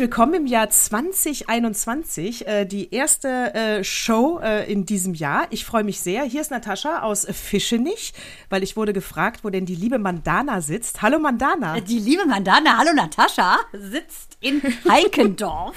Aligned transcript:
willkommen 0.00 0.32
im 0.32 0.46
Jahr 0.46 0.70
2021, 0.70 2.48
äh, 2.48 2.64
die 2.64 2.94
erste 2.94 3.52
äh, 3.52 3.84
Show 3.84 4.40
äh, 4.42 4.72
in 4.72 4.86
diesem 4.86 5.12
Jahr. 5.12 5.46
Ich 5.50 5.66
freue 5.66 5.84
mich 5.84 6.00
sehr. 6.00 6.24
Hier 6.24 6.40
ist 6.40 6.50
Natascha 6.50 7.02
aus 7.02 7.26
Fischenich, 7.30 8.14
weil 8.48 8.62
ich 8.62 8.78
wurde 8.78 8.94
gefragt, 8.94 9.44
wo 9.44 9.50
denn 9.50 9.66
die 9.66 9.74
liebe 9.74 9.98
Mandana 9.98 10.62
sitzt. 10.62 11.02
Hallo 11.02 11.18
Mandana. 11.18 11.78
Die 11.80 11.98
liebe 11.98 12.24
Mandana, 12.24 12.78
hallo 12.78 12.94
Natascha, 12.94 13.58
sitzt 13.74 14.38
in 14.40 14.62
Heikendorf. 14.88 15.76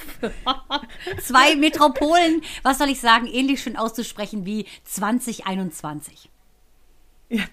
Zwei 1.22 1.54
Metropolen, 1.56 2.40
was 2.62 2.78
soll 2.78 2.88
ich 2.88 3.00
sagen, 3.00 3.26
ähnlich 3.26 3.60
schön 3.60 3.76
auszusprechen 3.76 4.46
wie 4.46 4.64
2021. 4.84 6.30
Ja. 7.28 7.44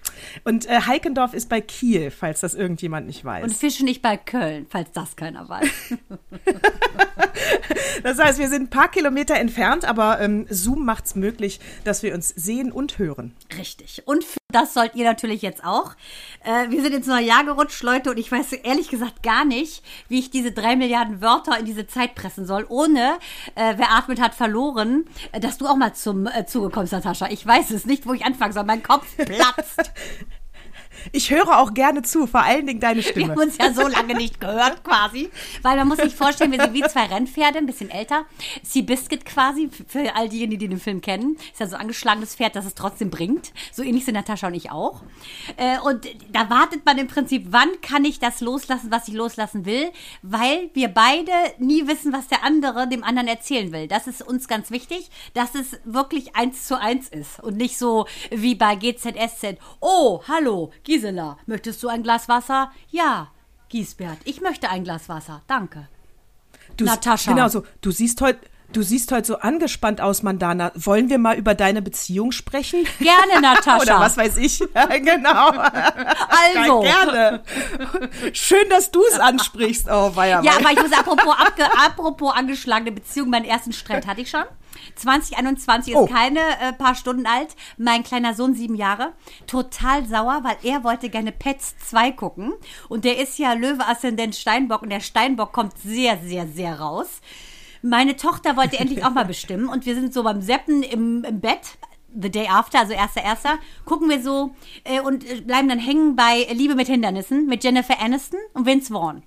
Und 0.44 0.66
äh, 0.66 0.82
Heikendorf 0.82 1.34
ist 1.34 1.48
bei 1.48 1.60
Kiel, 1.60 2.10
falls 2.10 2.40
das 2.40 2.54
irgendjemand 2.54 3.06
nicht 3.06 3.24
weiß. 3.24 3.44
Und 3.44 3.54
Fische 3.54 3.84
nicht 3.84 4.02
bei 4.02 4.16
Köln, 4.16 4.66
falls 4.68 4.92
das 4.92 5.16
keiner 5.16 5.48
weiß. 5.48 5.68
das 8.02 8.18
heißt, 8.18 8.38
wir 8.38 8.48
sind 8.48 8.64
ein 8.64 8.70
paar 8.70 8.90
Kilometer 8.90 9.36
entfernt, 9.36 9.84
aber 9.84 10.20
ähm, 10.20 10.46
Zoom 10.50 10.84
macht 10.84 11.06
es 11.06 11.14
möglich, 11.14 11.58
dass 11.84 12.02
wir 12.02 12.14
uns 12.14 12.28
sehen 12.28 12.70
und 12.70 12.98
hören. 12.98 13.34
Richtig. 13.56 14.02
Und 14.06 14.24
das 14.54 14.74
sollt 14.74 14.94
ihr 14.94 15.04
natürlich 15.04 15.42
jetzt 15.42 15.64
auch. 15.64 15.94
Äh, 16.44 16.70
wir 16.70 16.82
sind 16.82 16.94
ins 16.94 17.06
neue 17.06 17.24
Jahr 17.24 17.44
gerutscht, 17.44 17.82
Leute, 17.82 18.10
und 18.10 18.18
ich 18.18 18.30
weiß 18.30 18.52
ehrlich 18.52 18.88
gesagt 18.88 19.22
gar 19.22 19.44
nicht, 19.44 19.82
wie 20.08 20.18
ich 20.18 20.30
diese 20.30 20.52
drei 20.52 20.76
Milliarden 20.76 21.20
Wörter 21.20 21.58
in 21.58 21.64
diese 21.64 21.86
Zeit 21.86 22.14
pressen 22.14 22.46
soll, 22.46 22.66
ohne, 22.68 23.18
äh, 23.54 23.74
wer 23.76 23.92
atmet 23.92 24.20
hat 24.20 24.34
verloren, 24.34 25.04
äh, 25.32 25.40
dass 25.40 25.58
du 25.58 25.66
auch 25.66 25.76
mal 25.76 25.94
zum 25.94 26.26
äh, 26.26 26.46
Zuge 26.46 26.70
kommst, 26.70 26.92
Natascha. 26.92 27.28
Ich 27.30 27.46
weiß 27.46 27.70
es 27.70 27.86
nicht, 27.86 28.06
wo 28.06 28.12
ich 28.12 28.24
anfangen 28.24 28.52
soll. 28.52 28.64
Mein 28.64 28.82
Kopf 28.82 29.16
platzt. 29.16 29.92
Ich 31.12 31.30
höre 31.30 31.58
auch 31.58 31.74
gerne 31.74 32.02
zu, 32.02 32.26
vor 32.26 32.42
allen 32.42 32.66
Dingen 32.66 32.80
deine 32.80 33.02
Stimme. 33.02 33.26
Wir 33.26 33.28
haben 33.32 33.40
uns 33.40 33.58
ja 33.58 33.72
so 33.72 33.86
lange 33.86 34.14
nicht 34.14 34.40
gehört 34.40 34.84
quasi. 34.84 35.30
Weil 35.62 35.76
man 35.76 35.88
muss 35.88 35.98
sich 35.98 36.14
vorstellen, 36.14 36.52
wir 36.52 36.60
sind 36.60 36.74
wie 36.74 36.82
zwei 36.82 37.06
Rennpferde, 37.06 37.58
ein 37.58 37.66
bisschen 37.66 37.90
älter. 37.90 38.24
Seabiscuit 38.62 39.24
quasi, 39.24 39.70
für 39.88 40.14
all 40.14 40.28
diejenigen, 40.28 40.60
die 40.60 40.68
den 40.68 40.80
Film 40.80 41.00
kennen. 41.00 41.36
Ist 41.52 41.60
ja 41.60 41.66
so 41.66 41.76
ein 41.76 41.82
angeschlagenes 41.82 42.34
Pferd, 42.34 42.56
das 42.56 42.64
es 42.64 42.74
trotzdem 42.74 43.10
bringt. 43.10 43.52
So 43.72 43.82
ähnlich 43.82 44.04
sind 44.04 44.14
Natascha 44.14 44.46
und 44.46 44.54
ich 44.54 44.70
auch. 44.70 45.02
Äh, 45.56 45.78
und 45.80 46.06
da 46.32 46.50
wartet 46.50 46.84
man 46.84 46.98
im 46.98 47.08
Prinzip, 47.08 47.46
wann 47.50 47.68
kann 47.80 48.04
ich 48.04 48.18
das 48.18 48.40
loslassen, 48.40 48.90
was 48.90 49.08
ich 49.08 49.14
loslassen 49.14 49.64
will? 49.64 49.90
Weil 50.22 50.70
wir 50.74 50.88
beide 50.88 51.32
nie 51.58 51.86
wissen, 51.86 52.12
was 52.12 52.28
der 52.28 52.44
andere 52.44 52.88
dem 52.88 53.04
anderen 53.04 53.28
erzählen 53.28 53.72
will. 53.72 53.88
Das 53.88 54.06
ist 54.06 54.22
uns 54.22 54.48
ganz 54.48 54.70
wichtig, 54.70 55.10
dass 55.34 55.54
es 55.54 55.80
wirklich 55.84 56.36
eins 56.36 56.66
zu 56.66 56.78
eins 56.78 57.08
ist. 57.08 57.40
Und 57.42 57.56
nicht 57.56 57.78
so 57.78 58.06
wie 58.30 58.54
bei 58.54 58.76
GZSZ. 58.76 59.58
Oh, 59.80 60.22
hallo, 60.28 60.70
Gisela, 60.84 61.38
möchtest 61.46 61.82
du 61.82 61.88
ein 61.88 62.02
Glas 62.02 62.28
Wasser? 62.28 62.70
Ja. 62.90 63.28
Giesbert, 63.68 64.18
ich 64.24 64.40
möchte 64.40 64.68
ein 64.68 64.84
Glas 64.84 65.08
Wasser. 65.08 65.42
Danke. 65.46 65.88
Du, 66.76 66.84
Natascha. 66.84 67.32
Genau 67.32 67.48
so. 67.48 67.64
Du 67.80 67.90
siehst 67.90 68.20
heute. 68.20 68.40
Du 68.72 68.80
siehst 68.80 69.12
heute 69.12 69.26
so 69.26 69.36
angespannt 69.38 70.00
aus, 70.00 70.22
Mandana. 70.22 70.72
Wollen 70.74 71.10
wir 71.10 71.18
mal 71.18 71.36
über 71.36 71.54
deine 71.54 71.82
Beziehung 71.82 72.32
sprechen? 72.32 72.86
Gerne, 73.00 73.40
Natascha. 73.42 73.82
Oder 73.82 74.00
was 74.00 74.16
weiß 74.16 74.38
ich. 74.38 74.60
Ja, 74.74 74.86
genau. 74.86 75.50
Also. 75.50 76.80
Gerne. 76.80 77.42
Schön, 78.32 78.66
dass 78.70 78.90
du 78.90 79.02
es 79.10 79.18
ansprichst. 79.20 79.88
Oh, 79.90 80.16
weia, 80.16 80.40
Ja, 80.42 80.52
weia. 80.52 80.56
aber 80.58 80.70
ich 80.72 80.80
muss 80.82 80.92
apropos, 80.98 81.34
abge, 81.38 81.64
apropos 81.84 82.32
angeschlagene 82.34 82.92
Beziehung, 82.92 83.28
meinen 83.28 83.44
ersten 83.44 83.74
Streit 83.74 84.06
hatte 84.06 84.22
ich 84.22 84.30
schon. 84.30 84.44
2021 84.94 85.96
Oh. 85.96 86.04
ist 86.04 86.12
keine 86.12 86.40
äh, 86.60 86.72
paar 86.72 86.94
Stunden 86.94 87.26
alt. 87.26 87.54
Mein 87.76 88.02
kleiner 88.02 88.34
Sohn, 88.34 88.54
sieben 88.54 88.74
Jahre, 88.74 89.12
total 89.46 90.06
sauer, 90.06 90.40
weil 90.42 90.56
er 90.62 90.84
wollte 90.84 91.08
gerne 91.10 91.32
Pets 91.32 91.74
2 91.90 92.12
gucken. 92.12 92.52
Und 92.88 93.04
der 93.04 93.18
ist 93.18 93.38
ja 93.38 93.52
Löwe-Aszendent 93.54 94.34
Steinbock 94.34 94.82
und 94.82 94.90
der 94.90 95.00
Steinbock 95.00 95.52
kommt 95.52 95.76
sehr, 95.78 96.18
sehr, 96.18 96.46
sehr 96.46 96.80
raus. 96.80 97.20
Meine 97.82 98.16
Tochter 98.16 98.56
wollte 98.56 98.78
endlich 98.78 99.04
auch 99.04 99.10
mal 99.10 99.24
bestimmen 99.24 99.68
und 99.68 99.86
wir 99.86 99.94
sind 99.94 100.14
so 100.14 100.22
beim 100.22 100.40
Seppen 100.40 100.82
im, 100.82 101.24
im 101.24 101.40
Bett. 101.40 101.78
The 102.14 102.30
Day 102.30 102.46
After, 102.46 102.80
also 102.80 102.92
erster, 102.92 103.22
erster, 103.22 103.58
gucken 103.86 104.10
wir 104.10 104.22
so 104.22 104.54
äh, 104.84 105.00
und 105.00 105.24
äh, 105.28 105.40
bleiben 105.40 105.68
dann 105.70 105.78
hängen 105.78 106.14
bei 106.14 106.46
Liebe 106.52 106.74
mit 106.74 106.86
Hindernissen 106.86 107.46
mit 107.46 107.64
Jennifer 107.64 107.98
Aniston 107.98 108.38
und 108.52 108.66
Vince 108.66 108.92
Vaughn. 108.92 109.22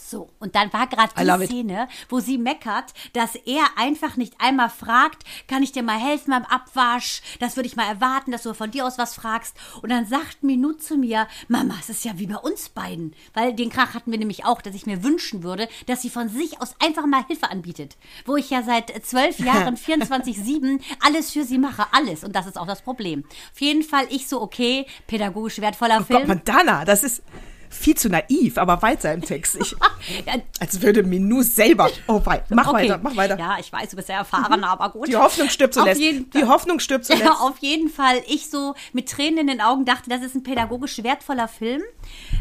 So, 0.00 0.30
und 0.38 0.54
dann 0.54 0.72
war 0.72 0.86
gerade 0.86 1.12
die 1.16 1.44
it. 1.44 1.50
Szene, 1.50 1.88
wo 2.08 2.20
sie 2.20 2.38
meckert, 2.38 2.92
dass 3.12 3.34
er 3.34 3.64
einfach 3.76 4.16
nicht 4.16 4.34
einmal 4.38 4.70
fragt, 4.70 5.24
kann 5.48 5.62
ich 5.62 5.72
dir 5.72 5.82
mal 5.82 5.98
helfen 5.98 6.30
beim 6.30 6.44
Abwasch? 6.44 7.22
Das 7.40 7.56
würde 7.56 7.66
ich 7.66 7.76
mal 7.76 7.86
erwarten, 7.86 8.32
dass 8.32 8.42
du 8.42 8.54
von 8.54 8.70
dir 8.70 8.86
aus 8.86 8.98
was 8.98 9.14
fragst. 9.14 9.56
Und 9.82 9.90
dann 9.90 10.06
sagt 10.06 10.42
Minu 10.42 10.72
zu 10.72 10.96
mir, 10.96 11.26
Mama, 11.48 11.74
es 11.80 11.88
ist 11.88 12.04
ja 12.04 12.18
wie 12.18 12.26
bei 12.26 12.36
uns 12.36 12.68
beiden. 12.68 13.14
Weil 13.34 13.54
den 13.54 13.70
Krach 13.70 13.94
hatten 13.94 14.10
wir 14.10 14.18
nämlich 14.18 14.44
auch, 14.44 14.62
dass 14.62 14.74
ich 14.74 14.86
mir 14.86 15.02
wünschen 15.02 15.42
würde, 15.42 15.68
dass 15.86 16.02
sie 16.02 16.10
von 16.10 16.28
sich 16.28 16.60
aus 16.60 16.74
einfach 16.80 17.06
mal 17.06 17.24
Hilfe 17.26 17.50
anbietet. 17.50 17.96
Wo 18.24 18.36
ich 18.36 18.50
ja 18.50 18.62
seit 18.62 18.92
zwölf 19.04 19.38
Jahren 19.40 19.76
24-7 19.76 20.80
alles 21.04 21.32
für 21.32 21.44
sie 21.44 21.58
mache, 21.58 21.86
alles. 21.92 22.24
Und 22.24 22.34
das 22.34 22.46
ist 22.46 22.58
auch 22.58 22.66
das 22.66 22.82
Problem. 22.82 23.24
Auf 23.52 23.60
jeden 23.60 23.82
Fall 23.82 24.06
ich 24.10 24.28
so, 24.28 24.40
okay, 24.40 24.86
pädagogisch 25.06 25.60
wertvoller 25.60 25.98
Oh 26.00 26.04
Film. 26.04 26.20
Gott, 26.20 26.28
Mandana, 26.28 26.84
das 26.84 27.02
ist 27.02 27.22
viel 27.70 27.96
zu 27.96 28.08
naiv, 28.08 28.58
aber 28.58 28.82
weiter 28.82 29.12
im 29.12 29.22
Text. 29.22 29.56
Ich, 29.60 29.74
als 30.60 30.80
würde 30.82 31.02
Minou 31.02 31.42
selber. 31.42 31.90
Oh, 32.06 32.20
wei. 32.24 32.42
Mach 32.50 32.68
Okay. 32.68 32.84
weiter, 32.84 33.00
mach 33.02 33.16
weiter. 33.16 33.38
Ja, 33.38 33.56
ich 33.60 33.72
weiß, 33.72 33.90
du 33.90 33.96
bist 33.96 34.08
sehr 34.08 34.16
erfahren, 34.18 34.64
aber 34.64 34.90
gut. 34.90 35.08
Die 35.08 35.16
Hoffnung 35.16 35.48
stirbt 35.48 35.74
zuletzt. 35.74 36.00
Die. 36.00 36.26
Hoffnung 36.46 36.80
stirbt 36.80 37.04
zuletzt. 37.04 37.24
Ja, 37.24 37.32
auf 37.32 37.58
jeden 37.58 37.88
Fall. 37.88 38.22
Ich 38.26 38.50
so 38.50 38.74
mit 38.92 39.08
Tränen 39.08 39.38
in 39.38 39.46
den 39.46 39.60
Augen 39.60 39.84
dachte, 39.84 40.10
das 40.10 40.22
ist 40.22 40.34
ein 40.34 40.42
pädagogisch 40.42 41.02
wertvoller 41.02 41.48
Film. 41.48 41.82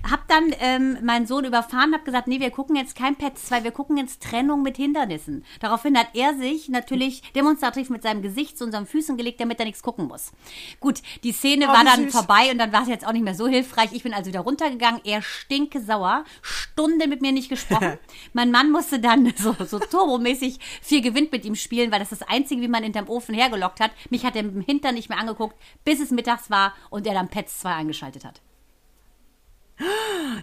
Hab 0.09 0.27
dann 0.27 0.53
ähm, 0.59 0.97
meinen 1.03 1.25
Sohn 1.27 1.45
überfahren, 1.45 1.93
hab 1.93 2.05
gesagt, 2.05 2.27
nee, 2.27 2.39
wir 2.39 2.51
gucken 2.51 2.75
jetzt 2.75 2.95
kein 2.95 3.15
Pets 3.15 3.45
2, 3.45 3.63
wir 3.63 3.71
gucken 3.71 3.97
jetzt 3.97 4.21
Trennung 4.21 4.61
mit 4.61 4.77
Hindernissen. 4.77 5.43
Daraufhin 5.59 5.97
hat 5.97 6.09
er 6.13 6.35
sich 6.35 6.69
natürlich 6.69 7.21
demonstrativ 7.33 7.89
mit 7.89 8.03
seinem 8.03 8.21
Gesicht 8.21 8.57
zu 8.57 8.63
unseren 8.65 8.85
Füßen 8.85 9.17
gelegt, 9.17 9.39
damit 9.39 9.59
er 9.59 9.65
nichts 9.65 9.81
gucken 9.83 10.07
muss. 10.07 10.31
Gut, 10.79 11.01
die 11.23 11.31
Szene 11.31 11.65
Oh, 11.69 11.73
war 11.73 11.83
dann 11.83 12.05
süß. 12.05 12.13
vorbei 12.13 12.51
und 12.51 12.57
dann 12.57 12.71
war 12.71 12.83
es 12.83 12.87
jetzt 12.89 13.05
auch 13.07 13.13
nicht 13.13 13.23
mehr 13.23 13.35
so 13.35 13.47
hilfreich. 13.47 13.89
Ich 13.93 14.03
bin 14.03 14.13
also 14.13 14.27
wieder 14.29 14.41
runtergegangen, 14.41 15.01
er 15.03 15.21
stinke 15.21 15.81
sauer, 15.81 16.23
Stunden 16.41 17.09
mit 17.09 17.21
mir 17.21 17.31
nicht 17.31 17.49
gesprochen. 17.49 17.97
mein 18.33 18.51
Mann 18.51 18.71
musste 18.71 18.99
dann 18.99 19.33
so, 19.37 19.55
so 19.65 19.79
turbomäßig 19.79 20.59
viel 20.81 21.01
Gewinn 21.01 21.29
mit 21.31 21.45
ihm 21.45 21.55
spielen, 21.55 21.91
weil 21.91 21.99
das 21.99 22.09
das 22.09 22.21
Einzige, 22.21 22.61
wie 22.61 22.67
man 22.67 22.83
hinterm 22.83 23.09
Ofen 23.09 23.35
hergelockt 23.35 23.79
hat. 23.79 23.91
Mich 24.09 24.25
hat 24.25 24.35
er 24.35 24.43
mit 24.43 24.55
dem 24.55 24.61
Hintern 24.61 24.95
nicht 24.95 25.09
mehr 25.09 25.17
angeguckt, 25.19 25.55
bis 25.83 25.99
es 25.99 26.11
mittags 26.11 26.49
war 26.49 26.73
und 26.89 27.07
er 27.07 27.13
dann 27.13 27.29
Pets 27.29 27.59
2 27.59 27.73
eingeschaltet 27.73 28.25
hat. 28.25 28.41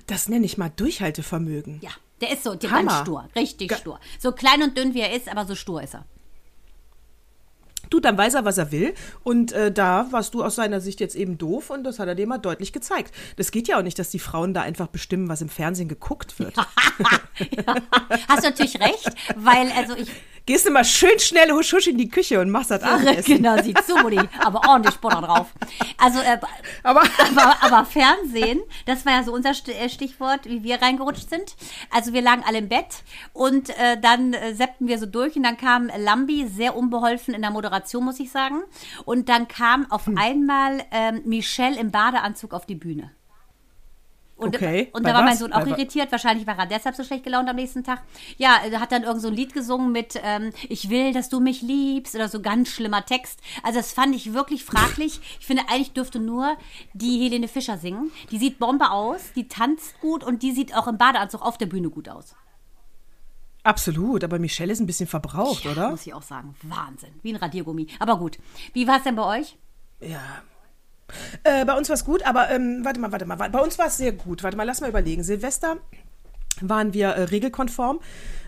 Das 0.06 0.28
nenne 0.28 0.44
ich 0.46 0.58
mal 0.58 0.70
Durchhaltevermögen. 0.74 1.78
Ja, 1.80 1.90
der 2.20 2.32
ist 2.32 2.44
so, 2.44 2.54
der 2.54 2.70
ganz 2.70 2.98
stur, 3.00 3.28
richtig 3.34 3.68
Ge- 3.68 3.78
stur. 3.78 3.98
So 4.18 4.32
klein 4.32 4.62
und 4.62 4.76
dünn 4.76 4.94
wie 4.94 5.00
er 5.00 5.14
ist, 5.16 5.28
aber 5.28 5.46
so 5.46 5.54
stur 5.54 5.82
ist 5.82 5.94
er. 5.94 6.04
Du, 7.90 8.00
dann 8.00 8.16
weiß 8.16 8.34
er, 8.34 8.44
was 8.46 8.56
er 8.56 8.72
will. 8.72 8.94
Und 9.22 9.52
äh, 9.52 9.70
da 9.70 10.06
warst 10.12 10.32
du 10.32 10.42
aus 10.42 10.54
seiner 10.54 10.80
Sicht 10.80 11.00
jetzt 11.00 11.14
eben 11.14 11.36
doof 11.36 11.68
und 11.68 11.84
das 11.84 11.98
hat 11.98 12.08
er 12.08 12.14
dir 12.14 12.26
mal 12.26 12.38
deutlich 12.38 12.72
gezeigt. 12.72 13.14
Das 13.36 13.50
geht 13.50 13.68
ja 13.68 13.78
auch 13.78 13.82
nicht, 13.82 13.98
dass 13.98 14.08
die 14.08 14.18
Frauen 14.18 14.54
da 14.54 14.62
einfach 14.62 14.86
bestimmen, 14.86 15.28
was 15.28 15.42
im 15.42 15.50
Fernsehen 15.50 15.88
geguckt 15.88 16.38
wird. 16.38 16.56
Hast 18.28 18.44
du 18.44 18.48
natürlich 18.48 18.80
recht, 18.80 19.10
weil 19.36 19.70
also 19.72 19.94
ich 19.96 20.10
Gehst 20.44 20.66
du 20.66 20.70
mal 20.70 20.84
schön 20.84 21.18
schnell 21.18 21.50
husch 21.52 21.72
husch 21.72 21.86
in 21.86 21.96
die 21.98 22.08
Küche 22.08 22.40
und 22.40 22.50
machst 22.50 22.70
das 22.72 22.82
Abendessen. 22.82 23.36
genau, 23.36 23.62
sieh 23.62 23.74
zu, 23.74 23.96
Mutti, 23.96 24.18
aber 24.40 24.68
ordentlich 24.68 24.96
Butter 24.96 25.20
drauf. 25.22 25.52
Also, 25.98 26.18
äh, 26.20 26.38
Aber 26.82 27.02
aber, 27.02 27.56
aber 27.60 27.84
Fernsehen, 27.84 28.60
das 28.86 29.06
war 29.06 29.12
ja 29.12 29.22
so 29.22 29.32
unser 29.32 29.50
äh, 29.50 29.88
Stichwort, 29.88 30.46
wie 30.46 30.62
wir 30.64 30.82
reingerutscht 30.82 31.30
sind. 31.30 31.54
Also 31.90 32.12
wir 32.12 32.22
lagen 32.22 32.42
alle 32.46 32.58
im 32.58 32.68
Bett 32.68 33.04
und 33.32 33.70
äh, 33.70 33.98
dann 34.00 34.34
äh, 34.34 34.54
seppten 34.54 34.88
wir 34.88 34.98
so 34.98 35.06
durch 35.06 35.36
und 35.36 35.44
dann 35.44 35.56
kam 35.56 35.90
Lambi, 35.96 36.48
sehr 36.48 36.76
unbeholfen 36.76 37.34
in 37.34 37.42
der 37.42 37.50
Moderation, 37.52 38.04
muss 38.04 38.18
ich 38.20 38.30
sagen. 38.32 38.62
Und 39.04 39.28
dann 39.28 39.46
kam 39.48 39.90
auf 39.90 40.06
Hm. 40.06 40.18
einmal 40.18 40.82
ähm, 40.90 41.22
Michelle 41.24 41.78
im 41.78 41.90
Badeanzug 41.92 42.52
auf 42.52 42.66
die 42.66 42.74
Bühne. 42.74 43.12
Und, 44.42 44.56
Okay, 44.56 44.88
und 44.92 45.02
bei 45.02 45.10
da 45.10 45.16
war 45.16 45.22
mein 45.22 45.32
was? 45.32 45.38
Sohn 45.38 45.52
auch 45.52 45.62
Bei 45.64 45.70
irritiert. 45.70 46.10
Wahrscheinlich 46.10 46.46
war 46.46 46.58
er 46.58 46.66
deshalb 46.66 46.96
so 46.96 47.04
schlecht 47.04 47.24
gelaunt 47.24 47.48
am 47.48 47.56
nächsten 47.56 47.84
Tag. 47.84 48.02
Ja, 48.38 48.56
er 48.70 48.80
hat 48.80 48.92
dann 48.92 49.04
irgend 49.04 49.22
so 49.22 49.28
ein 49.28 49.34
Lied 49.34 49.52
gesungen 49.54 49.92
mit 49.92 50.20
ähm, 50.22 50.52
Ich 50.68 50.90
will, 50.90 51.12
dass 51.12 51.28
du 51.28 51.40
mich 51.40 51.62
liebst 51.62 52.14
oder 52.14 52.28
so 52.28 52.40
ganz 52.42 52.68
schlimmer 52.70 53.04
Text. 53.06 53.40
Also 53.62 53.78
das 53.78 53.92
fand 53.92 54.14
ich 54.14 54.34
wirklich 54.34 54.64
fraglich. 54.64 55.20
Ich 55.40 55.46
finde, 55.46 55.62
eigentlich 55.68 55.92
dürfte 55.92 56.18
nur 56.18 56.56
die 56.92 57.20
Helene 57.22 57.48
Fischer 57.48 57.78
singen. 57.78 58.10
Die 58.30 58.38
sieht 58.38 58.58
Bombe 58.58 58.90
aus, 58.90 59.32
die 59.36 59.48
tanzt 59.48 60.00
gut 60.00 60.24
und 60.24 60.42
die 60.42 60.52
sieht 60.52 60.74
auch 60.76 60.88
im 60.88 60.98
Badeanzug 60.98 61.42
auf 61.42 61.56
der 61.58 61.66
Bühne 61.66 61.88
gut 61.90 62.08
aus. 62.08 62.34
absolut, 63.64 64.24
aber 64.24 64.38
Michelle 64.40 64.72
ist 64.72 64.80
ein 64.80 64.86
bisschen 64.86 65.06
verbraucht, 65.06 65.66
oder? 65.66 65.90
Muss 65.90 66.06
ich 66.06 66.14
auch 66.14 66.22
sagen. 66.22 66.54
Wahnsinn. 66.62 67.10
Wie 67.22 67.32
ein 67.32 67.36
Radiergummi. 67.36 67.86
Aber 68.00 68.18
gut. 68.18 68.38
Wie 68.72 68.86
war 68.88 68.96
es 68.98 69.04
denn 69.04 69.14
bei 69.14 69.38
euch? 69.40 69.56
Ja. 70.00 70.20
Äh, 71.44 71.64
bei 71.64 71.76
uns 71.76 71.88
war 71.88 71.94
es 71.94 72.04
gut, 72.04 72.24
aber 72.24 72.50
ähm, 72.50 72.84
warte 72.84 73.00
mal, 73.00 73.12
warte 73.12 73.26
mal. 73.26 73.36
Bei 73.36 73.60
uns 73.60 73.78
war 73.78 73.86
es 73.86 73.96
sehr 73.96 74.12
gut. 74.12 74.42
Warte 74.42 74.56
mal, 74.56 74.64
lass 74.64 74.80
mal 74.80 74.90
überlegen. 74.90 75.22
Silvester 75.22 75.76
waren 76.60 76.92
wir 76.92 77.08
äh, 77.08 77.24
regelkonform. 77.24 78.00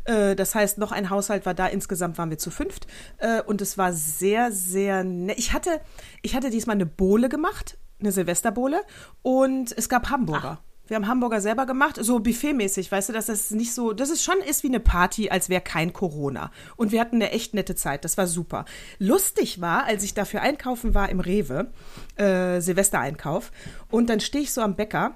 Äh, 0.05 0.37
das 0.37 0.55
heißt, 0.55 0.79
noch 0.79 0.93
ein 0.93 1.11
Haushalt 1.11 1.47
war 1.47 1.55
da. 1.55 1.67
Insgesamt 1.67 2.19
waren 2.19 2.31
wir 2.31 2.39
zu 2.39 2.51
fünft. 2.51 2.87
Äh, 3.19 3.43
und 3.43 3.61
es 3.61 3.79
war 3.79 3.93
sehr, 3.93 4.53
sehr 4.53 5.05
nett. 5.05 5.39
Ich 5.39 5.53
hatte, 5.53 5.81
ich 6.23 6.35
hatte 6.35 6.51
diesmal 6.51 6.75
eine 6.75 6.87
Bohle 6.87 7.29
gemacht, 7.29 7.79
eine 8.01 8.13
Silvesterbohle. 8.13 8.83
Und 9.23 9.77
es 9.77 9.89
gab 9.89 10.11
Hamburger. 10.11 10.61
Ach. 10.61 10.74
Wir 10.87 10.97
haben 10.97 11.09
Hamburger 11.09 11.41
selber 11.41 11.65
gemacht, 11.65 11.97
so 11.99 12.21
buffetmäßig, 12.21 12.93
weißt 12.93 13.09
du, 13.09 13.13
dass 13.15 13.27
das 13.27 13.51
nicht 13.51 13.73
so, 13.73 13.95
dass 13.95 14.11
es 14.11 14.23
schon 14.23 14.37
ist 14.47 14.65
wie 14.65 14.69
eine 14.69 14.81
Party, 14.81 15.31
als 15.31 15.49
wäre 15.49 15.63
kein 15.63 15.95
Corona. 15.95 16.51
Und 16.77 16.93
wir 16.93 17.01
hatten 17.01 17.17
eine 17.17 17.31
echt 17.31 17.55
nette 17.55 17.75
Zeit, 17.75 18.05
das 18.05 18.19
war 18.19 18.27
super. 18.27 18.67
Lustig 18.99 19.63
war, 19.63 19.85
als 19.85 20.05
ich 20.05 20.13
dafür 20.13 20.43
einkaufen 20.43 20.95
war 20.95 21.09
im 21.09 21.21
Rewe, 21.21 21.71
äh, 22.17 22.61
Silvestereinkauf, 22.61 23.51
und 23.91 24.11
dann 24.11 24.21
stehe 24.21 24.45
ich 24.45 24.53
so 24.53 24.61
am 24.61 24.77
Bäcker 24.77 25.15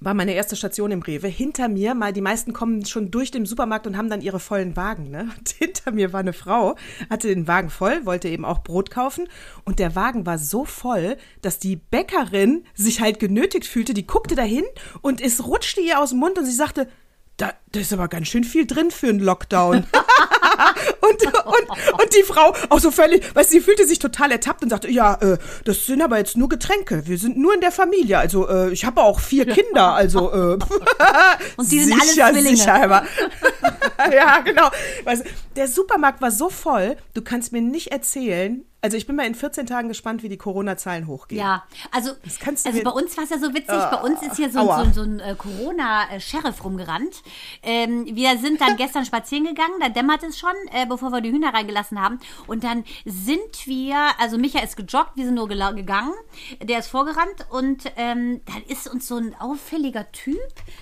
war 0.00 0.14
meine 0.14 0.34
erste 0.34 0.56
Station 0.56 0.90
im 0.90 1.02
Rewe. 1.02 1.26
Hinter 1.26 1.68
mir, 1.68 1.94
mal 1.94 2.12
die 2.12 2.20
meisten 2.20 2.52
kommen 2.52 2.84
schon 2.84 3.10
durch 3.10 3.30
den 3.30 3.46
Supermarkt 3.46 3.86
und 3.86 3.96
haben 3.96 4.10
dann 4.10 4.20
ihre 4.20 4.40
vollen 4.40 4.76
Wagen. 4.76 5.10
Ne? 5.10 5.28
Und 5.38 5.48
hinter 5.48 5.90
mir 5.92 6.12
war 6.12 6.20
eine 6.20 6.32
Frau, 6.32 6.76
hatte 7.10 7.28
den 7.28 7.48
Wagen 7.48 7.70
voll, 7.70 8.06
wollte 8.06 8.28
eben 8.28 8.44
auch 8.44 8.62
Brot 8.62 8.90
kaufen 8.90 9.28
und 9.64 9.78
der 9.78 9.94
Wagen 9.94 10.26
war 10.26 10.38
so 10.38 10.64
voll, 10.64 11.16
dass 11.42 11.58
die 11.58 11.76
Bäckerin 11.76 12.64
sich 12.74 13.00
halt 13.00 13.18
genötigt 13.18 13.66
fühlte. 13.66 13.94
Die 13.94 14.06
guckte 14.06 14.34
dahin 14.34 14.64
und 15.00 15.20
es 15.20 15.46
rutschte 15.46 15.80
ihr 15.80 16.00
aus 16.00 16.10
dem 16.10 16.18
Mund 16.18 16.38
und 16.38 16.44
sie 16.44 16.52
sagte, 16.52 16.88
da, 17.36 17.52
da 17.72 17.80
ist 17.80 17.92
aber 17.92 18.08
ganz 18.08 18.28
schön 18.28 18.44
viel 18.44 18.66
drin 18.66 18.90
für 18.90 19.08
einen 19.08 19.20
Lockdown. 19.20 19.84
und, 21.00 21.24
und, 21.24 22.00
und 22.00 22.14
die 22.16 22.22
Frau 22.22 22.54
auch 22.68 22.80
so 22.80 22.90
völlig, 22.90 23.34
weißt 23.34 23.50
du, 23.50 23.54
sie 23.56 23.60
fühlte 23.60 23.86
sich 23.86 23.98
total 23.98 24.32
ertappt 24.32 24.62
und 24.62 24.70
sagte, 24.70 24.90
ja, 24.90 25.14
äh, 25.14 25.38
das 25.64 25.86
sind 25.86 26.02
aber 26.02 26.18
jetzt 26.18 26.36
nur 26.36 26.48
Getränke. 26.48 27.06
Wir 27.06 27.18
sind 27.18 27.36
nur 27.36 27.54
in 27.54 27.60
der 27.60 27.72
Familie. 27.72 28.18
Also 28.18 28.48
äh, 28.48 28.70
ich 28.72 28.84
habe 28.84 29.00
auch 29.00 29.20
vier 29.20 29.46
Kinder. 29.46 29.94
Also 29.94 30.32
äh, 30.32 30.58
und 31.56 31.70
die 31.70 31.80
sind 31.80 32.02
sicher, 32.02 32.26
alle 32.26 32.34
Zwillinge. 32.34 32.56
Sicher, 32.56 32.82
aber, 32.82 33.04
ja, 34.14 34.40
genau. 34.40 34.70
Weißt, 35.04 35.24
der 35.56 35.68
Supermarkt 35.68 36.20
war 36.20 36.30
so 36.30 36.50
voll, 36.50 36.96
du 37.14 37.22
kannst 37.22 37.52
mir 37.52 37.62
nicht 37.62 37.88
erzählen, 37.88 38.64
also 38.80 38.96
ich 38.96 39.06
bin 39.08 39.16
mal 39.16 39.26
in 39.26 39.34
14 39.34 39.66
Tagen 39.66 39.88
gespannt, 39.88 40.22
wie 40.22 40.28
die 40.28 40.36
Corona-Zahlen 40.36 41.08
hochgehen. 41.08 41.40
Ja, 41.40 41.64
also, 41.90 42.12
also 42.12 42.82
bei 42.82 42.90
uns 42.90 43.16
war 43.16 43.24
es 43.24 43.30
ja 43.30 43.38
so 43.38 43.52
witzig, 43.52 43.74
uh, 43.74 43.90
bei 43.90 44.00
uns 44.02 44.22
ist 44.22 44.36
hier 44.36 44.50
so, 44.50 44.60
so, 44.60 44.92
so 44.92 45.02
ein 45.02 45.18
äh, 45.18 45.34
Corona-Sheriff 45.36 46.62
rumgerannt. 46.64 47.22
Ähm, 47.64 48.06
wir 48.06 48.38
sind 48.38 48.60
dann 48.60 48.76
gestern 48.76 49.04
spazieren 49.04 49.44
gegangen, 49.46 49.74
da 49.80 49.88
dämmert 49.88 50.22
es 50.22 50.38
schon, 50.38 50.54
äh, 50.72 50.86
bevor 50.86 51.10
wir 51.10 51.20
die 51.20 51.32
Hühner 51.32 51.52
reingelassen 51.52 52.00
haben. 52.00 52.20
Und 52.46 52.62
dann 52.62 52.84
sind 53.04 53.66
wir, 53.66 53.96
also 54.20 54.38
Micha 54.38 54.60
ist 54.60 54.76
gejoggt, 54.76 55.16
wir 55.16 55.24
sind 55.24 55.34
nur 55.34 55.48
gegangen, 55.48 56.14
der 56.62 56.78
ist 56.78 56.88
vorgerannt 56.88 57.46
und 57.50 57.82
ähm, 57.96 58.42
dann 58.46 58.62
ist 58.68 58.88
uns 58.88 59.08
so 59.08 59.16
ein 59.16 59.34
auffälliger 59.40 60.12
Typ, 60.12 60.38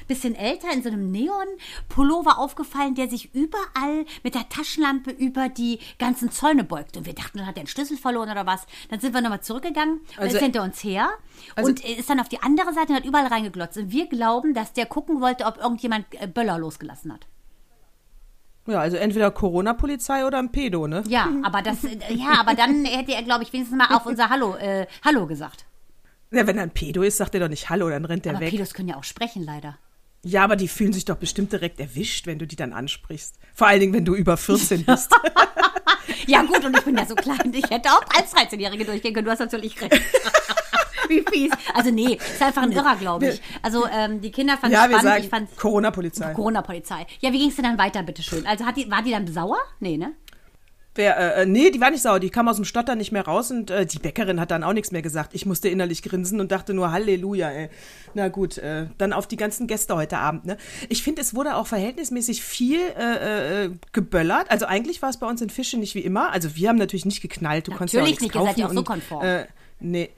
bisschen 0.06 0.34
älter, 0.34 0.70
in 0.70 0.82
so 0.82 0.90
einem 0.90 1.10
Neon-Pullover 1.10 2.36
aufgefallen, 2.38 2.94
der 2.94 3.08
sich 3.08 3.34
überall 3.34 4.04
mit 4.22 4.34
der 4.34 4.50
Taschenlampe 4.50 5.12
über 5.12 5.48
die 5.48 5.78
ganzen 5.98 6.30
Zäune 6.30 6.62
beugt. 6.62 6.98
Und 6.98 7.06
wir 7.06 7.14
dachten, 7.14 7.38
dann 7.38 7.46
hat 7.46 7.56
er 7.56 7.60
einen 7.60 7.68
Schlüssel 7.68 7.85
Schlüssel 7.86 8.00
verloren 8.00 8.30
oder 8.30 8.46
was. 8.46 8.66
Dann 8.90 9.00
sind 9.00 9.14
wir 9.14 9.20
nochmal 9.20 9.40
zurückgegangen 9.40 10.00
also, 10.16 10.22
und 10.22 10.34
ist 10.34 10.42
hinter 10.42 10.62
uns 10.62 10.82
her 10.82 11.08
also, 11.54 11.70
und 11.70 11.84
ist 11.84 12.10
dann 12.10 12.20
auf 12.20 12.28
die 12.28 12.42
andere 12.42 12.72
Seite 12.72 12.92
und 12.92 12.96
hat 12.96 13.04
überall 13.04 13.26
reingeglotzt. 13.26 13.78
Und 13.78 13.90
wir 13.90 14.08
glauben, 14.08 14.54
dass 14.54 14.72
der 14.72 14.86
gucken 14.86 15.20
wollte, 15.20 15.44
ob 15.44 15.58
irgendjemand 15.58 16.06
äh, 16.20 16.26
Böller 16.26 16.58
losgelassen 16.58 17.12
hat. 17.12 17.26
Ja, 18.66 18.80
also 18.80 18.96
entweder 18.96 19.30
Corona-Polizei 19.30 20.26
oder 20.26 20.38
ein 20.38 20.50
Pedo, 20.50 20.88
ne? 20.88 21.04
Ja, 21.06 21.28
aber 21.44 21.62
das, 21.62 21.84
äh, 21.84 21.98
ja, 22.10 22.40
aber 22.40 22.54
dann 22.54 22.84
hätte 22.84 23.12
er, 23.12 23.22
glaube 23.22 23.44
ich, 23.44 23.52
wenigstens 23.52 23.78
mal 23.78 23.94
auf 23.94 24.06
unser 24.06 24.28
Hallo, 24.28 24.56
äh, 24.56 24.86
Hallo 25.04 25.26
gesagt. 25.26 25.66
Ja, 26.32 26.46
wenn 26.46 26.56
er 26.56 26.64
ein 26.64 26.70
Pedo 26.70 27.02
ist, 27.02 27.18
sagt 27.18 27.34
er 27.34 27.40
doch 27.40 27.48
nicht 27.48 27.70
Hallo, 27.70 27.88
dann 27.88 28.04
rennt 28.04 28.26
aber 28.26 28.40
weg. 28.40 28.50
Pedos 28.50 28.74
können 28.74 28.88
ja 28.88 28.96
auch 28.96 29.04
sprechen, 29.04 29.44
leider. 29.44 29.78
Ja, 30.26 30.42
aber 30.42 30.56
die 30.56 30.66
fühlen 30.66 30.92
sich 30.92 31.04
doch 31.04 31.16
bestimmt 31.16 31.52
direkt 31.52 31.78
erwischt, 31.78 32.26
wenn 32.26 32.40
du 32.40 32.48
die 32.48 32.56
dann 32.56 32.72
ansprichst. 32.72 33.36
Vor 33.54 33.68
allen 33.68 33.78
Dingen, 33.78 33.92
wenn 33.92 34.04
du 34.04 34.16
über 34.16 34.36
14 34.36 34.84
bist. 34.84 35.14
ja, 36.26 36.42
gut, 36.42 36.64
und 36.64 36.76
ich 36.76 36.84
bin 36.84 36.96
ja 36.96 37.06
so 37.06 37.14
klein. 37.14 37.52
Ich 37.54 37.70
hätte 37.70 37.90
auch 37.90 38.02
als 38.12 38.34
13-Jährige 38.34 38.84
durchgehen 38.84 39.14
können. 39.14 39.26
Du 39.26 39.30
hast 39.30 39.38
natürlich 39.38 39.80
recht. 39.80 39.92
Wie 41.08 41.24
fies. 41.30 41.52
Also 41.72 41.92
nee, 41.92 42.14
ist 42.14 42.42
einfach 42.42 42.62
ein 42.62 42.72
Irrer, 42.72 42.96
glaube 42.96 43.28
ich. 43.28 43.40
Also 43.62 43.86
ähm, 43.86 44.20
die 44.20 44.32
Kinder 44.32 44.56
fanden 44.58 44.76
es 44.76 44.90
ja, 44.90 44.98
spannend. 44.98 45.30
fand 45.30 45.56
Corona-Polizei. 45.56 46.34
Corona-Polizei. 46.34 47.06
Ja, 47.20 47.32
wie 47.32 47.38
ging 47.38 47.50
es 47.50 47.54
denn 47.54 47.64
dann 47.64 47.78
weiter, 47.78 48.02
bitteschön? 48.02 48.44
Also 48.48 48.66
hat 48.66 48.76
die, 48.76 48.90
war 48.90 49.02
die 49.02 49.12
dann 49.12 49.32
sauer? 49.32 49.58
Nee, 49.78 49.96
ne? 49.96 50.14
Wer, 50.96 51.36
äh, 51.36 51.42
äh, 51.42 51.46
nee, 51.46 51.70
die 51.70 51.80
war 51.80 51.90
nicht 51.90 52.02
sauer, 52.02 52.18
die 52.18 52.30
kam 52.30 52.48
aus 52.48 52.56
dem 52.56 52.64
Stotter 52.64 52.94
nicht 52.94 53.12
mehr 53.12 53.24
raus 53.24 53.50
und 53.50 53.70
äh, 53.70 53.84
die 53.84 53.98
Bäckerin 53.98 54.40
hat 54.40 54.50
dann 54.50 54.64
auch 54.64 54.72
nichts 54.72 54.90
mehr 54.90 55.02
gesagt. 55.02 55.34
Ich 55.34 55.44
musste 55.44 55.68
innerlich 55.68 56.02
grinsen 56.02 56.40
und 56.40 56.50
dachte 56.50 56.72
nur 56.74 56.90
Halleluja, 56.90 57.50
ey. 57.50 57.68
Na 58.14 58.28
gut, 58.28 58.56
äh, 58.58 58.86
dann 58.96 59.12
auf 59.12 59.26
die 59.26 59.36
ganzen 59.36 59.66
Gäste 59.66 59.94
heute 59.94 60.18
Abend, 60.18 60.46
ne? 60.46 60.56
Ich 60.88 61.02
finde, 61.02 61.20
es 61.20 61.34
wurde 61.34 61.56
auch 61.56 61.66
verhältnismäßig 61.66 62.42
viel 62.42 62.80
äh, 62.98 63.64
äh, 63.64 63.70
geböllert. 63.92 64.50
Also 64.50 64.66
eigentlich 64.66 65.02
war 65.02 65.10
es 65.10 65.18
bei 65.18 65.26
uns 65.26 65.42
in 65.42 65.50
Fische 65.50 65.76
nicht 65.78 65.94
wie 65.94 66.00
immer. 66.00 66.32
Also 66.32 66.56
wir 66.56 66.70
haben 66.70 66.78
natürlich 66.78 67.04
nicht 67.04 67.20
geknallt, 67.20 67.66
du 67.66 67.72
natürlich 67.72 67.78
konntest 67.78 67.94
ja 67.94 68.00
auch 68.00 68.06
nichts 68.06 68.22
nicht, 68.22 68.32
kaufen. 68.32 68.46
Natürlich 68.46 68.56
nicht, 68.56 68.66
ihr 68.66 68.68
seid 68.68 68.74
ja 68.74 68.80
auch 68.80 69.08
so 69.08 69.18
konform. 69.18 69.24
Äh, 69.24 69.46
nee. 69.80 70.10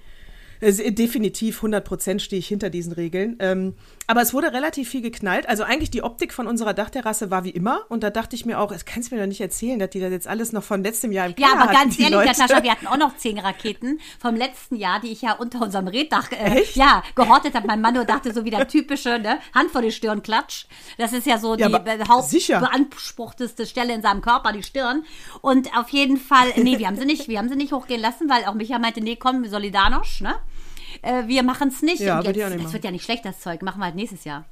Äh, 0.61 0.93
definitiv 0.93 1.57
100 1.57 1.85
Prozent 1.85 2.23
stehe 2.23 2.39
ich 2.39 2.49
hinter 2.49 2.71
diesen 2.71 2.93
Regeln. 2.93 3.37
Ähm, 3.41 3.75
aber 4.09 4.23
es 4.23 4.33
wurde 4.33 4.55
relativ 4.55 4.89
viel 4.89 5.03
geknallt. 5.03 5.47
Also 5.51 5.65
eigentlich 5.65 5.91
die 5.91 6.03
Optik 6.03 6.33
von 6.33 6.47
unserer 6.47 6.73
Dachterrasse 6.73 7.31
war 7.31 7.45
wie 7.45 7.51
immer. 7.51 7.83
Und 7.91 8.03
da 8.03 8.09
dachte 8.09 8.35
ich 8.37 8.47
mir 8.47 8.59
auch, 8.59 8.73
es 8.73 8.87
kannst 8.87 9.11
du 9.11 9.15
mir 9.15 9.21
doch 9.21 9.29
nicht 9.29 9.43
erzählen, 9.43 9.79
dass 9.79 9.91
die 9.91 10.01
das 10.01 10.11
jetzt 10.11 10.27
alles 10.27 10.53
noch 10.53 10.65
von 10.65 10.83
letztem 10.83 11.13
Jahr 11.13 11.27
im 11.27 11.35
Keller 11.35 11.49
Ja, 11.49 11.61
aber 11.61 11.71
ganz 11.71 11.99
ehrlich, 11.99 12.19
Natascha, 12.19 12.63
wir 12.63 12.73
hatten 12.73 12.87
auch 12.87 12.97
noch 12.97 13.19
zehn 13.19 13.39
Raketen 13.39 14.01
vom 14.19 14.35
letzten 14.35 14.77
Jahr, 14.77 14.99
die 15.01 15.09
ich 15.09 15.21
ja 15.21 15.35
unter 15.35 15.61
unserem 15.61 15.89
Reddach 15.89 16.33
äh, 16.33 16.65
ja, 16.73 17.03
gehortet 17.15 17.55
habe. 17.55 17.67
Mein 17.67 17.83
Mann 17.83 17.93
nur 17.93 18.07
dachte 18.07 18.33
so 18.33 18.47
wie 18.47 18.51
der 18.51 18.67
typische 18.67 19.19
ne? 19.19 19.41
Hand 19.55 19.73
vor 19.73 19.83
die 19.83 19.93
Stirn 19.93 20.23
klatsch. 20.23 20.65
Das 20.97 21.13
ist 21.13 21.27
ja 21.27 21.37
so 21.37 21.57
die 21.57 21.65
ja, 21.65 22.09
hauptbeanspruchteste 22.09 23.67
Stelle 23.67 23.93
in 23.93 24.01
seinem 24.01 24.23
Körper, 24.23 24.53
die 24.53 24.63
Stirn. 24.63 25.05
Und 25.43 25.77
auf 25.77 25.91
jeden 25.91 26.17
Fall, 26.17 26.49
nee, 26.57 26.79
wir 26.79 26.87
haben 26.87 26.97
sie 26.97 27.05
nicht, 27.05 27.29
wir 27.29 27.37
haben 27.37 27.51
sie 27.51 27.57
nicht 27.57 27.73
hochgehen 27.73 28.01
lassen, 28.01 28.31
weil 28.31 28.47
auch 28.47 28.55
Micha 28.55 28.79
meinte, 28.79 29.03
nee, 29.03 29.17
komm, 29.17 29.45
Solidanosch, 29.45 30.23
ne? 30.23 30.37
Äh, 31.03 31.27
wir 31.27 31.43
machen 31.43 31.69
es 31.69 31.83
nicht. 31.83 32.01
Ja, 32.01 32.19
und 32.19 32.25
jetzt, 32.25 32.37
nicht 32.37 32.65
das 32.65 32.73
wird 32.73 32.85
ja 32.85 32.91
nicht 32.91 33.05
schlecht, 33.05 33.25
das 33.25 33.41
Zeug. 33.41 33.63
Machen 33.63 33.81
wir 33.81 33.87
halt 33.87 33.95
nächstes 33.95 34.25
Jahr. 34.25 34.45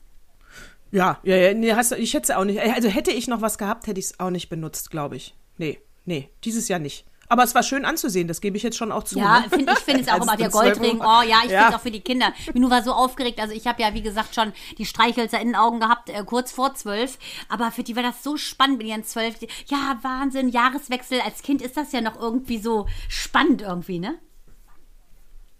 Ja, 0.90 1.18
ja, 1.22 1.36
ja 1.36 1.54
nee, 1.54 1.74
hast, 1.74 1.92
ich 1.92 2.14
hätte 2.14 2.32
es 2.32 2.36
auch 2.36 2.44
nicht. 2.44 2.60
Also 2.60 2.88
hätte 2.88 3.10
ich 3.10 3.28
noch 3.28 3.40
was 3.40 3.58
gehabt, 3.58 3.86
hätte 3.86 4.00
ich 4.00 4.06
es 4.06 4.20
auch 4.20 4.30
nicht 4.30 4.48
benutzt, 4.48 4.90
glaube 4.90 5.16
ich. 5.16 5.34
Nee, 5.58 5.80
nee, 6.04 6.30
dieses 6.44 6.68
Jahr 6.68 6.78
nicht. 6.78 7.04
Aber 7.28 7.42
es 7.42 7.54
war 7.54 7.62
schön 7.62 7.84
anzusehen, 7.84 8.28
das 8.28 8.40
gebe 8.40 8.56
ich 8.56 8.62
jetzt 8.62 8.76
schon 8.76 8.92
auch 8.92 9.02
zu. 9.02 9.18
Ja, 9.18 9.40
ne? 9.40 9.50
find, 9.50 9.70
ich 9.70 9.78
finde 9.78 10.00
es 10.02 10.08
auch 10.12 10.22
immer 10.22 10.36
der 10.36 10.50
Goldring. 10.50 11.00
Oh 11.00 11.22
ja, 11.22 11.40
ich 11.44 11.50
ja. 11.50 11.58
finde 11.58 11.68
es 11.68 11.74
auch 11.74 11.80
für 11.80 11.90
die 11.90 12.00
Kinder. 12.00 12.32
Minu 12.54 12.70
war 12.70 12.82
so 12.82 12.92
aufgeregt. 12.92 13.40
Also 13.40 13.54
ich 13.54 13.66
habe 13.66 13.82
ja, 13.82 13.94
wie 13.94 14.02
gesagt, 14.02 14.34
schon 14.34 14.52
die 14.78 14.86
Streichhölzer 14.86 15.40
in 15.40 15.48
den 15.48 15.56
Augen 15.56 15.80
gehabt, 15.80 16.08
äh, 16.08 16.22
kurz 16.24 16.52
vor 16.52 16.74
zwölf. 16.74 17.18
Aber 17.48 17.70
für 17.72 17.82
die 17.82 17.96
war 17.96 18.02
das 18.02 18.22
so 18.22 18.36
spannend 18.36 18.78
mit 18.78 18.86
ihren 18.86 19.04
zwölf. 19.04 19.34
Ja, 19.66 19.98
Wahnsinn, 20.02 20.48
Jahreswechsel. 20.48 21.20
Als 21.20 21.42
Kind 21.42 21.62
ist 21.62 21.76
das 21.76 21.92
ja 21.92 22.00
noch 22.00 22.18
irgendwie 22.18 22.58
so 22.58 22.86
spannend 23.08 23.62
irgendwie, 23.62 23.98
ne? 23.98 24.18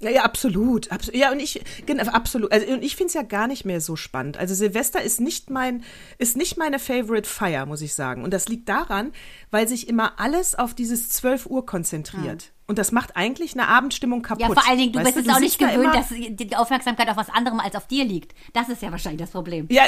Ja, 0.01 0.11
ja, 0.11 0.23
absolut. 0.25 0.93
Abs 0.93 1.11
ja, 1.15 1.33
und 1.33 1.41
ich, 1.41 1.63
genau, 1.87 2.05
absolut. 2.05 2.53
Also, 2.53 2.67
und 2.67 2.83
ich 2.83 2.97
finde 2.97 3.09
es 3.09 3.15
ja 3.15 3.23
gar 3.23 3.47
nicht 3.47 3.65
mehr 3.65 3.81
so 3.81 3.97
spannend. 3.97 4.37
Also 4.37 4.55
Silvester 4.55 5.01
ist 5.01 5.21
nicht 5.21 5.49
mein, 5.49 5.85
ist 6.19 6.37
nicht 6.37 6.59
meine 6.59 6.79
Favorite 6.79 7.29
Fire, 7.29 7.65
muss 7.65 7.81
ich 7.81 7.95
sagen. 7.95 8.23
Und 8.23 8.35
das 8.35 8.49
liegt 8.49 8.69
daran, 8.69 9.13
weil 9.51 9.67
sich 9.69 9.89
immer 9.89 10.21
alles 10.21 10.55
auf 10.55 10.75
dieses 10.75 11.09
12 11.09 11.47
Uhr 11.47 11.65
konzentriert. 11.65 12.43
Hm. 12.43 12.51
Und 12.69 12.79
das 12.79 12.93
macht 12.93 13.17
eigentlich 13.17 13.55
eine 13.55 13.69
Abendstimmung 13.69 14.23
kaputt. 14.23 14.43
Ja, 14.43 14.53
vor 14.53 14.69
allen 14.69 14.79
Dingen, 14.79 14.93
du 14.93 14.99
weißt 14.99 15.15
bist 15.15 15.29
es 15.29 15.35
auch 15.35 15.41
nicht 15.41 15.59
gewöhnt, 15.59 15.95
dass 15.95 16.09
die 16.11 16.57
Aufmerksamkeit 16.57 17.09
auf 17.09 17.17
was 17.17 17.31
anderem 17.31 17.61
als 17.61 17.75
auf 17.75 17.87
dir 17.87 18.05
liegt. 18.05 18.35
Das 18.53 18.69
ist 18.69 18.83
ja 18.83 18.91
wahrscheinlich 18.91 19.21
das 19.21 19.31
Problem. 19.31 19.67
Ja, 19.71 19.85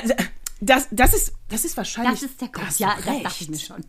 das, 0.61 0.89
das 0.91 1.15
ist, 1.15 1.33
das 1.49 1.65
ist 1.65 1.77
wahrscheinlich. 1.77 2.21
Das 2.21 2.31
ist 2.31 2.41
der 2.41 2.49
Grund. 2.49 2.79
Ja, 2.79 2.97
das 3.05 3.23
dachte 3.23 3.43
ich 3.43 3.51
mir 3.51 3.59
schon. 3.59 3.85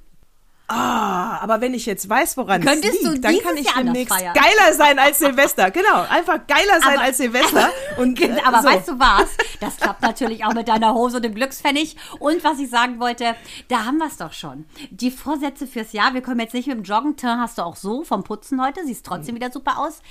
Ah, 0.70 1.40
aber 1.42 1.62
wenn 1.62 1.74
ich 1.74 1.88
jetzt 1.88 2.08
weiß, 2.08 2.38
woran 2.38 2.64
Könntest 2.64 3.02
es 3.02 3.10
liegt, 3.10 3.26
dann 3.26 3.40
kann 3.40 3.58
ich 3.58 3.66
Jahr 3.66 3.84
demnächst 3.84 4.16
geiler 4.16 4.74
sein 4.74 5.00
als 5.00 5.18
Silvester. 5.18 5.72
Genau, 5.72 6.06
einfach 6.10 6.40
geiler 6.48 6.80
sein 6.82 6.98
aber, 6.98 7.02
als 7.02 7.18
Silvester. 7.18 7.70
Aber, 7.94 7.98
und, 8.02 8.22
äh, 8.22 8.38
aber 8.44 8.62
so. 8.62 8.68
weißt 8.68 8.88
du 8.88 9.00
was? 9.00 9.30
Das 9.60 9.78
klappt 9.78 10.04
natürlich 10.04 10.46
auch 10.46 10.54
mit 10.54 10.68
deiner 10.68 10.94
Hose 10.94 11.18
und 11.18 11.24
dem 11.24 11.34
Glückspfennig. 11.34 11.96
Und 12.20 12.44
was 12.44 12.60
ich 12.60 12.70
sagen 12.70 13.00
wollte, 13.00 13.36
da 13.68 13.86
haben 13.86 13.98
wir 13.98 14.08
es 14.08 14.18
doch 14.18 14.34
schon. 14.34 14.66
Die 14.92 15.10
Vorsätze 15.10 15.66
fürs 15.66 15.92
Jahr, 15.92 16.14
wir 16.14 16.22
kommen 16.22 16.40
jetzt 16.40 16.54
nicht 16.54 16.68
mit 16.68 16.78
dem 16.78 16.84
Joggen, 16.84 17.16
hast 17.24 17.58
du 17.58 17.64
auch 17.64 17.76
so 17.76 18.04
vom 18.04 18.24
Putzen 18.24 18.64
heute, 18.64 18.86
siehst 18.86 19.06
trotzdem 19.06 19.36
wieder 19.36 19.52
super 19.52 19.80
aus. 19.80 20.02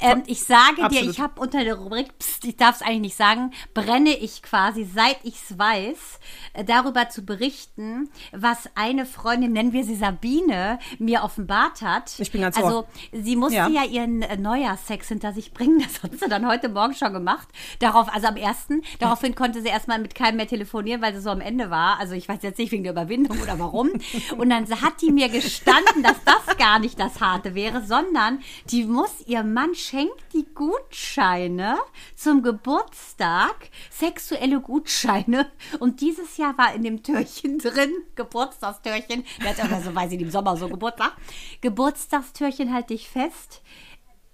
Ähm, 0.00 0.24
ich 0.26 0.42
sage 0.42 0.82
Absolut. 0.82 0.92
dir, 0.92 1.10
ich 1.10 1.20
habe 1.20 1.40
unter 1.40 1.62
der 1.62 1.76
Rubrik, 1.76 2.18
pst, 2.18 2.44
ich 2.44 2.56
darf 2.56 2.76
es 2.76 2.82
eigentlich 2.82 3.00
nicht 3.00 3.16
sagen, 3.16 3.52
brenne 3.72 4.16
ich 4.16 4.42
quasi, 4.42 4.84
seit 4.84 5.18
ich 5.22 5.36
es 5.36 5.58
weiß, 5.58 6.18
äh, 6.54 6.64
darüber 6.64 7.08
zu 7.08 7.22
berichten, 7.22 8.10
was 8.32 8.68
eine 8.74 9.06
Freundin, 9.06 9.52
nennen 9.52 9.72
wir 9.72 9.84
sie 9.84 9.94
Sabine 10.08 10.78
mir 10.98 11.22
offenbart 11.22 11.82
hat. 11.82 12.14
Ich 12.18 12.30
bin 12.32 12.40
ganz 12.40 12.56
Also, 12.56 12.78
ohr. 12.78 12.88
sie 13.12 13.36
musste 13.36 13.56
Ja. 13.56 13.68
ja, 13.68 13.84
ihren 13.84 14.22
äh, 14.22 14.36
Neujahrssex 14.36 15.08
hinter 15.08 15.32
sich 15.32 15.52
bringen. 15.52 15.78
Das 15.88 16.02
hat 16.02 16.18
sie 16.18 16.28
dann 16.28 16.46
heute 16.46 16.68
Morgen 16.68 16.94
schon 16.94 17.12
gemacht. 17.12 17.48
Darauf, 17.78 18.12
also 18.12 18.26
am 18.28 18.36
ersten. 18.36 18.82
Daraufhin 19.00 19.34
konnte 19.34 19.60
sie 19.62 19.68
erstmal 19.68 19.98
mit 19.98 20.14
keinem 20.14 20.36
mehr 20.36 20.46
telefonieren, 20.46 21.00
weil 21.02 21.14
sie 21.14 21.20
so 21.20 21.30
am 21.30 21.40
Ende 21.40 21.70
war. 21.70 21.98
Also, 21.98 22.14
ich 22.14 22.28
weiß 22.28 22.38
jetzt 22.42 22.58
nicht 22.58 22.72
wegen 22.72 22.82
der 22.84 22.92
Überwindung 22.92 23.40
oder 23.40 23.58
warum. 23.58 23.90
Und 24.36 24.50
dann 24.50 24.68
hat 24.80 25.00
die 25.02 25.10
mir 25.12 25.28
gestanden, 25.28 26.02
dass 26.02 26.16
das 26.24 26.56
gar 26.56 26.78
nicht 26.78 26.98
das 27.00 27.20
Harte 27.20 27.54
wäre, 27.54 27.82
sondern 27.84 28.40
die 28.70 28.84
muss, 28.84 29.20
ihr 29.26 29.42
Mann 29.42 29.74
schenkt 29.74 30.32
die 30.32 30.46
Gutscheine 30.54 31.78
zum 32.14 32.42
Geburtstag, 32.42 33.70
sexuelle 33.90 34.60
Gutscheine. 34.60 35.50
Und 35.80 36.00
dieses 36.00 36.36
Jahr 36.36 36.56
war 36.58 36.74
in 36.74 36.82
dem 36.82 37.02
Türchen 37.02 37.58
drin, 37.58 37.92
Geburtstagstürchen, 38.16 39.24
der 39.42 39.50
hat 39.56 39.64
aber 39.64 39.80
so, 39.82 39.94
weiß 39.98 40.12
ich, 40.12 40.20
im 40.20 40.30
Sommer 40.30 40.56
so 40.56 40.68
Geburtstag. 40.68 41.12
Geburtstagstürchen 41.60 42.72
halt 42.72 42.90
dich 42.90 43.08
fest. 43.08 43.62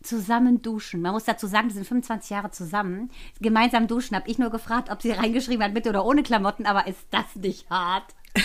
Zusammen 0.02 0.61
duschen. 0.61 1.00
Man 1.00 1.12
muss 1.12 1.25
dazu 1.25 1.47
sagen, 1.47 1.68
die 1.68 1.75
sind 1.75 1.87
25 1.87 2.30
Jahre 2.30 2.50
zusammen. 2.50 3.11
Gemeinsam 3.40 3.87
duschen. 3.87 4.14
Habe 4.14 4.28
ich 4.28 4.38
nur 4.38 4.50
gefragt, 4.50 4.90
ob 4.90 5.00
sie 5.00 5.12
reingeschrieben 5.12 5.64
hat, 5.64 5.73
mit 5.73 5.87
oder 5.87 6.04
ohne 6.04 6.23
Klamotten, 6.23 6.66
aber 6.66 6.87
ist 6.87 7.06
das 7.11 7.37
nicht 7.37 7.71
hart? 7.71 8.14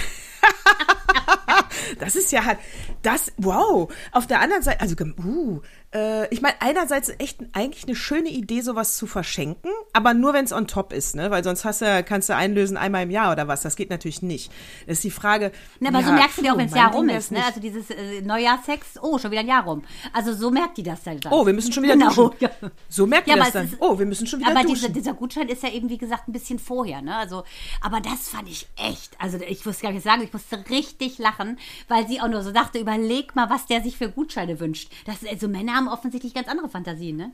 Das 1.97 2.15
ist 2.15 2.31
ja 2.31 2.45
halt, 2.45 2.59
das, 3.01 3.33
wow. 3.38 3.91
Auf 4.11 4.27
der 4.27 4.41
anderen 4.41 4.61
Seite, 4.61 4.81
also, 4.81 4.95
uh, 5.23 5.61
äh, 5.93 6.27
ich 6.34 6.41
meine, 6.41 6.55
einerseits 6.62 7.10
echt 7.17 7.39
eigentlich 7.53 7.86
eine 7.86 7.96
schöne 7.96 8.29
Idee, 8.29 8.62
sowas 8.62 8.96
zu 8.98 9.08
verschenken, 9.08 9.72
aber 9.93 10.13
nur, 10.13 10.34
wenn 10.34 10.46
es 10.46 10.53
on 10.53 10.67
top 10.67 10.93
ist, 10.93 11.15
ne? 11.15 11.31
Weil 11.31 11.43
sonst 11.43 11.65
hast 11.65 11.81
du, 11.81 12.03
kannst 12.03 12.29
du 12.29 12.36
einlösen 12.36 12.77
einmal 12.77 13.03
im 13.03 13.10
Jahr 13.12 13.31
oder 13.31 13.48
was. 13.48 13.62
Das 13.63 13.75
geht 13.75 13.89
natürlich 13.89 14.22
nicht. 14.22 14.51
Das 14.86 14.98
ist 14.98 15.03
die 15.03 15.12
Frage. 15.12 15.51
Na, 15.79 15.89
aber 15.89 16.01
so 16.03 16.10
ja, 16.10 16.15
merkst 16.15 16.38
du 16.38 16.41
dir 16.43 16.53
auch, 16.53 16.58
wenn 16.58 16.67
es 16.67 16.75
Jahr 16.75 16.93
rum 16.93 17.10
ist. 17.10 17.31
Ne? 17.31 17.43
Also 17.43 17.60
dieses 17.60 17.89
äh, 17.89 18.22
Neujahrsex, 18.22 19.00
oh, 19.01 19.17
schon 19.17 19.31
wieder 19.31 19.41
ein 19.41 19.48
Jahr 19.48 19.63
rum. 19.63 19.84
Also 20.13 20.34
so 20.34 20.51
merkt 20.51 20.77
die 20.77 20.84
das 20.84 21.01
dann. 21.03 21.19
Oh, 21.31 21.46
wir 21.46 21.53
müssen 21.53 21.72
schon 21.74 21.84
wieder 21.84 21.93
Genau, 21.93 22.10
duschen. 22.13 22.36
ja. 22.39 22.50
So 22.88 23.08
merkt 23.08 23.27
Ja, 23.27 23.36
ihr 23.36 23.39
das 23.39 23.48
aber 23.50 23.60
dann. 23.60 23.65
ist- 23.67 23.77
oh, 23.79 23.98
wir 23.98 24.05
müssen 24.05 24.27
schon 24.27 24.39
wieder 24.41 24.51
aber 24.51 24.62
duschen. 24.62 24.75
diese, 24.75 24.89
dieser 24.91 25.13
Gutschein 25.13 25.48
ist 25.50 25.63
ja 25.63 25.69
eben, 25.69 25.89
wie 25.89 25.98
gesagt, 25.98 26.27
ein 26.27 26.34
bisschen 26.34 26.60
vorher. 26.60 27.01
Ne? 27.01 27.15
Also, 27.15 27.43
aber 27.81 28.00
das 28.00 28.29
fand 28.29 28.48
ich 28.48 28.67
echt. 28.77 29.15
Also 29.19 29.38
ich 29.39 29.65
wusste 29.65 29.84
gar 29.84 29.91
nicht 29.91 30.03
sagen, 30.03 30.22
ich 30.22 30.31
musste 30.31 30.63
richtig 30.69 31.17
lachen, 31.17 31.58
weil 31.88 32.08
sie 32.08 32.22
auch 32.22 32.27
nur 32.27 32.43
so 32.43 32.51
dachte, 32.51 32.77
überleg 32.79 33.36
mal, 33.36 33.50
was 33.50 33.65
der 33.65 33.81
sich 33.81 33.98
für 33.98 34.10
Gutscheine 34.10 34.60
wünscht. 34.60 34.91
Das, 35.05 35.17
also 35.27 35.48
Männer 35.48 35.78
haben 35.79 35.88
offensichtlich 35.88 36.33
ganz 36.33 36.48
andere 36.48 36.69
Fantasien, 36.69 37.17
ne? 37.17 37.31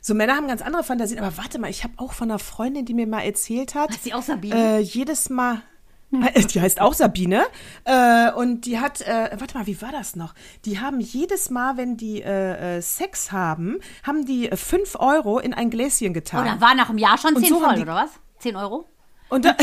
So 0.00 0.14
Männer 0.14 0.34
haben 0.36 0.48
ganz 0.48 0.62
andere 0.62 0.82
Fantasien, 0.82 1.18
aber 1.18 1.36
warte 1.36 1.58
mal, 1.58 1.68
ich 1.68 1.84
habe 1.84 1.94
auch 1.98 2.12
von 2.14 2.30
einer 2.30 2.38
Freundin, 2.38 2.86
die 2.86 2.94
mir 2.94 3.06
mal 3.06 3.20
erzählt 3.20 3.74
hat, 3.74 3.90
Heißt 3.90 4.06
die 4.06 4.14
auch 4.14 4.22
Sabine? 4.22 4.54
äh, 4.54 4.78
jedes 4.80 5.28
Mal 5.30 5.62
die 6.54 6.60
heißt 6.60 6.80
auch 6.80 6.94
Sabine 6.94 7.44
äh, 7.84 8.30
und 8.32 8.66
die 8.66 8.78
hat, 8.78 9.00
äh, 9.00 9.30
warte 9.36 9.58
mal, 9.58 9.66
wie 9.66 9.80
war 9.82 9.90
das 9.90 10.14
noch? 10.14 10.34
Die 10.64 10.78
haben 10.78 11.00
jedes 11.00 11.50
Mal, 11.50 11.76
wenn 11.76 11.96
die 11.96 12.22
äh, 12.22 12.76
äh, 12.76 12.82
Sex 12.82 13.32
haben, 13.32 13.80
haben 14.04 14.24
die 14.24 14.48
äh, 14.50 14.56
5 14.56 14.94
Euro 15.00 15.40
in 15.40 15.54
ein 15.54 15.70
Gläschen 15.70 16.14
getan. 16.14 16.42
Oder 16.46 16.60
war 16.60 16.74
nach 16.76 16.88
einem 16.88 16.98
Jahr 16.98 17.18
schon 17.18 17.34
Und 17.34 17.42
10 17.42 17.48
so 17.48 17.60
voll, 17.60 17.74
die- 17.74 17.82
oder 17.82 17.96
was? 17.96 18.10
10 18.38 18.54
Euro? 18.54 18.86
Und 19.28 19.44
da 19.44 19.56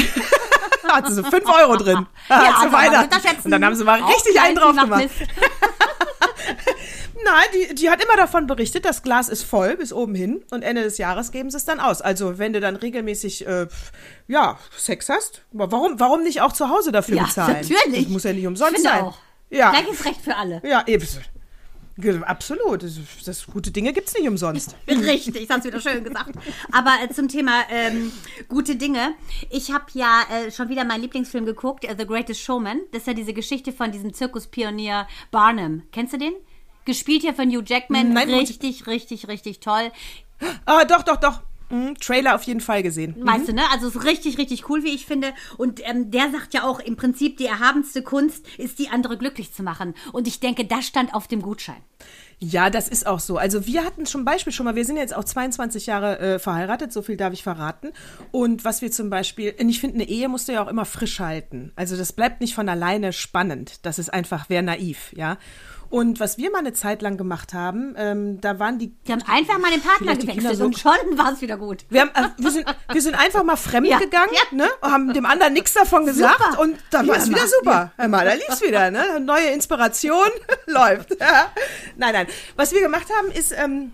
hat 0.89 1.08
sie 1.08 1.13
so 1.13 1.24
5 1.24 1.46
Euro 1.46 1.77
drin. 1.77 2.06
Ja, 2.30 2.58
also. 2.60 3.46
Und 3.46 3.51
dann 3.51 3.63
haben 3.63 3.75
sie 3.75 3.84
mal 3.84 4.01
richtig 4.03 4.41
einen 4.41 4.56
drauf 4.56 4.75
gemacht. 4.75 5.10
Nein, 7.24 7.46
die, 7.70 7.75
die 7.75 7.90
hat 7.90 8.04
immer 8.04 8.16
davon 8.18 8.48
berichtet, 8.48 8.86
das 8.86 9.04
Glas 9.04 9.30
ist 9.30 9.44
voll 9.44 9.78
bis 9.78 9.94
oben 9.94 10.16
hin 10.16 10.44
und 10.51 10.63
Ende 10.63 10.84
des 10.84 10.98
Jahres 10.98 11.32
geben 11.32 11.50
sie 11.51 11.58
es 11.58 11.66
dann 11.66 11.80
aus. 11.80 12.01
Also 12.01 12.38
wenn 12.40 12.54
du 12.54 12.60
dann 12.60 12.75
regelmäßig 12.75 13.46
äh, 13.48 13.68
ja, 14.28 14.58
Sex 14.78 15.10
hast, 15.10 15.42
warum, 15.51 16.00
warum 16.00 16.24
nicht 16.24 16.42
auch 16.42 16.54
zu 16.54 16.70
Hause 16.70 16.92
dafür 16.92 17.18
Ja, 17.18 17.24
bezahlen? 17.25 17.58
natürlich. 17.62 18.04
Das 18.06 18.12
muss 18.12 18.24
ja 18.24 18.34
nicht 18.34 18.48
umsonst 18.48 18.74
ich 18.74 18.78
finde 18.82 18.90
sein. 18.90 19.04
auch. 19.04 19.18
Ja, 19.50 19.72
Gleiches 19.72 20.06
Recht 20.06 20.22
für 20.22 20.36
alle. 20.36 20.62
ja, 20.63 20.84
eben. 20.88 21.06
Absolut. 22.24 22.82
Das, 22.82 22.94
das, 23.25 23.46
gute 23.46 23.70
Dinge 23.70 23.94
gibt's 23.94 24.13
nicht 24.16 24.28
umsonst. 24.28 24.75
Richtig, 24.88 25.48
das 25.48 25.58
hast 25.58 25.66
wieder 25.66 25.80
schön 25.80 26.04
gesagt. 26.04 26.32
Aber 26.72 26.92
äh, 27.04 27.13
zum 27.13 27.28
Thema 27.28 27.62
ähm, 27.70 28.12
gute 28.48 28.75
Dinge. 28.75 29.13
Ich 29.51 29.72
habe 29.72 29.86
ja 29.94 30.22
äh, 30.32 30.51
schon 30.51 30.70
wieder 30.70 30.84
meinen 30.84 31.01
Lieblingsfilm 31.01 31.46
geguckt, 31.46 31.84
äh, 31.86 31.94
The 31.96 32.08
Greatest 32.08 32.42
Showman. 32.42 32.80
Das 32.92 33.01
ist 33.01 33.08
ja 33.08 33.13
diese 33.13 33.34
Geschichte 33.34 33.72
von 33.72 33.92
diesem 33.92 34.13
Zirkuspionier 34.13 35.08
Barnum. 35.30 35.84
Kennst 35.92 36.13
du 36.13 36.18
den? 36.18 36.34
Gespielt 36.85 37.21
hier 37.21 37.33
von 37.33 37.50
Hugh 37.50 37.63
Jackman. 37.65 38.13
Nein, 38.13 38.29
richtig, 38.29 38.88
richtig, 38.88 39.27
richtig 39.27 39.59
toll. 39.59 39.91
Ah, 40.65 40.85
doch, 40.85 41.03
doch, 41.03 41.17
doch. 41.17 41.41
Mhm, 41.71 41.97
Trailer 42.00 42.35
auf 42.35 42.43
jeden 42.43 42.59
Fall 42.59 42.83
gesehen. 42.83 43.15
Weißt 43.19 43.47
du, 43.47 43.53
ne? 43.53 43.61
Also 43.71 43.88
es 43.88 43.95
ist 43.95 44.03
richtig, 44.03 44.38
richtig 44.38 44.69
cool, 44.69 44.83
wie 44.83 44.93
ich 44.93 45.05
finde. 45.05 45.33
Und 45.57 45.79
ähm, 45.88 46.11
der 46.11 46.29
sagt 46.31 46.53
ja 46.53 46.63
auch 46.63 46.79
im 46.79 46.97
Prinzip, 46.97 47.38
die 47.38 47.45
erhabenste 47.45 48.01
Kunst 48.03 48.45
ist, 48.57 48.77
die 48.77 48.89
andere 48.89 49.17
glücklich 49.17 49.53
zu 49.53 49.63
machen. 49.63 49.93
Und 50.11 50.27
ich 50.27 50.39
denke, 50.39 50.65
das 50.65 50.85
stand 50.85 51.13
auf 51.13 51.27
dem 51.27 51.41
Gutschein. 51.41 51.81
Ja, 52.39 52.71
das 52.71 52.89
ist 52.89 53.05
auch 53.05 53.19
so. 53.19 53.38
Also 53.38 53.67
wir 53.67 53.85
hatten 53.85 54.07
zum 54.07 54.25
Beispiel 54.25 54.51
schon 54.51 54.65
mal, 54.65 54.75
wir 54.75 54.83
sind 54.83 54.97
jetzt 54.97 55.15
auch 55.15 55.23
22 55.23 55.85
Jahre 55.85 56.17
äh, 56.19 56.39
verheiratet, 56.39 56.91
so 56.91 57.03
viel 57.03 57.15
darf 57.15 57.33
ich 57.33 57.43
verraten. 57.43 57.91
Und 58.31 58.65
was 58.65 58.81
wir 58.81 58.91
zum 58.91 59.11
Beispiel, 59.11 59.53
und 59.59 59.69
ich 59.69 59.79
finde, 59.79 59.97
eine 59.97 60.09
Ehe 60.09 60.27
musst 60.27 60.47
du 60.47 60.53
ja 60.53 60.63
auch 60.63 60.67
immer 60.67 60.85
frisch 60.85 61.19
halten. 61.19 61.71
Also 61.75 61.95
das 61.95 62.13
bleibt 62.13 62.41
nicht 62.41 62.55
von 62.55 62.67
alleine 62.67 63.13
spannend. 63.13 63.85
Das 63.85 64.00
ist 64.00 64.11
einfach, 64.11 64.50
wäre 64.50 64.63
naiv, 64.63 65.13
ja. 65.15 65.38
Und 65.91 66.19
was 66.21 66.38
wir 66.38 66.50
mal 66.51 66.60
eine 66.60 66.71
Zeit 66.74 67.01
lang 67.01 67.17
gemacht 67.17 67.53
haben, 67.53 67.93
ähm, 67.98 68.39
da 68.39 68.60
waren 68.60 68.79
die. 68.79 68.93
Die 69.05 69.12
haben 69.12 69.21
einfach 69.27 69.60
mal 69.60 69.69
den 69.71 69.81
Partner 69.81 70.15
gewechselt 70.15 70.55
so- 70.57 70.63
und 70.65 70.79
schon 70.79 70.93
war 71.17 71.33
es 71.33 71.41
wieder 71.41 71.57
gut. 71.57 71.86
Wir, 71.89 72.01
haben, 72.01 72.12
äh, 72.15 72.29
wir, 72.38 72.50
sind, 72.50 72.65
wir 72.91 73.01
sind 73.01 73.13
einfach 73.15 73.43
mal 73.43 73.57
fremd 73.57 73.88
Ja, 73.88 74.00
gegangen, 74.00 74.31
ja. 74.33 74.55
ne? 74.57 74.69
Und 74.81 74.91
haben 74.91 75.13
dem 75.13 75.25
anderen 75.25 75.51
nichts 75.53 75.74
davon 75.74 76.05
gesagt 76.05 76.41
Super. 76.41 76.62
und 76.62 76.77
dann 76.91 77.07
war 77.07 77.15
Ja, 77.17 77.21
es 77.21 77.29
wieder 77.29 77.45
super. 77.45 77.91
Hör 77.98 78.07
mal, 78.07 78.25
da 78.25 78.33
lief's 78.33 78.62
wieder, 78.62 78.89
ne? 78.89 79.19
Neue 79.19 79.48
Inspiration 79.50 80.29
läuft. 80.65 81.19
Ja. 81.19 81.51
Nein, 81.98 82.13
nein. 82.13 82.27
Was 82.55 82.71
wir 82.71 82.79
gemacht 82.81 83.07
haben, 83.19 83.29
ist, 83.29 83.51
ähm, 83.51 83.91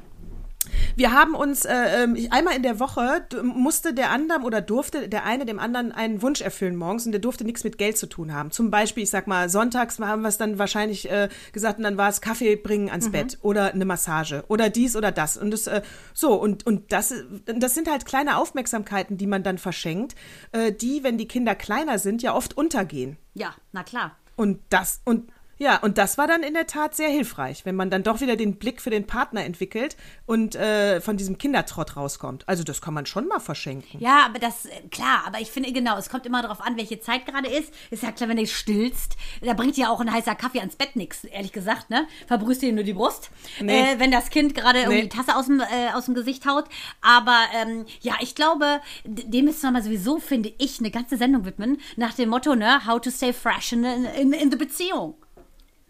wir 0.95 1.11
haben 1.11 1.35
uns 1.35 1.65
äh, 1.65 2.03
ähm, 2.03 2.17
einmal 2.31 2.55
in 2.55 2.63
der 2.63 2.79
Woche 2.79 3.25
musste 3.41 3.93
der 3.93 4.11
andere 4.11 4.41
oder 4.41 4.61
durfte 4.61 5.09
der 5.09 5.25
eine 5.25 5.45
dem 5.45 5.59
anderen 5.59 5.91
einen 5.91 6.21
Wunsch 6.21 6.41
erfüllen 6.41 6.75
morgens 6.75 7.05
und 7.05 7.11
der 7.11 7.21
durfte 7.21 7.43
nichts 7.43 7.63
mit 7.63 7.77
Geld 7.77 7.97
zu 7.97 8.07
tun 8.07 8.33
haben. 8.33 8.51
Zum 8.51 8.71
Beispiel, 8.71 9.03
ich 9.03 9.09
sag 9.09 9.27
mal, 9.27 9.49
sonntags 9.49 9.99
haben 9.99 10.21
wir 10.21 10.29
es 10.29 10.37
dann 10.37 10.59
wahrscheinlich 10.59 11.09
äh, 11.09 11.29
gesagt 11.53 11.77
und 11.77 11.83
dann 11.83 11.97
war 11.97 12.09
es 12.09 12.21
Kaffee 12.21 12.55
bringen 12.55 12.89
ans 12.89 13.11
Bett 13.11 13.37
oder 13.41 13.73
eine 13.73 13.85
Massage 13.85 14.43
oder 14.47 14.69
dies 14.69 14.95
oder 14.95 15.11
das 15.11 15.37
und 15.37 15.51
das 15.51 15.67
äh, 15.67 15.81
so 16.13 16.33
und 16.33 16.65
und 16.65 16.91
das 16.91 17.13
das 17.45 17.73
sind 17.73 17.89
halt 17.89 18.05
kleine 18.05 18.37
Aufmerksamkeiten, 18.37 19.17
die 19.17 19.27
man 19.27 19.43
dann 19.43 19.57
verschenkt, 19.57 20.15
äh, 20.51 20.71
die, 20.71 21.03
wenn 21.03 21.17
die 21.17 21.27
Kinder 21.27 21.55
kleiner 21.55 21.99
sind, 21.99 22.21
ja 22.21 22.33
oft 22.33 22.57
untergehen. 22.57 23.17
Ja, 23.33 23.53
na 23.71 23.83
klar. 23.83 24.17
Und 24.35 24.59
das 24.69 25.01
und 25.03 25.31
ja, 25.57 25.77
und 25.77 25.97
das 25.97 26.17
war 26.17 26.27
dann 26.27 26.43
in 26.43 26.53
der 26.53 26.67
Tat 26.67 26.95
sehr 26.95 27.09
hilfreich, 27.09 27.65
wenn 27.65 27.75
man 27.75 27.89
dann 27.89 28.03
doch 28.03 28.21
wieder 28.21 28.35
den 28.35 28.57
Blick 28.57 28.81
für 28.81 28.89
den 28.89 29.07
Partner 29.07 29.43
entwickelt 29.43 29.97
und 30.25 30.55
äh, 30.55 31.01
von 31.01 31.17
diesem 31.17 31.37
Kindertrott 31.37 31.95
rauskommt. 31.97 32.43
Also 32.47 32.63
das 32.63 32.81
kann 32.81 32.93
man 32.93 33.05
schon 33.05 33.27
mal 33.27 33.39
verschenken. 33.39 33.99
Ja, 33.99 34.25
aber 34.25 34.39
das, 34.39 34.65
äh, 34.65 34.69
klar, 34.91 35.23
aber 35.25 35.39
ich 35.39 35.49
finde, 35.51 35.71
genau, 35.71 35.97
es 35.97 36.09
kommt 36.09 36.25
immer 36.25 36.41
darauf 36.41 36.61
an, 36.61 36.77
welche 36.77 36.99
Zeit 36.99 37.25
gerade 37.25 37.49
ist. 37.49 37.73
Ist 37.91 38.03
ja 38.03 38.11
klar, 38.11 38.29
wenn 38.29 38.37
du 38.37 38.45
stillst, 38.47 39.15
da 39.41 39.53
bringt 39.53 39.77
dir 39.77 39.89
auch 39.89 39.99
ein 39.99 40.11
heißer 40.11 40.35
Kaffee 40.35 40.59
ans 40.59 40.75
Bett 40.75 40.95
nichts, 40.95 41.23
ehrlich 41.23 41.51
gesagt, 41.51 41.89
ne? 41.89 42.07
Verbrühst 42.27 42.61
dir 42.61 42.71
nur 42.73 42.83
die 42.83 42.93
Brust, 42.93 43.31
Nee. 43.59 43.79
äh, 43.93 43.99
wenn 43.99 44.11
das 44.11 44.29
Kind 44.29 44.53
gerade 44.55 44.79
irgendwie 44.79 44.97
Nee. 44.97 45.03
die 45.03 45.15
Tasse 45.17 45.35
aus 45.35 45.47
dem, 45.47 45.59
äh, 45.61 45.91
aus 45.93 46.05
dem 46.05 46.13
Gesicht 46.13 46.45
haut. 46.45 46.65
Aber 47.01 47.37
ähm, 47.55 47.85
ja, 48.01 48.15
ich 48.21 48.35
glaube, 48.35 48.79
dem 49.05 49.45
müssen 49.45 49.63
wir 49.63 49.71
mal 49.71 49.83
sowieso, 49.83 50.19
finde 50.19 50.53
ich, 50.57 50.79
eine 50.79 50.91
ganze 50.91 51.17
Sendung 51.17 51.45
widmen, 51.45 51.79
nach 51.95 52.13
dem 52.13 52.29
Motto, 52.29 52.55
ne, 52.55 52.85
how 52.85 52.99
to 53.01 53.09
stay 53.09 53.33
fresh 53.33 53.73
in, 53.73 53.83
in, 53.83 54.33
in 54.33 54.51
the 54.51 54.57
Beziehung. 54.57 55.15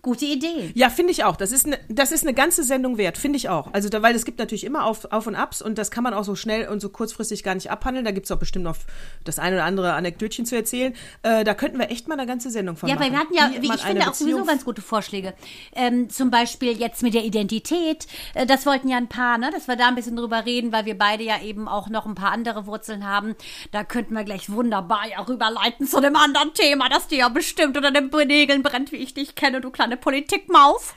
Gute 0.03 0.25
Idee. 0.25 0.71
Ja, 0.75 0.89
finde 0.91 1.11
ich 1.11 1.23
auch. 1.23 1.35
Das 1.35 1.51
ist 1.51 1.65
eine, 1.65 1.79
das 1.89 2.11
ist 2.11 2.23
eine 2.23 2.35
ganze 2.35 2.63
Sendung 2.63 2.97
wert, 2.99 3.17
finde 3.17 3.37
ich 3.37 3.49
auch. 3.49 3.73
Also 3.73 3.89
da, 3.89 4.03
weil 4.03 4.15
es 4.15 4.25
gibt 4.25 4.37
natürlich 4.37 4.63
immer 4.63 4.85
Auf, 4.85 5.05
Auf 5.11 5.25
und 5.25 5.35
Abs 5.35 5.61
und 5.61 5.77
das 5.79 5.89
kann 5.89 6.03
man 6.03 6.13
auch 6.13 6.23
so 6.23 6.35
schnell 6.35 6.67
und 6.69 6.81
so 6.81 6.89
kurzfristig 6.89 7.43
gar 7.43 7.55
nicht 7.55 7.71
abhandeln. 7.71 8.05
Da 8.05 8.11
gibt 8.11 8.25
es 8.25 8.31
auch 8.31 8.37
bestimmt 8.37 8.63
noch 8.63 8.77
das 9.23 9.39
eine 9.39 9.55
oder 9.55 9.65
andere 9.65 9.93
Anekdötchen 9.93 10.45
zu 10.45 10.55
erzählen. 10.55 10.93
Äh, 11.23 11.43
da 11.43 11.55
könnten 11.55 11.79
wir 11.79 11.89
echt 11.89 12.07
mal 12.07 12.13
eine 12.13 12.27
ganze 12.27 12.51
Sendung 12.51 12.77
von 12.77 12.87
Ja, 12.87 12.95
machen. 12.95 13.05
weil 13.05 13.11
wir 13.11 13.19
hatten 13.19 13.33
ja, 13.33 13.51
Wie 13.59 13.73
ich 13.73 13.81
finde, 13.81 14.07
auch 14.07 14.13
sowieso 14.13 14.45
ganz 14.45 14.63
gute 14.63 14.83
Vorschläge. 14.83 15.33
Ähm, 15.75 16.11
zum 16.11 16.29
Beispiel 16.29 16.79
jetzt 16.79 17.01
mit 17.01 17.15
der 17.15 17.25
Identität. 17.25 18.05
Äh, 18.35 18.45
das 18.45 18.67
wollten 18.67 18.89
ja 18.89 18.97
ein 18.97 19.09
paar, 19.09 19.39
ne? 19.39 19.49
dass 19.51 19.67
wir 19.67 19.77
da 19.77 19.87
ein 19.87 19.95
bisschen 19.95 20.15
drüber 20.15 20.45
reden, 20.45 20.71
weil 20.71 20.85
wir 20.85 20.97
beide 20.97 21.23
ja 21.23 21.41
eben 21.41 21.67
auch 21.67 21.89
noch 21.89 22.05
ein 22.05 22.15
paar 22.15 22.31
andere 22.31 22.67
Wurzeln 22.67 23.05
haben. 23.05 23.35
Da 23.71 23.83
könnten 23.83 24.13
wir 24.13 24.23
gleich 24.23 24.51
wunderbar 24.51 25.09
ja 25.09 25.21
rüberleiten 25.21 25.87
zu 25.87 25.99
dem 26.01 26.15
anderen 26.15 26.53
Thema, 26.53 26.87
das 26.87 27.07
dir 27.07 27.17
ja 27.17 27.29
bestimmt 27.29 27.75
unter 27.75 27.91
den 27.91 28.09
Nägeln 28.27 28.61
brennt, 28.61 28.91
wie 28.91 28.97
ich 28.97 29.13
dich 29.13 29.35
kenne, 29.35 29.59
du 29.59 29.71
kleine 29.87 29.97
Politikmaus. 29.97 30.93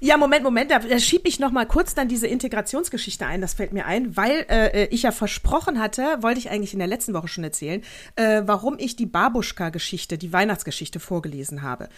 Ja, 0.00 0.18
Moment, 0.18 0.44
Moment, 0.44 0.70
da, 0.70 0.80
da 0.80 0.98
schiebe 0.98 1.28
ich 1.28 1.40
noch 1.40 1.50
mal 1.50 1.66
kurz 1.66 1.94
dann 1.94 2.08
diese 2.08 2.26
Integrationsgeschichte 2.26 3.24
ein, 3.24 3.40
das 3.40 3.54
fällt 3.54 3.72
mir 3.72 3.86
ein, 3.86 4.18
weil 4.18 4.44
äh, 4.50 4.86
ich 4.88 5.02
ja 5.04 5.12
versprochen 5.12 5.80
hatte, 5.80 6.18
wollte 6.20 6.38
ich 6.38 6.50
eigentlich 6.50 6.74
in 6.74 6.78
der 6.78 6.88
letzten 6.88 7.14
Woche 7.14 7.28
schon 7.28 7.42
erzählen, 7.42 7.82
äh, 8.16 8.42
warum 8.44 8.76
ich 8.78 8.96
die 8.96 9.06
Babuschka-Geschichte, 9.06 10.18
die 10.18 10.30
Weihnachtsgeschichte 10.30 11.00
vorgelesen 11.00 11.62
habe. 11.62 11.88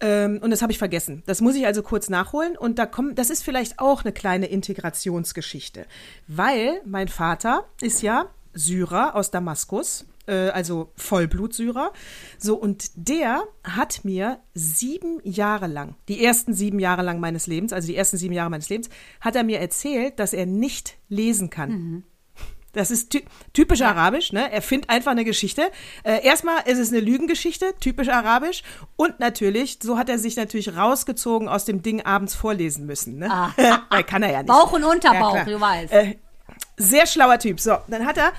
Ähm, 0.00 0.40
und 0.42 0.50
das 0.50 0.60
habe 0.60 0.72
ich 0.72 0.78
vergessen. 0.78 1.22
Das 1.24 1.40
muss 1.40 1.54
ich 1.54 1.64
also 1.64 1.82
kurz 1.82 2.10
nachholen 2.10 2.54
und 2.58 2.78
da 2.78 2.84
kommt, 2.84 3.18
das 3.18 3.30
ist 3.30 3.42
vielleicht 3.42 3.78
auch 3.78 4.04
eine 4.04 4.12
kleine 4.12 4.46
Integrationsgeschichte, 4.46 5.86
weil 6.28 6.82
mein 6.84 7.08
Vater 7.08 7.64
ist 7.80 8.02
ja 8.02 8.26
Syrer 8.52 9.14
aus 9.14 9.30
Damaskus 9.30 10.04
äh, 10.26 10.48
also 10.48 10.92
Vollblutsyrer. 10.96 11.92
So, 12.38 12.56
und 12.56 12.90
der 12.94 13.42
hat 13.62 14.04
mir 14.04 14.38
sieben 14.54 15.20
Jahre 15.24 15.66
lang, 15.66 15.96
die 16.08 16.24
ersten 16.24 16.54
sieben 16.54 16.78
Jahre 16.78 17.02
lang 17.02 17.20
meines 17.20 17.46
Lebens, 17.46 17.72
also 17.72 17.86
die 17.86 17.96
ersten 17.96 18.16
sieben 18.16 18.34
Jahre 18.34 18.50
meines 18.50 18.68
Lebens, 18.68 18.88
hat 19.20 19.36
er 19.36 19.44
mir 19.44 19.60
erzählt, 19.60 20.18
dass 20.18 20.32
er 20.32 20.46
nicht 20.46 20.96
lesen 21.08 21.50
kann. 21.50 21.70
Mhm. 21.70 22.04
Das 22.74 22.90
ist 22.90 23.10
ty 23.10 23.24
typisch 23.52 23.80
ja. 23.80 23.90
arabisch, 23.90 24.32
ne? 24.32 24.50
Er 24.50 24.60
findet 24.60 24.90
einfach 24.90 25.12
eine 25.12 25.24
Geschichte. 25.24 25.70
Äh, 26.02 26.24
erstmal 26.24 26.56
ist 26.66 26.78
es 26.78 26.90
eine 26.90 27.00
Lügengeschichte, 27.00 27.72
typisch 27.78 28.08
arabisch. 28.08 28.64
Und 28.96 29.20
natürlich, 29.20 29.78
so 29.80 29.96
hat 29.96 30.08
er 30.08 30.18
sich 30.18 30.36
natürlich 30.36 30.76
rausgezogen 30.76 31.48
aus 31.48 31.64
dem 31.64 31.82
Ding 31.82 32.04
abends 32.04 32.34
vorlesen 32.34 32.84
müssen, 32.84 33.18
ne? 33.18 33.30
Ah. 33.30 33.52
Weil 33.90 34.02
kann 34.02 34.24
er 34.24 34.32
ja 34.32 34.38
nicht. 34.38 34.48
Bauch 34.48 34.72
und 34.72 34.82
Unterbauch, 34.82 35.36
ja, 35.36 35.44
du 35.44 35.60
weißt. 35.60 35.92
Äh, 35.92 36.16
sehr 36.76 37.06
schlauer 37.06 37.38
Typ. 37.38 37.60
So, 37.60 37.76
dann 37.86 38.04
hat 38.04 38.18
er 38.18 38.32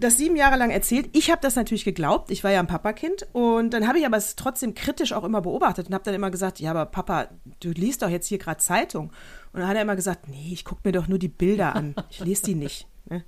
das 0.00 0.16
sieben 0.16 0.36
Jahre 0.36 0.56
lang 0.56 0.70
erzählt. 0.70 1.08
Ich 1.12 1.30
habe 1.30 1.40
das 1.40 1.56
natürlich 1.56 1.84
geglaubt. 1.84 2.30
Ich 2.30 2.42
war 2.42 2.50
ja 2.50 2.60
ein 2.60 2.66
Papakind. 2.66 3.28
Und 3.32 3.74
dann 3.74 3.86
habe 3.86 3.98
ich 3.98 4.06
aber 4.06 4.16
es 4.16 4.36
trotzdem 4.36 4.74
kritisch 4.74 5.12
auch 5.12 5.24
immer 5.24 5.40
beobachtet 5.42 5.88
und 5.88 5.94
habe 5.94 6.04
dann 6.04 6.14
immer 6.14 6.30
gesagt, 6.30 6.60
ja, 6.60 6.70
aber 6.70 6.86
Papa, 6.86 7.28
du 7.60 7.70
liest 7.70 8.02
doch 8.02 8.08
jetzt 8.08 8.26
hier 8.26 8.38
gerade 8.38 8.60
Zeitung. 8.60 9.12
Und 9.52 9.60
dann 9.60 9.68
hat 9.68 9.76
er 9.76 9.82
immer 9.82 9.96
gesagt, 9.96 10.28
nee, 10.28 10.50
ich 10.52 10.64
gucke 10.64 10.82
mir 10.84 10.92
doch 10.92 11.08
nur 11.08 11.18
die 11.18 11.28
Bilder 11.28 11.76
an. 11.76 11.94
Ich 12.10 12.20
lese 12.20 12.44
die 12.44 12.54
nicht. 12.54 12.86
Ne? 13.08 13.24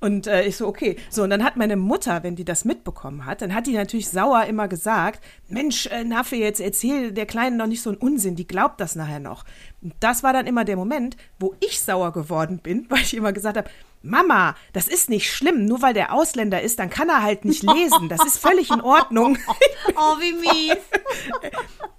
Und 0.00 0.28
äh, 0.28 0.44
ich 0.44 0.56
so, 0.56 0.66
okay. 0.66 0.96
So, 1.10 1.24
und 1.24 1.30
dann 1.30 1.42
hat 1.42 1.56
meine 1.56 1.76
Mutter, 1.76 2.22
wenn 2.22 2.36
die 2.36 2.44
das 2.44 2.64
mitbekommen 2.64 3.26
hat, 3.26 3.42
dann 3.42 3.54
hat 3.54 3.66
die 3.66 3.74
natürlich 3.74 4.08
sauer 4.08 4.44
immer 4.44 4.68
gesagt, 4.68 5.24
Mensch, 5.48 5.86
äh, 5.86 6.04
Naffe, 6.04 6.36
jetzt 6.36 6.60
erzähl 6.60 7.12
der 7.12 7.26
Kleinen 7.26 7.56
noch 7.56 7.66
nicht 7.66 7.82
so 7.82 7.90
einen 7.90 7.98
Unsinn, 7.98 8.36
die 8.36 8.46
glaubt 8.46 8.80
das 8.80 8.94
nachher 8.94 9.18
noch. 9.18 9.44
Und 9.82 9.94
das 9.98 10.22
war 10.22 10.32
dann 10.32 10.46
immer 10.46 10.64
der 10.64 10.76
Moment, 10.76 11.16
wo 11.40 11.54
ich 11.60 11.80
sauer 11.80 12.12
geworden 12.12 12.60
bin, 12.62 12.86
weil 12.90 13.00
ich 13.00 13.14
immer 13.14 13.32
gesagt 13.32 13.56
habe, 13.56 13.70
Mama, 14.02 14.54
das 14.72 14.88
ist 14.88 15.10
nicht 15.10 15.32
schlimm, 15.32 15.64
nur 15.64 15.82
weil 15.82 15.94
der 15.94 16.12
Ausländer 16.12 16.62
ist, 16.62 16.78
dann 16.78 16.90
kann 16.90 17.08
er 17.08 17.22
halt 17.22 17.44
nicht 17.44 17.62
lesen. 17.62 18.08
Das 18.08 18.24
ist 18.24 18.38
völlig 18.38 18.70
in 18.70 18.80
Ordnung. 18.80 19.36
oh, 19.96 20.16
wie 20.20 20.32
mies. 20.32 20.78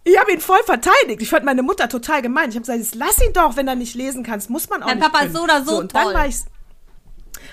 Ich 0.04 0.18
habe 0.18 0.32
ihn 0.32 0.40
voll 0.40 0.64
verteidigt. 0.66 1.22
Ich 1.22 1.30
fand 1.30 1.46
meine 1.46 1.62
Mutter 1.62 1.90
total 1.90 2.22
gemein. 2.22 2.50
Ich 2.50 2.56
habe 2.56 2.66
gesagt, 2.66 2.96
lass 2.96 3.22
ihn 3.22 3.34
doch, 3.34 3.58
wenn 3.58 3.68
er 3.68 3.76
nicht 3.76 3.96
lesen 3.96 4.24
kann. 4.24 4.36
Das 4.36 4.50
muss 4.50 4.70
man 4.70 4.82
auch 4.82 4.88
Dein 4.88 5.00
nicht 5.00 5.12
Papa 5.12 5.26
ist 5.26 5.36
so 5.36 5.44
oder 5.44 5.64
so, 5.64 5.72
so 5.72 5.80
und 5.80 5.92
toll. 5.92 6.04
Dann 6.06 6.14
war 6.14 6.28
ich 6.28 6.36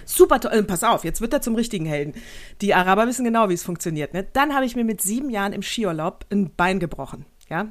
super 0.05 0.41
toll. 0.41 0.53
Äh, 0.53 0.63
pass 0.63 0.85
auf, 0.85 1.05
jetzt 1.05 1.21
wird 1.21 1.33
er 1.33 1.41
zum 1.41 1.55
richtigen 1.57 1.87
Helden. 1.87 2.15
Die 2.61 2.73
Araber 2.73 3.07
wissen 3.07 3.25
genau, 3.25 3.49
wie 3.49 3.55
es 3.55 3.65
funktioniert. 3.65 4.15
Ne? 4.15 4.27
Dann 4.33 4.55
habe 4.55 4.65
ich 4.65 4.77
mir 4.77 4.85
mit 4.85 5.01
sieben 5.03 5.31
Jahren 5.31 5.53
im 5.53 5.63
Skiurlaub 5.63 6.25
ein 6.31 6.55
Bein 6.55 6.79
gebrochen. 6.79 7.27
Ja, 7.49 7.69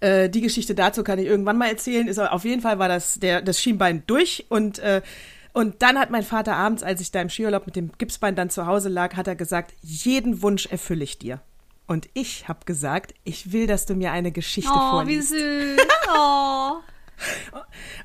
äh, 0.00 0.28
die 0.28 0.40
Geschichte 0.40 0.74
dazu 0.74 1.02
kann 1.02 1.18
ich 1.18 1.26
irgendwann 1.26 1.58
mal 1.58 1.68
erzählen. 1.68 2.06
Ist, 2.08 2.18
auf 2.18 2.44
jeden 2.44 2.62
Fall 2.62 2.78
war 2.78 2.88
das, 2.88 3.18
der, 3.18 3.42
das 3.42 3.60
Schienbein 3.60 4.04
durch 4.06 4.46
und 4.48 4.78
äh, 4.78 5.02
und 5.52 5.82
dann 5.82 5.98
hat 5.98 6.10
mein 6.10 6.22
Vater 6.22 6.56
abends, 6.56 6.82
als 6.82 7.00
ich 7.00 7.10
da 7.10 7.20
im 7.20 7.28
Skiurlaub 7.28 7.66
mit 7.66 7.76
dem 7.76 7.92
Gipsbein 7.98 8.34
dann 8.34 8.50
zu 8.50 8.66
Hause 8.66 8.88
lag, 8.88 9.16
hat 9.16 9.26
er 9.26 9.36
gesagt, 9.36 9.74
jeden 9.82 10.42
Wunsch 10.42 10.66
erfülle 10.66 11.04
ich 11.04 11.18
dir. 11.18 11.40
Und 11.86 12.08
ich 12.12 12.48
habe 12.48 12.60
gesagt, 12.66 13.14
ich 13.24 13.52
will, 13.52 13.66
dass 13.66 13.86
du 13.86 13.94
mir 13.94 14.12
eine 14.12 14.30
Geschichte 14.30 14.70
oh, 14.72 14.90
vorliest. 14.90 15.32
Oh, 15.32 15.36
wie 15.36 15.76
süß. 15.76 15.86
Oh. 16.10 16.78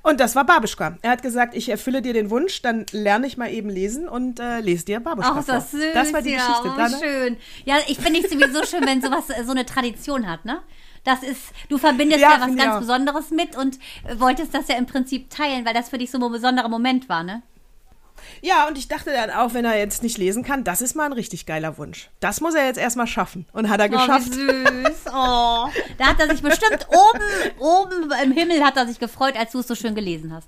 Und 0.01 0.19
das 0.19 0.35
war 0.35 0.45
Babischka. 0.45 0.97
Er 1.01 1.11
hat 1.11 1.21
gesagt, 1.21 1.55
ich 1.55 1.69
erfülle 1.69 2.01
dir 2.01 2.13
den 2.13 2.29
Wunsch, 2.29 2.61
dann 2.61 2.85
lerne 2.91 3.27
ich 3.27 3.37
mal 3.37 3.51
eben 3.51 3.69
lesen 3.69 4.07
und 4.07 4.39
äh, 4.39 4.59
lese 4.59 4.85
dir 4.85 4.99
Babischka 4.99 5.35
Ach, 5.39 5.45
das 5.45 5.69
vor. 5.69 5.79
Süß, 5.79 5.93
das 5.93 6.13
war 6.13 6.21
die 6.21 6.31
ja, 6.31 6.37
Geschichte. 6.37 6.71
Oh, 6.75 7.03
schön. 7.03 7.37
Ja, 7.65 7.77
ich 7.87 7.99
finde 7.99 8.21
es 8.21 8.31
sowieso 8.31 8.65
schön, 8.65 8.85
wenn 8.85 9.01
sowas 9.01 9.29
äh, 9.29 9.43
so 9.43 9.51
eine 9.51 9.65
Tradition 9.65 10.27
hat, 10.27 10.45
ne? 10.45 10.61
Das 11.03 11.21
ist, 11.21 11.41
du 11.69 11.77
verbindest 11.77 12.21
ja, 12.21 12.37
ja 12.37 12.47
was 12.47 12.55
ganz 12.55 12.79
Besonderes 12.79 13.29
mit 13.31 13.55
und 13.55 13.77
wolltest 14.17 14.53
das 14.53 14.67
ja 14.67 14.77
im 14.77 14.85
Prinzip 14.85 15.29
teilen, 15.29 15.65
weil 15.65 15.73
das 15.73 15.89
für 15.89 15.97
dich 15.97 16.11
so 16.11 16.17
ein 16.23 16.31
besonderer 16.31 16.69
Moment 16.69 17.09
war, 17.09 17.23
ne? 17.23 17.43
Ja, 18.41 18.67
und 18.67 18.77
ich 18.77 18.87
dachte 18.87 19.11
dann 19.11 19.29
auch, 19.29 19.53
wenn 19.53 19.65
er 19.65 19.77
jetzt 19.77 20.03
nicht 20.03 20.17
lesen 20.17 20.43
kann, 20.43 20.63
das 20.63 20.81
ist 20.81 20.95
mal 20.95 21.05
ein 21.05 21.13
richtig 21.13 21.45
geiler 21.45 21.77
Wunsch. 21.77 22.09
Das 22.19 22.41
muss 22.41 22.55
er 22.55 22.65
jetzt 22.65 22.77
erstmal 22.77 23.07
schaffen. 23.07 23.45
Und 23.53 23.69
hat 23.69 23.79
er 23.79 23.89
geschafft. 23.89 24.29
Oh, 24.31 24.37
wie 24.37 24.85
süß. 24.85 24.93
Oh. 25.15 25.69
Da 25.97 26.07
hat 26.07 26.19
er 26.19 26.29
sich 26.29 26.41
bestimmt 26.41 26.87
oben, 26.87 27.21
oben 27.59 28.11
im 28.23 28.31
Himmel 28.31 28.63
hat 28.63 28.77
er 28.77 28.87
sich 28.87 28.99
gefreut, 28.99 29.37
als 29.37 29.51
du 29.51 29.59
es 29.59 29.67
so 29.67 29.75
schön 29.75 29.95
gelesen 29.95 30.33
hast. 30.33 30.47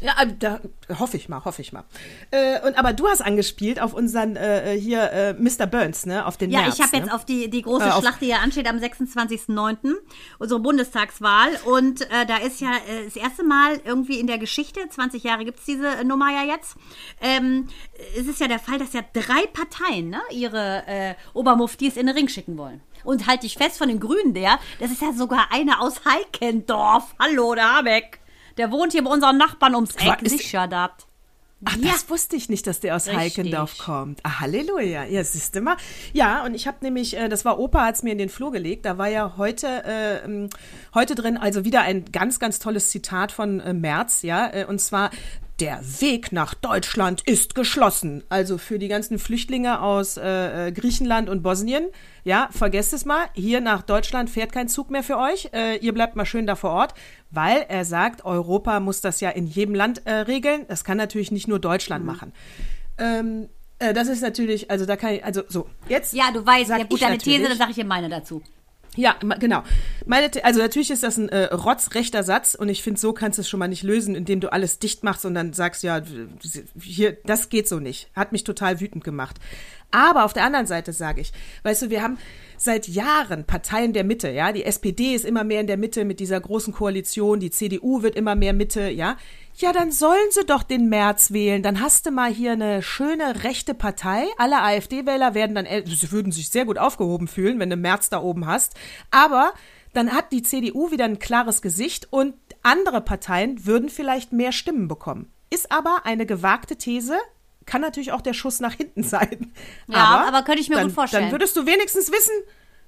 Ja, 0.00 0.14
äh, 0.22 0.28
da 0.38 0.60
hoffe 0.98 1.16
ich 1.16 1.28
mal, 1.28 1.44
hoffe 1.44 1.62
ich 1.62 1.72
mal. 1.72 1.84
Äh, 2.30 2.66
und 2.66 2.78
aber 2.78 2.92
du 2.92 3.06
hast 3.06 3.20
angespielt 3.20 3.80
auf 3.80 3.92
unseren 3.92 4.36
äh, 4.36 4.74
äh 4.74 4.80
hier 4.80 5.10
äh, 5.12 5.34
Mr. 5.34 5.66
Burns, 5.66 6.06
ne, 6.06 6.26
auf 6.26 6.36
den 6.36 6.50
Ja, 6.50 6.62
März, 6.62 6.74
ich 6.74 6.82
habe 6.82 6.96
ne? 6.96 7.02
jetzt 7.02 7.12
auf 7.12 7.24
die 7.24 7.50
die 7.50 7.62
große 7.62 7.84
äh, 7.84 7.92
Schlacht, 8.00 8.20
die 8.20 8.26
ja 8.26 8.38
ansteht 8.38 8.68
am 8.68 8.76
26.09., 8.76 9.94
unsere 10.38 10.60
Bundestagswahl 10.60 11.50
und 11.66 12.02
äh, 12.02 12.26
da 12.26 12.38
ist 12.38 12.60
ja 12.60 12.70
äh, 12.70 13.04
das 13.04 13.16
erste 13.16 13.44
Mal 13.44 13.80
irgendwie 13.84 14.18
in 14.18 14.26
der 14.26 14.38
Geschichte, 14.38 14.80
20 14.88 15.22
Jahre 15.22 15.44
gibt's 15.44 15.64
diese 15.64 16.04
Nummer 16.04 16.30
ja 16.30 16.54
jetzt. 16.54 16.76
Ähm, 17.20 17.68
es 18.18 18.26
ist 18.26 18.40
ja 18.40 18.48
der 18.48 18.58
Fall, 18.58 18.78
dass 18.78 18.92
ja 18.92 19.02
drei 19.12 19.46
Parteien, 19.52 20.10
ne, 20.10 20.20
ihre 20.30 20.86
äh, 20.86 21.14
Obermuftis 21.34 21.96
in 21.96 22.06
den 22.06 22.16
Ring 22.16 22.28
schicken 22.28 22.56
wollen. 22.56 22.80
Und 23.02 23.26
halte 23.26 23.46
ich 23.46 23.56
fest 23.56 23.78
von 23.78 23.88
den 23.88 23.98
Grünen 23.98 24.34
der, 24.34 24.58
das 24.78 24.90
ist 24.90 25.00
ja 25.00 25.12
sogar 25.12 25.48
einer 25.50 25.80
aus 25.80 26.02
Heikendorf. 26.04 27.14
Hallo, 27.18 27.54
der 27.54 27.76
Habeck. 27.76 28.19
Der 28.56 28.70
wohnt 28.70 28.92
hier 28.92 29.04
bei 29.04 29.10
unseren 29.10 29.36
Nachbarn 29.36 29.74
ums 29.74 29.94
Eck. 29.96 30.28
Sicher 30.28 30.68
das. 30.68 30.90
Ach, 31.64 31.76
ja. 31.76 31.92
das 31.92 32.08
wusste 32.08 32.36
ich 32.36 32.48
nicht, 32.48 32.66
dass 32.66 32.80
der 32.80 32.96
aus 32.96 33.06
Richtig. 33.06 33.22
Heikendorf 33.38 33.76
kommt. 33.78 34.20
Ah, 34.22 34.40
Halleluja. 34.40 35.04
Ja, 35.04 35.22
siehst 35.22 35.54
du 35.54 35.60
mal. 35.60 35.76
Ja, 36.14 36.42
und 36.44 36.54
ich 36.54 36.66
habe 36.66 36.78
nämlich, 36.80 37.16
äh, 37.16 37.28
das 37.28 37.44
war 37.44 37.58
Opa, 37.58 37.84
hat 37.84 37.96
es 37.96 38.02
mir 38.02 38.12
in 38.12 38.18
den 38.18 38.30
Flur 38.30 38.50
gelegt. 38.50 38.86
Da 38.86 38.96
war 38.96 39.08
ja 39.08 39.34
heute, 39.36 39.66
äh, 39.84 40.24
ähm, 40.24 40.48
heute 40.94 41.14
drin, 41.14 41.36
also 41.36 41.64
wieder 41.64 41.82
ein 41.82 42.06
ganz, 42.12 42.38
ganz 42.38 42.60
tolles 42.60 42.88
Zitat 42.88 43.30
von 43.30 43.60
äh, 43.60 43.74
Merz, 43.74 44.22
ja. 44.22 44.50
Äh, 44.50 44.64
und 44.64 44.80
zwar, 44.80 45.10
der 45.60 45.80
Weg 46.00 46.32
nach 46.32 46.54
Deutschland 46.54 47.22
ist 47.26 47.54
geschlossen. 47.54 48.24
Also 48.28 48.56
für 48.56 48.78
die 48.78 48.88
ganzen 48.88 49.18
Flüchtlinge 49.18 49.82
aus 49.82 50.16
äh, 50.16 50.68
äh, 50.68 50.72
Griechenland 50.72 51.28
und 51.28 51.42
Bosnien. 51.42 51.86
Ja, 52.24 52.48
vergesst 52.50 52.92
es 52.92 53.04
mal. 53.04 53.26
Hier 53.34 53.60
nach 53.60 53.82
Deutschland 53.82 54.30
fährt 54.30 54.52
kein 54.52 54.68
Zug 54.68 54.90
mehr 54.90 55.02
für 55.02 55.18
euch. 55.18 55.50
Äh, 55.52 55.76
ihr 55.76 55.92
bleibt 55.92 56.16
mal 56.16 56.24
schön 56.24 56.46
da 56.46 56.56
vor 56.56 56.70
Ort, 56.70 56.94
weil 57.30 57.66
er 57.68 57.84
sagt, 57.84 58.24
Europa 58.24 58.80
muss 58.80 59.00
das 59.00 59.20
ja 59.20 59.30
in 59.30 59.46
jedem 59.46 59.74
Land 59.74 60.06
äh, 60.06 60.12
regeln. 60.12 60.64
Das 60.68 60.84
kann 60.84 60.96
natürlich 60.96 61.30
nicht 61.30 61.48
nur 61.48 61.58
Deutschland 61.58 62.04
mhm. 62.04 62.10
machen. 62.10 62.32
Ähm, 62.98 63.48
äh, 63.78 63.92
das 63.92 64.08
ist 64.08 64.22
natürlich, 64.22 64.70
also 64.70 64.86
da 64.86 64.96
kann 64.96 65.14
ich, 65.14 65.24
also 65.24 65.42
so, 65.48 65.68
jetzt. 65.88 66.14
Ja, 66.14 66.30
du 66.32 66.44
weißt, 66.44 66.70
ja 66.70 66.84
gut, 66.84 67.02
deine 67.02 67.18
These, 67.18 67.48
dann 67.48 67.58
sage 67.58 67.70
ich 67.70 67.76
dir 67.76 67.84
meine 67.84 68.08
dazu. 68.08 68.42
Ja, 68.96 69.14
genau. 69.38 69.62
Meine, 70.04 70.30
also 70.42 70.58
natürlich 70.60 70.90
ist 70.90 71.04
das 71.04 71.16
ein 71.16 71.28
äh, 71.28 71.44
rotzrechter 71.54 72.24
Satz 72.24 72.56
und 72.56 72.68
ich 72.68 72.82
finde, 72.82 72.98
so 72.98 73.12
kannst 73.12 73.38
du 73.38 73.42
es 73.42 73.48
schon 73.48 73.60
mal 73.60 73.68
nicht 73.68 73.84
lösen, 73.84 74.16
indem 74.16 74.40
du 74.40 74.52
alles 74.52 74.80
dicht 74.80 75.04
machst 75.04 75.24
und 75.24 75.34
dann 75.34 75.52
sagst, 75.52 75.84
ja, 75.84 76.02
hier, 76.80 77.16
das 77.24 77.50
geht 77.50 77.68
so 77.68 77.78
nicht. 77.78 78.10
Hat 78.16 78.32
mich 78.32 78.42
total 78.42 78.80
wütend 78.80 79.04
gemacht. 79.04 79.36
Aber 79.90 80.24
auf 80.24 80.32
der 80.32 80.44
anderen 80.44 80.66
Seite 80.66 80.92
sage 80.92 81.20
ich, 81.20 81.32
weißt 81.62 81.82
du, 81.82 81.90
wir 81.90 82.02
haben 82.02 82.18
seit 82.56 82.88
Jahren 82.88 83.44
Parteien 83.44 83.92
der 83.92 84.04
Mitte, 84.04 84.30
ja, 84.30 84.52
die 84.52 84.64
SPD 84.64 85.14
ist 85.14 85.24
immer 85.24 85.44
mehr 85.44 85.60
in 85.60 85.66
der 85.66 85.78
Mitte 85.78 86.04
mit 86.04 86.20
dieser 86.20 86.40
großen 86.40 86.72
Koalition, 86.72 87.40
die 87.40 87.50
CDU 87.50 88.02
wird 88.02 88.16
immer 88.16 88.34
mehr 88.34 88.52
Mitte, 88.52 88.88
ja. 88.90 89.16
Ja, 89.56 89.72
dann 89.72 89.90
sollen 89.92 90.30
sie 90.30 90.44
doch 90.44 90.62
den 90.62 90.88
März 90.88 91.32
wählen. 91.32 91.62
Dann 91.62 91.82
hast 91.82 92.06
du 92.06 92.10
mal 92.10 92.32
hier 92.32 92.52
eine 92.52 92.82
schöne 92.82 93.44
rechte 93.44 93.74
Partei. 93.74 94.24
Alle 94.38 94.62
AfD-Wähler 94.62 95.34
werden 95.34 95.54
dann, 95.54 95.66
sie 95.84 96.12
würden 96.12 96.32
sich 96.32 96.48
sehr 96.48 96.64
gut 96.64 96.78
aufgehoben 96.78 97.28
fühlen, 97.28 97.58
wenn 97.58 97.68
du 97.68 97.76
März 97.76 98.08
da 98.08 98.22
oben 98.22 98.46
hast. 98.46 98.74
Aber 99.10 99.52
dann 99.92 100.12
hat 100.12 100.32
die 100.32 100.42
CDU 100.42 100.90
wieder 100.92 101.04
ein 101.04 101.18
klares 101.18 101.60
Gesicht 101.62 102.08
und 102.10 102.34
andere 102.62 103.00
Parteien 103.00 103.66
würden 103.66 103.88
vielleicht 103.88 104.32
mehr 104.32 104.52
Stimmen 104.52 104.88
bekommen. 104.88 105.30
Ist 105.50 105.72
aber 105.72 106.02
eine 106.04 106.26
gewagte 106.26 106.76
These, 106.76 107.18
kann 107.66 107.80
natürlich 107.80 108.12
auch 108.12 108.20
der 108.20 108.34
Schuss 108.34 108.60
nach 108.60 108.74
hinten 108.74 109.02
sein. 109.04 109.52
Ja, 109.86 109.96
aber, 109.96 110.28
aber 110.28 110.42
könnte 110.42 110.60
ich 110.60 110.68
mir 110.68 110.76
dann, 110.76 110.86
gut 110.86 110.94
vorstellen. 110.94 111.24
Dann 111.24 111.32
würdest 111.32 111.56
du 111.56 111.66
wenigstens 111.66 112.10
wissen, 112.10 112.34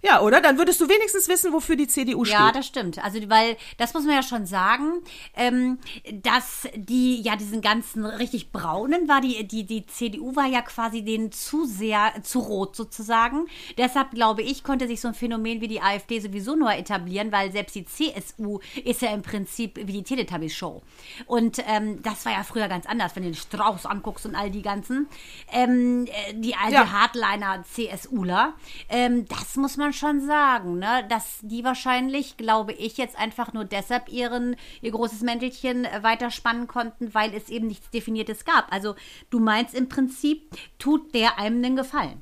ja, 0.04 0.20
oder? 0.20 0.40
Dann 0.40 0.58
würdest 0.58 0.80
du 0.80 0.88
wenigstens 0.88 1.28
wissen, 1.28 1.52
wofür 1.52 1.76
die 1.76 1.86
CDU 1.86 2.24
steht. 2.24 2.38
Ja, 2.38 2.50
das 2.50 2.66
stimmt. 2.66 2.98
Also, 2.98 3.20
weil, 3.30 3.56
das 3.78 3.94
muss 3.94 4.04
man 4.04 4.16
ja 4.16 4.22
schon 4.24 4.46
sagen, 4.46 5.00
ähm, 5.36 5.78
dass 6.10 6.66
die, 6.74 7.22
ja, 7.22 7.36
diesen 7.36 7.60
ganzen 7.60 8.04
richtig 8.04 8.50
braunen 8.50 9.06
war, 9.06 9.20
die, 9.20 9.46
die, 9.46 9.64
die 9.64 9.86
CDU 9.86 10.34
war 10.34 10.46
ja 10.46 10.60
quasi 10.62 11.02
denen 11.04 11.30
zu 11.30 11.66
sehr, 11.66 12.12
zu 12.24 12.40
rot 12.40 12.74
sozusagen. 12.74 13.46
Deshalb, 13.78 14.10
glaube 14.10 14.42
ich, 14.42 14.64
konnte 14.64 14.88
sich 14.88 15.00
so 15.00 15.06
ein 15.06 15.14
Phänomen 15.14 15.60
wie 15.60 15.68
die 15.68 15.80
AfD 15.80 16.18
sowieso 16.18 16.56
nur 16.56 16.72
etablieren, 16.72 17.30
weil 17.30 17.52
selbst 17.52 17.76
die 17.76 17.84
CSU 17.84 18.58
ist 18.84 19.02
ja 19.02 19.12
im 19.12 19.22
Prinzip 19.22 19.76
wie 19.76 19.92
die 19.92 20.02
Teletubbies-Show. 20.02 20.82
Und 21.26 21.62
ähm, 21.68 22.02
das 22.02 22.24
war 22.24 22.32
ja 22.32 22.42
früher 22.42 22.66
ganz 22.66 22.86
anders, 22.86 23.14
wenn 23.14 23.22
du 23.22 23.28
den 23.28 23.36
Strauß 23.36 23.86
anguckst 23.86 24.26
und 24.26 24.34
all 24.34 24.50
die 24.50 24.62
ganzen, 24.62 25.06
ähm, 25.52 26.06
äh, 26.06 26.34
die, 26.34 26.56
also 26.56 26.74
ja. 26.74 26.90
Hardliner-CSUler. 26.90 28.54
Ähm, 28.88 29.26
das 29.28 29.54
muss 29.54 29.76
man 29.76 29.91
schon 29.92 30.20
sagen, 30.20 30.78
ne? 30.78 31.04
dass 31.08 31.38
die 31.42 31.64
wahrscheinlich, 31.64 32.36
glaube 32.36 32.72
ich, 32.72 32.96
jetzt 32.96 33.18
einfach 33.18 33.52
nur 33.52 33.64
deshalb 33.64 34.08
ihren, 34.08 34.56
ihr 34.80 34.92
großes 34.92 35.22
Mäntelchen 35.22 35.84
äh, 35.84 36.02
weiterspannen 36.02 36.66
konnten, 36.66 37.14
weil 37.14 37.34
es 37.34 37.48
eben 37.48 37.66
nichts 37.66 37.90
Definiertes 37.90 38.44
gab. 38.44 38.72
Also 38.72 38.94
du 39.30 39.40
meinst 39.40 39.74
im 39.74 39.88
Prinzip, 39.88 40.42
tut 40.78 41.14
der 41.14 41.38
einem 41.38 41.62
den 41.62 41.76
Gefallen. 41.76 42.20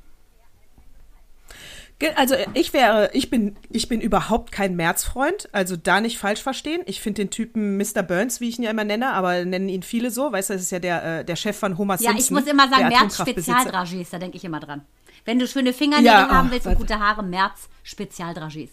Also 2.16 2.34
ich 2.54 2.72
wäre, 2.72 3.10
ich 3.12 3.28
bin, 3.28 3.56
ich 3.68 3.88
bin 3.88 4.00
überhaupt 4.00 4.52
kein 4.52 4.74
Märzfreund, 4.74 5.50
also 5.52 5.76
da 5.76 6.00
nicht 6.00 6.16
falsch 6.16 6.42
verstehen. 6.42 6.80
Ich 6.86 7.02
finde 7.02 7.22
den 7.22 7.30
Typen 7.30 7.76
Mr. 7.76 8.02
Burns, 8.02 8.40
wie 8.40 8.48
ich 8.48 8.58
ihn 8.58 8.64
ja 8.64 8.70
immer 8.70 8.84
nenne, 8.84 9.12
aber 9.12 9.44
nennen 9.44 9.68
ihn 9.68 9.82
viele 9.82 10.10
so, 10.10 10.32
weißt 10.32 10.48
du, 10.48 10.54
das 10.54 10.62
ist 10.62 10.70
ja 10.70 10.78
der, 10.78 11.20
äh, 11.20 11.24
der 11.26 11.36
Chef 11.36 11.58
von 11.58 11.76
Homer 11.76 11.94
Ja, 12.00 12.12
Simpson. 12.12 12.18
ich 12.18 12.30
muss 12.30 12.50
immer 12.50 12.68
sagen, 12.70 12.86
Atomkraftbesitzer. 12.86 13.52
Spezialdragés, 13.52 14.06
da 14.10 14.18
denke 14.18 14.38
ich 14.38 14.44
immer 14.44 14.60
dran. 14.60 14.82
Wenn 15.24 15.38
du 15.38 15.46
schöne 15.46 15.72
Fingernägel 15.72 16.06
Ja, 16.06 16.28
haben 16.28 16.48
oh, 16.48 16.52
willst 16.52 16.66
und 16.66 16.76
gute 16.76 16.98
Haare, 16.98 17.22
März 17.22 17.68
Spezialdragés. 17.84 18.70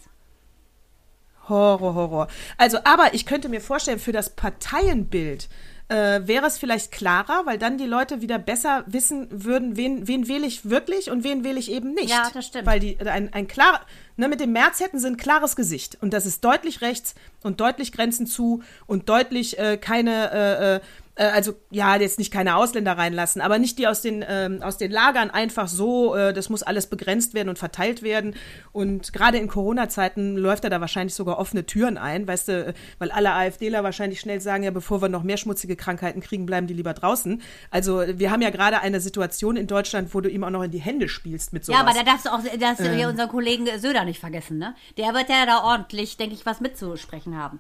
Horror, 1.50 1.96
Horror. 1.96 2.28
Also, 2.58 2.80
aber 2.84 3.14
ich 3.14 3.26
könnte 3.26 3.50
mir 3.50 3.62
vorstellen, 3.62 4.00
für 4.00 4.12
das 4.12 4.36
Parteienbild 4.36 5.48
äh, 5.90 6.28
wäre 6.28 6.46
es 6.46 6.58
vielleicht 6.58 6.92
klarer, 6.92 7.44
weil 7.46 7.58
dann 7.58 7.78
die 7.78 7.86
Leute 7.86 8.22
wieder 8.22 8.40
besser 8.40 8.84
wissen 8.88 9.28
würden, 9.32 9.78
wen, 9.78 10.08
wen 10.08 10.28
wähle 10.28 10.46
ich 10.46 10.70
wirklich 10.70 11.10
und 11.10 11.24
wen 11.24 11.44
wähle 11.44 11.60
ich 11.60 11.72
eben 11.72 11.94
nicht. 11.94 12.10
Ja, 12.10 12.30
das 12.34 12.48
stimmt. 12.48 12.66
Weil 12.66 12.80
die 12.80 13.00
ein, 13.00 13.32
ein 13.34 13.48
klar, 13.48 13.82
ne, 14.18 14.28
mit 14.28 14.42
dem 14.42 14.52
März 14.52 14.82
hätten 14.82 15.00
sie 15.00 15.08
ein 15.08 15.18
klares 15.18 15.56
Gesicht 15.56 15.98
und 16.02 16.12
das 16.14 16.26
ist 16.26 16.44
deutlich 16.44 16.82
rechts 16.82 17.16
und 17.42 17.62
deutlich 17.62 17.94
Grenzen 17.94 18.28
zu 18.28 18.64
und 18.86 19.08
deutlich 19.08 19.58
äh, 19.58 19.78
keine 19.78 20.32
äh, 20.32 20.80
äh, 21.18 21.26
also 21.26 21.56
ja, 21.72 21.96
jetzt 21.96 22.20
nicht 22.20 22.32
keine 22.32 22.56
Ausländer 22.56 22.98
reinlassen, 22.98 23.42
aber 23.42 23.60
nicht 23.60 23.78
die 23.78 23.88
aus 23.88 24.02
den, 24.02 24.24
ähm, 24.28 24.62
aus 24.62 24.78
den 24.78 24.92
Lagern 24.92 25.30
einfach 25.30 25.68
so, 25.68 26.16
äh, 26.16 26.34
das 26.34 26.50
muss 26.50 26.64
alles 26.64 26.88
begrenzt 26.88 27.34
werden 27.34 27.50
und 27.50 27.60
verteilt 27.60 28.04
werden. 28.04 28.36
Und 28.72 29.14
gerade 29.14 29.38
in 29.38 29.48
Corona-Zeiten 29.48 30.38
läuft 30.38 30.64
er 30.64 30.70
da 30.70 30.82
wahrscheinlich 30.82 31.16
sogar 31.16 31.40
offene 31.40 31.66
Türen 31.66 31.98
ein, 31.98 32.28
weißt 32.28 32.48
du, 32.48 32.74
weil 33.00 33.12
alle 33.12 33.32
AfDler 33.34 33.84
wahrscheinlich 33.84 34.20
schnell 34.20 34.40
sagen, 34.42 34.64
ja, 34.64 34.72
bevor 34.72 35.02
wir 35.02 35.10
noch 35.10 35.24
mehr 35.24 35.38
schmutzige 35.38 35.76
Krankheiten 35.76 36.22
kriegen, 36.22 36.46
bleiben 36.46 36.68
die 36.68 36.74
lieber 36.74 36.94
draußen. 36.94 37.42
Also 37.72 38.04
wir 38.08 38.32
haben 38.32 38.42
ja 38.42 38.50
gerade 38.50 38.82
eine 38.82 39.02
Situation 39.02 39.58
in 39.58 39.68
Deutschland, 39.68 40.14
wo 40.14 40.22
du 40.22 40.30
ihm 40.30 40.44
auch 40.44 40.50
noch 40.50 40.64
in 40.64 40.72
die 40.72 40.80
Hände 40.80 41.10
spielst 41.10 41.54
mit 41.54 41.66
sowas. 41.66 41.80
Ja, 41.80 41.86
aber 41.86 41.98
da 41.98 42.04
darfst 42.04 42.26
du 42.26 42.30
auch 42.30 42.42
dass 42.60 42.80
Ähm. 42.80 42.96
hier 42.96 43.10
unseren 43.10 43.30
Kollegen 43.30 43.68
Söder 43.80 44.06
nicht 44.06 44.20
vergessen, 44.20 44.58
ne? 44.58 44.76
Der 44.98 45.14
wird 45.14 45.30
ja 45.30 45.46
da 45.46 45.64
ordentlich, 45.64 46.18
denke 46.18 46.36
ich, 46.36 46.46
was 46.46 46.62
mitzusprechen 46.62 47.38
haben. 47.38 47.60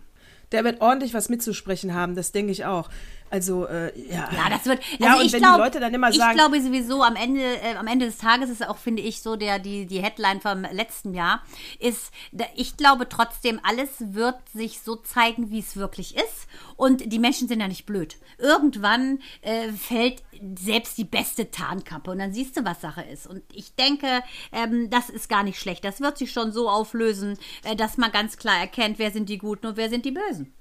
Der 0.51 0.63
wird 0.63 0.81
ordentlich 0.81 1.13
was 1.13 1.27
mitzusprechen 1.27 1.93
haben, 1.93 2.15
das 2.15 2.31
denke 2.31 2.51
ich 2.51 2.65
auch. 2.65 2.89
Also, 3.29 3.65
äh, 3.67 3.97
ja. 4.09 4.29
Ja, 4.31 4.49
das 4.49 4.65
wird. 4.65 4.81
Ja, 4.99 5.07
Also 5.07 5.19
und 5.19 5.25
ich 5.25 5.33
wenn 5.33 5.41
glaub, 5.41 5.55
die 5.55 5.61
Leute 5.61 5.79
dann 5.79 5.93
immer 5.93 6.09
ich 6.09 6.17
sagen, 6.17 6.37
glaube 6.37 6.61
sowieso 6.61 7.03
am 7.03 7.15
Ende, 7.15 7.41
äh, 7.41 7.75
am 7.75 7.87
Ende 7.87 8.05
des 8.05 8.17
Tages 8.17 8.49
ist 8.49 8.67
auch, 8.67 8.77
finde 8.77 9.01
ich, 9.01 9.21
so 9.21 9.35
der 9.35 9.59
die 9.59 9.85
die 9.85 10.01
Headline 10.01 10.41
vom 10.41 10.63
letzten 10.71 11.13
Jahr 11.13 11.43
ist. 11.79 12.11
Ich 12.55 12.77
glaube 12.77 13.09
trotzdem, 13.09 13.59
alles 13.63 13.89
wird 13.99 14.37
sich 14.53 14.79
so 14.79 14.95
zeigen, 14.95 15.49
wie 15.49 15.59
es 15.59 15.75
wirklich 15.75 16.15
ist. 16.15 16.47
Und 16.75 17.11
die 17.11 17.19
Menschen 17.19 17.47
sind 17.47 17.59
ja 17.59 17.67
nicht 17.67 17.85
blöd. 17.85 18.17
Irgendwann 18.37 19.19
äh, 19.41 19.71
fällt 19.71 20.23
selbst 20.59 20.97
die 20.97 21.03
beste 21.03 21.49
Tarnkappe 21.49 22.11
und 22.11 22.19
dann 22.19 22.33
siehst 22.33 22.55
du, 22.55 22.63
was 22.63 22.81
Sache 22.81 23.01
ist. 23.01 23.27
Und 23.27 23.41
ich 23.51 23.75
denke, 23.75 24.21
ähm, 24.51 24.89
das 24.89 25.09
ist 25.09 25.27
gar 25.29 25.43
nicht 25.43 25.59
schlecht. 25.59 25.83
Das 25.83 26.01
wird 26.01 26.17
sich 26.17 26.31
schon 26.31 26.51
so 26.51 26.69
auflösen, 26.69 27.37
äh, 27.63 27.75
dass 27.75 27.97
man 27.97 28.11
ganz 28.11 28.37
klar 28.37 28.57
erkennt, 28.57 28.99
wer 28.99 29.11
sind 29.11 29.29
die 29.29 29.39
Guten 29.39 29.67
und 29.67 29.77
wer 29.77 29.89
sind 29.89 30.05
die 30.05 30.11
Bösen. 30.11 30.53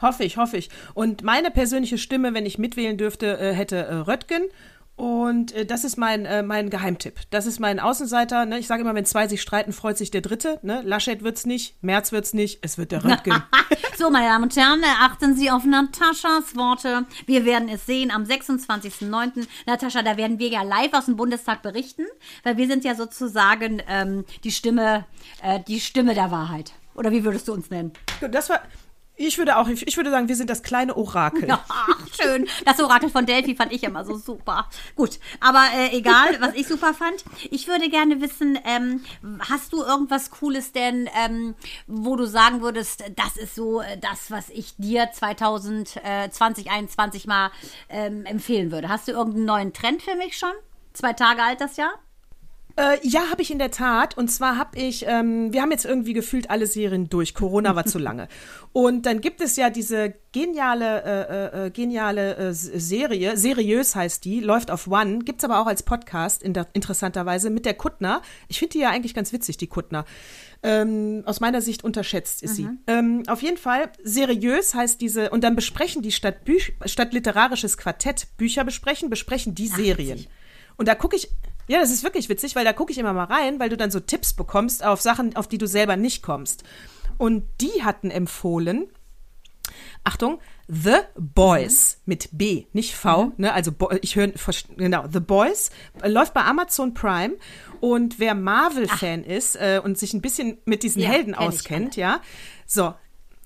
Hoffe 0.00 0.24
ich, 0.24 0.36
hoffe 0.36 0.56
ich. 0.56 0.70
Und 0.94 1.22
meine 1.22 1.50
persönliche 1.50 1.98
Stimme, 1.98 2.34
wenn 2.34 2.46
ich 2.46 2.58
mitwählen 2.58 2.96
dürfte, 2.96 3.38
äh, 3.38 3.52
hätte 3.52 3.76
äh, 3.76 3.94
Röttgen. 3.94 4.42
Und 4.96 5.52
äh, 5.52 5.64
das 5.64 5.84
ist 5.84 5.96
mein, 5.96 6.26
äh, 6.26 6.42
mein 6.42 6.70
Geheimtipp. 6.70 7.20
Das 7.30 7.46
ist 7.46 7.60
mein 7.60 7.78
Außenseiter. 7.78 8.46
Ne? 8.46 8.58
Ich 8.58 8.66
sage 8.66 8.82
immer, 8.82 8.96
wenn 8.96 9.04
zwei 9.04 9.28
sich 9.28 9.40
streiten, 9.40 9.72
freut 9.72 9.96
sich 9.96 10.10
der 10.10 10.22
Dritte. 10.22 10.58
Ne? 10.62 10.82
Laschet 10.84 11.22
wird's 11.22 11.46
nicht, 11.46 11.76
Merz 11.82 12.10
wird's 12.10 12.34
nicht, 12.34 12.58
es 12.62 12.78
wird 12.78 12.90
der 12.90 13.04
Röttgen. 13.04 13.42
So, 13.98 14.10
meine 14.10 14.28
Damen 14.28 14.44
und 14.44 14.54
Herren, 14.54 14.80
achten 14.84 15.34
Sie 15.34 15.50
auf 15.50 15.64
Nataschas 15.64 16.54
Worte. 16.54 17.04
Wir 17.26 17.44
werden 17.44 17.68
es 17.68 17.84
sehen 17.84 18.12
am 18.12 18.22
26.09. 18.22 19.48
Natascha, 19.66 20.02
da 20.02 20.16
werden 20.16 20.38
wir 20.38 20.46
ja 20.46 20.62
live 20.62 20.92
aus 20.92 21.06
dem 21.06 21.16
Bundestag 21.16 21.62
berichten, 21.62 22.06
weil 22.44 22.56
wir 22.56 22.68
sind 22.68 22.84
ja 22.84 22.94
sozusagen 22.94 23.82
ähm, 23.88 24.24
die 24.44 24.52
Stimme, 24.52 25.04
äh, 25.42 25.58
die 25.66 25.80
Stimme 25.80 26.14
der 26.14 26.30
Wahrheit. 26.30 26.74
Oder 26.94 27.10
wie 27.10 27.24
würdest 27.24 27.48
du 27.48 27.54
uns 27.54 27.70
nennen? 27.70 27.92
das 28.30 28.50
war. 28.50 28.60
Ich 29.20 29.36
würde 29.36 29.56
auch, 29.56 29.68
ich 29.68 29.96
würde 29.96 30.10
sagen, 30.10 30.28
wir 30.28 30.36
sind 30.36 30.48
das 30.48 30.62
kleine 30.62 30.96
Orakel. 30.96 31.50
Ach, 31.68 32.06
schön. 32.20 32.48
Das 32.64 32.80
Orakel 32.80 33.10
von 33.10 33.26
Delphi 33.26 33.56
fand 33.56 33.72
ich 33.72 33.82
immer 33.82 34.04
so 34.04 34.16
super. 34.16 34.68
Gut, 34.94 35.18
aber 35.40 35.64
äh, 35.74 35.96
egal, 35.96 36.40
was 36.40 36.54
ich 36.54 36.68
super 36.68 36.94
fand. 36.94 37.24
Ich 37.50 37.66
würde 37.66 37.88
gerne 37.88 38.20
wissen, 38.20 38.58
ähm, 38.64 39.04
hast 39.40 39.72
du 39.72 39.82
irgendwas 39.82 40.30
Cooles 40.30 40.72
denn, 40.72 41.10
ähm, 41.24 41.56
wo 41.88 42.14
du 42.14 42.26
sagen 42.26 42.62
würdest, 42.62 43.04
das 43.16 43.36
ist 43.36 43.56
so 43.56 43.80
äh, 43.80 43.98
das, 43.98 44.30
was 44.30 44.50
ich 44.50 44.76
dir 44.76 45.10
2020, 45.12 46.00
2021 46.30 47.26
mal 47.26 47.50
ähm, 47.88 48.24
empfehlen 48.24 48.70
würde? 48.70 48.88
Hast 48.88 49.08
du 49.08 49.12
irgendeinen 49.12 49.46
neuen 49.46 49.72
Trend 49.72 50.00
für 50.00 50.14
mich 50.14 50.38
schon? 50.38 50.52
Zwei 50.92 51.12
Tage 51.12 51.42
alt 51.42 51.60
das 51.60 51.76
Jahr? 51.76 51.92
Äh, 52.78 52.98
ja, 53.02 53.28
habe 53.28 53.42
ich 53.42 53.50
in 53.50 53.58
der 53.58 53.72
Tat. 53.72 54.16
Und 54.16 54.28
zwar 54.28 54.56
habe 54.56 54.78
ich, 54.78 55.04
ähm, 55.08 55.52
wir 55.52 55.62
haben 55.62 55.72
jetzt 55.72 55.84
irgendwie 55.84 56.12
gefühlt 56.12 56.48
alle 56.48 56.68
Serien 56.68 57.08
durch. 57.08 57.34
Corona 57.34 57.74
war 57.74 57.84
zu 57.86 57.98
lange. 57.98 58.28
Und 58.72 59.04
dann 59.04 59.20
gibt 59.20 59.40
es 59.40 59.56
ja 59.56 59.68
diese 59.68 60.14
geniale, 60.30 61.02
äh, 61.02 61.66
äh, 61.66 61.70
geniale 61.70 62.36
äh, 62.36 62.52
Serie, 62.52 63.36
seriös 63.36 63.96
heißt 63.96 64.24
die, 64.24 64.38
läuft 64.38 64.70
auf 64.70 64.86
One, 64.86 65.20
gibt's 65.20 65.42
aber 65.42 65.60
auch 65.60 65.66
als 65.66 65.82
Podcast 65.82 66.40
in 66.42 66.52
der, 66.52 66.68
interessanterweise 66.72 67.50
mit 67.50 67.66
der 67.66 67.74
Kuttner. 67.74 68.22
Ich 68.46 68.60
finde 68.60 68.74
die 68.74 68.78
ja 68.80 68.90
eigentlich 68.90 69.14
ganz 69.14 69.32
witzig, 69.32 69.56
die 69.56 69.66
Kuttner. 69.66 70.04
Ähm, 70.62 71.22
aus 71.26 71.40
meiner 71.40 71.60
Sicht 71.60 71.82
unterschätzt 71.82 72.44
ist 72.44 72.54
sie. 72.56 72.68
Ähm, 72.86 73.24
auf 73.26 73.42
jeden 73.42 73.56
Fall, 73.58 73.90
seriös 74.04 74.74
heißt 74.74 75.00
diese, 75.00 75.30
und 75.30 75.42
dann 75.42 75.56
besprechen 75.56 76.02
die 76.02 76.12
statt, 76.12 76.44
Büch, 76.44 76.74
statt 76.84 77.12
literarisches 77.12 77.76
Quartett 77.76 78.28
Bücher 78.36 78.62
besprechen, 78.64 79.10
besprechen 79.10 79.56
die 79.56 79.66
Serien. 79.66 80.26
Und 80.76 80.86
da 80.86 80.94
gucke 80.94 81.16
ich, 81.16 81.28
ja, 81.68 81.80
das 81.80 81.90
ist 81.90 82.02
wirklich 82.02 82.28
witzig, 82.28 82.56
weil 82.56 82.64
da 82.64 82.72
gucke 82.72 82.92
ich 82.92 82.98
immer 82.98 83.12
mal 83.12 83.24
rein, 83.24 83.60
weil 83.60 83.68
du 83.68 83.76
dann 83.76 83.90
so 83.90 84.00
Tipps 84.00 84.32
bekommst 84.32 84.84
auf 84.84 85.00
Sachen, 85.00 85.36
auf 85.36 85.46
die 85.46 85.58
du 85.58 85.66
selber 85.66 85.96
nicht 85.96 86.22
kommst. 86.22 86.64
Und 87.18 87.44
die 87.60 87.84
hatten 87.84 88.10
empfohlen, 88.10 88.88
Achtung, 90.04 90.40
The 90.68 90.96
Boys 91.16 92.00
mit 92.06 92.30
B, 92.32 92.66
nicht 92.72 92.94
V, 92.94 93.32
ne? 93.36 93.52
Also 93.52 93.72
ich 94.02 94.16
höre 94.16 94.32
genau, 94.76 95.04
The 95.10 95.20
Boys 95.20 95.70
läuft 96.04 96.34
bei 96.34 96.44
Amazon 96.44 96.94
Prime 96.94 97.36
und 97.80 98.18
wer 98.18 98.34
Marvel-Fan 98.34 99.24
ist 99.24 99.56
äh, 99.56 99.80
und 99.82 99.98
sich 99.98 100.14
ein 100.14 100.20
bisschen 100.20 100.58
mit 100.64 100.82
diesen 100.82 101.02
Ja, 101.02 101.08
Helden 101.08 101.34
auskennt, 101.34 101.96
ja, 101.96 102.20
so, 102.66 102.94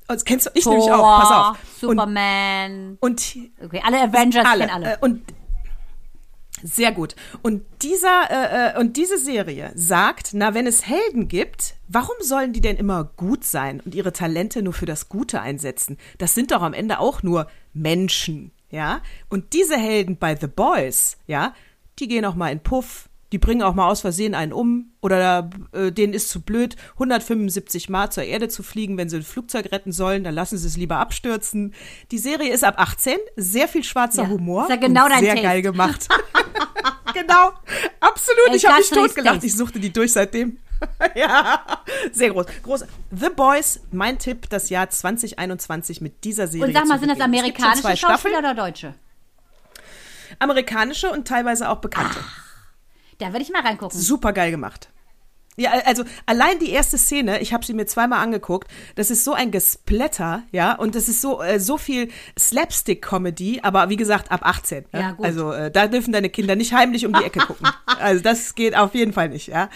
das 0.09 0.25
kennst 0.25 0.47
du, 0.47 0.51
ich 0.55 0.67
nämlich 0.67 0.91
auch, 0.91 1.21
pass 1.21 1.31
auf. 1.31 1.83
Und, 1.83 1.97
Superman. 1.97 2.99
und 3.01 3.37
okay, 3.65 3.83
alle 3.85 4.03
Avengers 4.03 4.47
alle, 4.47 4.67
kennen 4.67 4.85
alle. 4.85 4.95
Äh, 4.95 4.99
und 5.01 5.23
sehr 6.63 6.93
gut. 6.93 7.17
Und 7.43 7.63
dieser 7.83 8.31
äh, 8.31 8.77
äh, 8.77 8.81
und 8.81 8.97
diese 8.97 9.19
Serie 9.19 9.73
sagt, 9.75 10.31
na, 10.33 10.55
wenn 10.55 10.67
es 10.67 10.87
Helden 10.87 11.29
gibt, 11.29 11.75
warum 11.89 12.17
sollen 12.21 12.53
die 12.53 12.61
denn 12.61 12.77
immer 12.77 13.05
gut 13.17 13.45
sein 13.45 13.81
und 13.81 13.95
ihre 13.95 14.13
Talente 14.13 14.63
nur 14.63 14.73
für 14.73 14.87
das 14.87 15.09
Gute 15.09 15.41
einsetzen? 15.41 15.99
Das 16.19 16.35
sind 16.35 16.51
doch 16.51 16.63
am 16.63 16.75
Ende 16.75 16.99
auch 16.99 17.23
nur 17.23 17.49
Menschen, 17.73 18.53
ja? 18.71 19.03
Und 19.29 19.53
diese 19.53 19.77
Helden 19.77 20.17
bei 20.17 20.37
The 20.37 20.47
Boys, 20.47 21.19
ja, 21.27 21.55
die 21.99 22.09
gehen 22.09 22.25
auch 22.25 22.35
mal 22.35 22.51
in 22.51 22.61
Puff, 22.61 23.09
die 23.33 23.39
bringen 23.39 23.63
auch 23.63 23.75
mal 23.75 23.89
aus 23.89 24.03
Versehen 24.03 24.35
einen 24.35 24.53
um 24.53 24.93
oder 25.01 25.51
äh, 25.73 25.91
denen 25.91 26.13
ist 26.13 26.29
zu 26.29 26.43
blöd, 26.43 26.77
175 26.93 27.89
Mal 27.89 28.13
zur 28.13 28.25
Erde 28.25 28.49
zu 28.49 28.63
fliegen, 28.63 28.99
wenn 28.99 29.09
sie 29.09 29.17
ein 29.17 29.23
Flugzeug 29.23 29.73
retten 29.73 29.91
sollen, 29.91 30.23
dann 30.23 30.35
lassen 30.35 30.59
sie 30.59 30.67
es 30.67 30.77
lieber 30.77 30.99
abstürzen. 30.99 31.75
Die 32.11 32.19
Serie 32.19 32.53
ist 32.53 32.63
ab 32.63 32.75
18, 32.77 33.17
sehr 33.37 33.69
viel 33.69 33.83
schwarzer 33.83 34.25
Ja, 34.25 34.29
Humor 34.29 34.65
ist 34.65 34.71
ja 34.71 34.77
genau 34.77 35.07
und 35.07 35.13
dein 35.13 35.21
sehr 35.21 35.35
Taste. 35.35 35.47
geil 35.47 35.63
gemacht. 35.63 36.09
genau, 37.15 37.53
absolut. 38.01 38.49
Ey, 38.51 38.57
ich 38.57 38.67
habe 38.67 38.79
mich 38.79 38.91
totgelacht. 38.91 39.43
Ich 39.43 39.57
suchte 39.57 39.81
die 39.81 39.93
durch 39.93 40.13
seitdem. 40.13 40.59
ja, 41.15 41.65
sehr 42.13 42.31
groß. 42.31 42.47
groß. 42.63 42.85
The 43.13 43.29
Boys, 43.35 43.81
mein 43.93 44.19
Tipp, 44.19 44.49
das 44.51 44.69
Jahr 44.69 44.91
2021 44.91 46.01
mit 46.01 46.25
dieser 46.25 46.49
Serie. 46.49 46.67
Und 46.67 46.75
sag 46.75 46.87
mal, 46.87 46.99
sind 46.99 47.09
das 47.09 47.21
amerikanische 47.21 47.83
Schauspieler 47.83 47.97
Staffeln, 47.97 48.35
oder 48.37 48.55
deutsche? 48.55 48.95
amerikanische 50.39 51.11
und 51.11 51.27
teilweise 51.27 51.69
auch 51.69 51.79
bekannte. 51.79 52.19
Da 53.23 53.33
würde 53.33 53.43
ich 53.43 53.51
mal 53.51 53.63
reingucken. 53.63 53.99
Super 53.99 54.33
geil 54.33 54.51
gemacht. 54.51 54.89
Ja, 55.57 55.73
also 55.85 56.05
allein 56.25 56.59
die 56.61 56.71
erste 56.71 56.97
Szene, 56.97 57.41
ich 57.41 57.53
habe 57.53 57.65
sie 57.65 57.75
mir 57.75 57.85
zweimal 57.85 58.21
angeguckt, 58.21 58.71
das 58.95 59.11
ist 59.11 59.23
so 59.23 59.35
ein 59.35 59.51
Gesplatter, 59.51 60.45
ja, 60.51 60.75
und 60.75 60.95
das 60.95 61.09
ist 61.09 61.21
so 61.21 61.43
äh, 61.43 61.61
so 61.61 61.77
viel 61.77 62.09
Slapstick-Comedy, 62.39 63.61
aber 63.63 63.91
wie 63.91 63.97
gesagt 63.97 64.33
ab 64.33 64.41
18. 64.45 64.87
Ja? 64.93 65.01
Ja, 65.01 65.11
gut. 65.13 65.27
Also 65.27 65.53
äh, 65.53 65.71
da 65.71 65.89
dürfen 65.89 66.13
deine 66.13 66.31
Kinder 66.31 66.57
nicht 66.57 66.73
heimlich 66.73 67.05
um 67.05 67.13
die 67.13 67.25
Ecke 67.25 67.41
gucken. 67.41 67.69
Also 67.87 68.21
das 68.21 68.57
geht 68.57 68.77
auf 68.77 68.95
jeden 68.97 69.13
Fall 69.13 69.29
nicht, 69.29 69.47
ja. 69.47 69.69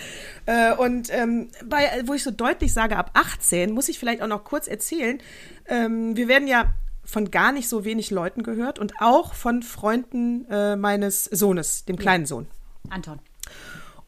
Äh, 0.46 0.74
und 0.74 1.12
ähm, 1.12 1.48
bei, 1.64 2.02
wo 2.06 2.14
ich 2.14 2.24
so 2.24 2.32
deutlich 2.32 2.72
sage 2.72 2.96
ab 2.96 3.10
18, 3.14 3.70
muss 3.70 3.88
ich 3.88 4.00
vielleicht 4.00 4.20
auch 4.20 4.26
noch 4.26 4.42
kurz 4.42 4.66
erzählen. 4.66 5.20
Ähm, 5.68 6.16
wir 6.16 6.26
werden 6.26 6.48
ja 6.48 6.74
von 7.04 7.30
gar 7.30 7.52
nicht 7.52 7.68
so 7.68 7.84
wenig 7.84 8.10
Leuten 8.10 8.42
gehört 8.42 8.80
und 8.80 8.94
auch 9.00 9.34
von 9.34 9.62
Freunden 9.62 10.50
äh, 10.50 10.74
meines 10.74 11.24
Sohnes, 11.24 11.84
dem 11.84 11.96
kleinen 11.96 12.26
Sohn. 12.26 12.48
Anton. 12.90 13.20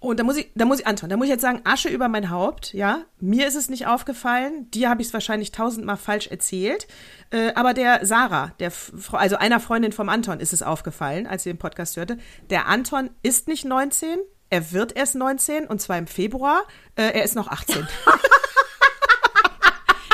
Und 0.01 0.21
da 0.21 0.25
muss 0.25 0.37
ich, 0.37 0.51
da 0.55 0.65
muss 0.65 0.79
ich, 0.79 0.87
Anton, 0.87 1.09
da 1.11 1.17
muss 1.17 1.25
ich 1.27 1.33
jetzt 1.33 1.43
sagen, 1.43 1.61
Asche 1.65 1.89
über 1.89 2.09
mein 2.09 2.31
Haupt, 2.31 2.73
ja. 2.73 3.03
Mir 3.19 3.49
ist 3.49 3.57
es 3.57 3.69
nicht 3.69 3.87
aufgefallen, 3.89 4.71
dir 4.71 4.89
habe 4.91 5.03
ich 5.03 5.09
es 5.09 5.13
wahrscheinlich 5.13 5.51
tausendmal 5.51 5.97
falsch 5.97 6.29
erzählt. 6.29 6.87
Äh, 7.31 7.53
aber 7.55 7.75
der 7.75 8.07
Sarah, 8.07 8.53
der, 8.61 8.71
also 9.13 9.37
einer 9.37 9.59
Freundin 9.59 9.91
vom 9.93 10.09
Anton 10.09 10.39
ist 10.39 10.53
es 10.53 10.63
aufgefallen, 10.63 11.27
als 11.27 11.43
sie 11.43 11.51
den 11.51 11.59
Podcast 11.59 11.97
hörte. 11.97 12.19
Der 12.49 12.67
Anton 12.69 13.11
ist 13.23 13.49
nicht 13.49 13.65
19, 13.65 14.19
er 14.51 14.73
wird 14.73 14.97
erst 14.97 15.17
19 15.17 15.67
und 15.67 15.81
zwar 15.81 15.99
im 15.99 16.07
Februar. 16.07 16.63
Äh, 16.95 17.11
er 17.13 17.25
ist 17.25 17.35
noch 17.35 17.49
18. 17.49 17.87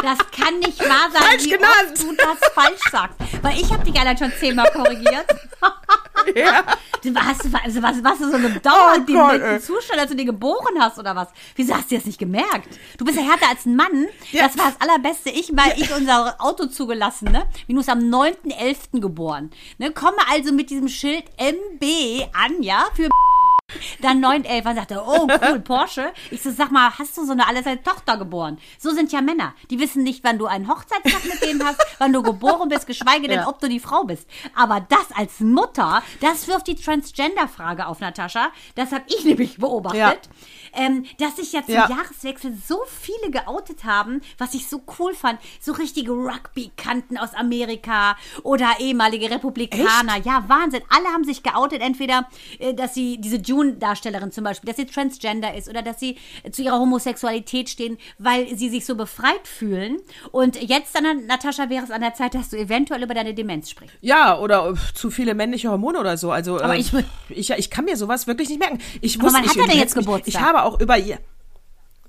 Das 0.03 0.19
kann 0.33 0.59
nicht 0.59 0.79
wahr 0.81 1.11
sein, 1.15 1.23
Falsch 1.23 1.45
wie 1.45 1.51
genannt. 1.51 1.73
oft 1.95 2.03
du 2.03 2.15
das 2.15 2.51
falsch 2.53 2.81
sagst. 2.93 3.17
Weil 3.41 3.59
ich 3.59 3.73
habe 3.73 3.85
dich 3.85 3.99
allein 3.99 4.19
schon 4.19 4.31
zehnmal 4.39 4.71
korrigiert. 4.73 5.25
ja. 6.35 6.65
Du 7.03 7.15
warst, 7.15 7.43
also 7.65 7.83
was, 7.83 8.03
was 8.03 8.19
du 8.19 8.31
so 8.31 8.37
eine 8.37 8.51
dauernd 8.61 9.09
Oh. 9.11 9.59
Zustand, 9.59 10.01
als 10.01 10.11
du 10.11 10.17
den 10.17 10.27
geboren 10.27 10.75
hast 10.79 10.99
oder 10.99 11.15
was? 11.15 11.29
Wieso 11.55 11.75
hast 11.75 11.91
du 11.91 11.95
das 11.97 12.05
nicht 12.07 12.19
gemerkt? 12.19 12.79
Du 12.99 13.05
bist 13.05 13.19
ja 13.19 13.25
härter 13.25 13.49
als 13.49 13.67
ein 13.67 13.77
Mann. 13.77 14.07
Ja. 14.33 14.47
Das 14.47 14.57
war 14.59 14.67
das 14.71 14.81
Allerbeste. 14.81 15.31
Ich 15.31 15.53
mal, 15.53 15.73
ich 15.77 15.95
unser 15.95 16.37
Auto 16.39 16.67
zugelassen, 16.67 17.31
ne? 17.31 17.47
Minus 17.67 17.89
am 17.89 17.99
9.11. 17.99 19.01
geboren. 19.01 19.51
Ne? 19.79 19.93
Komme 19.93 20.17
also 20.31 20.53
mit 20.53 20.71
diesem 20.71 20.89
Schild 20.89 21.25
MB 21.39 22.27
an, 22.33 22.63
ja, 22.63 22.87
für 22.95 23.09
dann 24.01 24.21
911 24.21 24.67
und 24.67 24.75
sagte, 24.77 25.03
oh 25.07 25.27
cool, 25.49 25.61
Porsche. 25.61 26.13
Ich 26.31 26.43
so, 26.43 26.51
sag 26.51 26.71
mal, 26.71 26.91
hast 26.99 27.17
du 27.17 27.25
so 27.25 27.33
eine 27.33 27.47
alles 27.49 27.65
Tochter 27.83 28.19
geboren? 28.19 28.59
So 28.79 28.91
sind 28.91 29.11
ja 29.11 29.21
Männer. 29.23 29.55
Die 29.71 29.79
wissen 29.81 30.03
nicht, 30.03 30.23
wann 30.23 30.39
du 30.39 30.47
einen 30.47 30.69
Hochzeitstag 30.69 31.25
mit 31.25 31.43
denen 31.43 31.65
hast, 31.65 31.81
wann 31.99 32.13
du 32.13 32.23
geboren 32.23 32.69
bist, 32.69 32.87
geschweige 32.87 33.27
denn, 33.27 33.41
Ja. 33.41 33.49
ob 33.49 33.61
du 33.61 33.69
die 33.69 33.81
Frau 33.81 34.05
bist. 34.05 34.29
Aber 34.55 34.81
das 34.81 35.07
als 35.17 35.41
Mutter, 35.41 36.03
das 36.21 36.47
wirft 36.47 36.67
die 36.67 36.75
Transgender-Frage 36.75 37.87
auf, 37.87 38.01
Natascha. 38.01 38.49
Das 38.75 38.93
habe 38.93 39.05
ich 39.09 39.25
nämlich 39.25 39.57
beobachtet. 39.57 39.99
Ja. 39.99 40.11
Ähm, 40.75 41.07
dass 41.19 41.37
sich 41.37 41.53
ja 41.53 41.65
zum 41.65 41.75
Ja. 41.75 41.89
Jahreswechsel 41.89 42.55
so 42.67 42.79
viele 42.87 43.31
geoutet 43.31 43.85
haben, 43.85 44.21
was 44.39 44.55
ich 44.55 44.69
so 44.69 44.83
cool 44.99 45.15
fand. 45.15 45.41
So 45.61 45.73
richtige 45.73 46.13
Rugby-Kanten 46.13 47.17
aus 47.17 47.33
Amerika 47.35 48.17
oder 48.43 48.69
ehemalige 48.79 49.31
Republikaner. 49.31 50.17
Ja, 50.25 50.45
Wahnsinn. 50.49 50.83
Alle 50.91 51.07
haben 51.09 51.25
sich 51.25 51.43
geoutet. 51.43 51.81
Entweder, 51.81 52.29
äh, 52.59 52.75
dass 52.75 52.93
sie, 52.95 53.19
diese 53.21 53.39
June-Darstellerin 53.65 54.31
zum 54.33 54.45
Beispiel, 54.45 54.69
dass 54.69 54.77
sie 54.77 54.87
Transgender 54.87 55.55
ist 55.55 55.69
oder 55.69 55.83
dass 55.83 56.01
sie 56.01 56.17
zu 56.51 56.63
ihrer 56.63 56.79
Homosexualität 56.79 57.69
stehen, 57.69 57.99
weil 58.19 58.57
sie 58.57 58.69
sich 58.69 58.85
so 58.87 58.95
befreit 58.95 59.47
fühlen. 59.47 59.99
Und 60.33 60.61
jetzt, 60.63 60.95
dann, 60.95 61.27
Natascha, 61.27 61.71
wäre 61.71 61.85
es 61.85 61.91
an 61.91 62.01
der 62.01 62.15
Zeit, 62.15 62.35
dass 62.35 62.51
du 62.51 62.57
eventuell 62.59 63.03
über 63.03 63.15
deine 63.15 63.35
Demenz 63.35 63.71
sprichst. 63.71 63.97
Ja, 64.01 64.39
oder 64.39 64.71
äh, 64.71 64.75
zu 64.95 65.11
viele 65.11 65.35
männliche 65.35 65.71
Hormone 65.71 65.99
oder 65.99 66.17
so. 66.17 66.31
Also, 66.31 66.61
Aber 66.61 66.75
äh, 66.77 66.79
ich- 66.81 66.93
ich, 67.29 67.51
ich 67.51 67.71
kann 67.71 67.85
mir 67.85 67.97
sowas 67.97 68.27
wirklich 68.27 68.49
nicht 68.49 68.59
merken. 68.61 68.79
Ich 69.01 69.17
Aber 69.17 69.25
wusste, 69.27 69.39
wann 69.41 69.49
hat 69.49 69.57
er 69.57 69.67
denn 69.67 69.79
jetzt 69.79 69.95
Geburtstag? 69.95 70.29
Ich 70.29 70.41
habe 70.41 70.63
auch 70.63 70.81
über 70.81 70.99
ihr. 70.99 71.19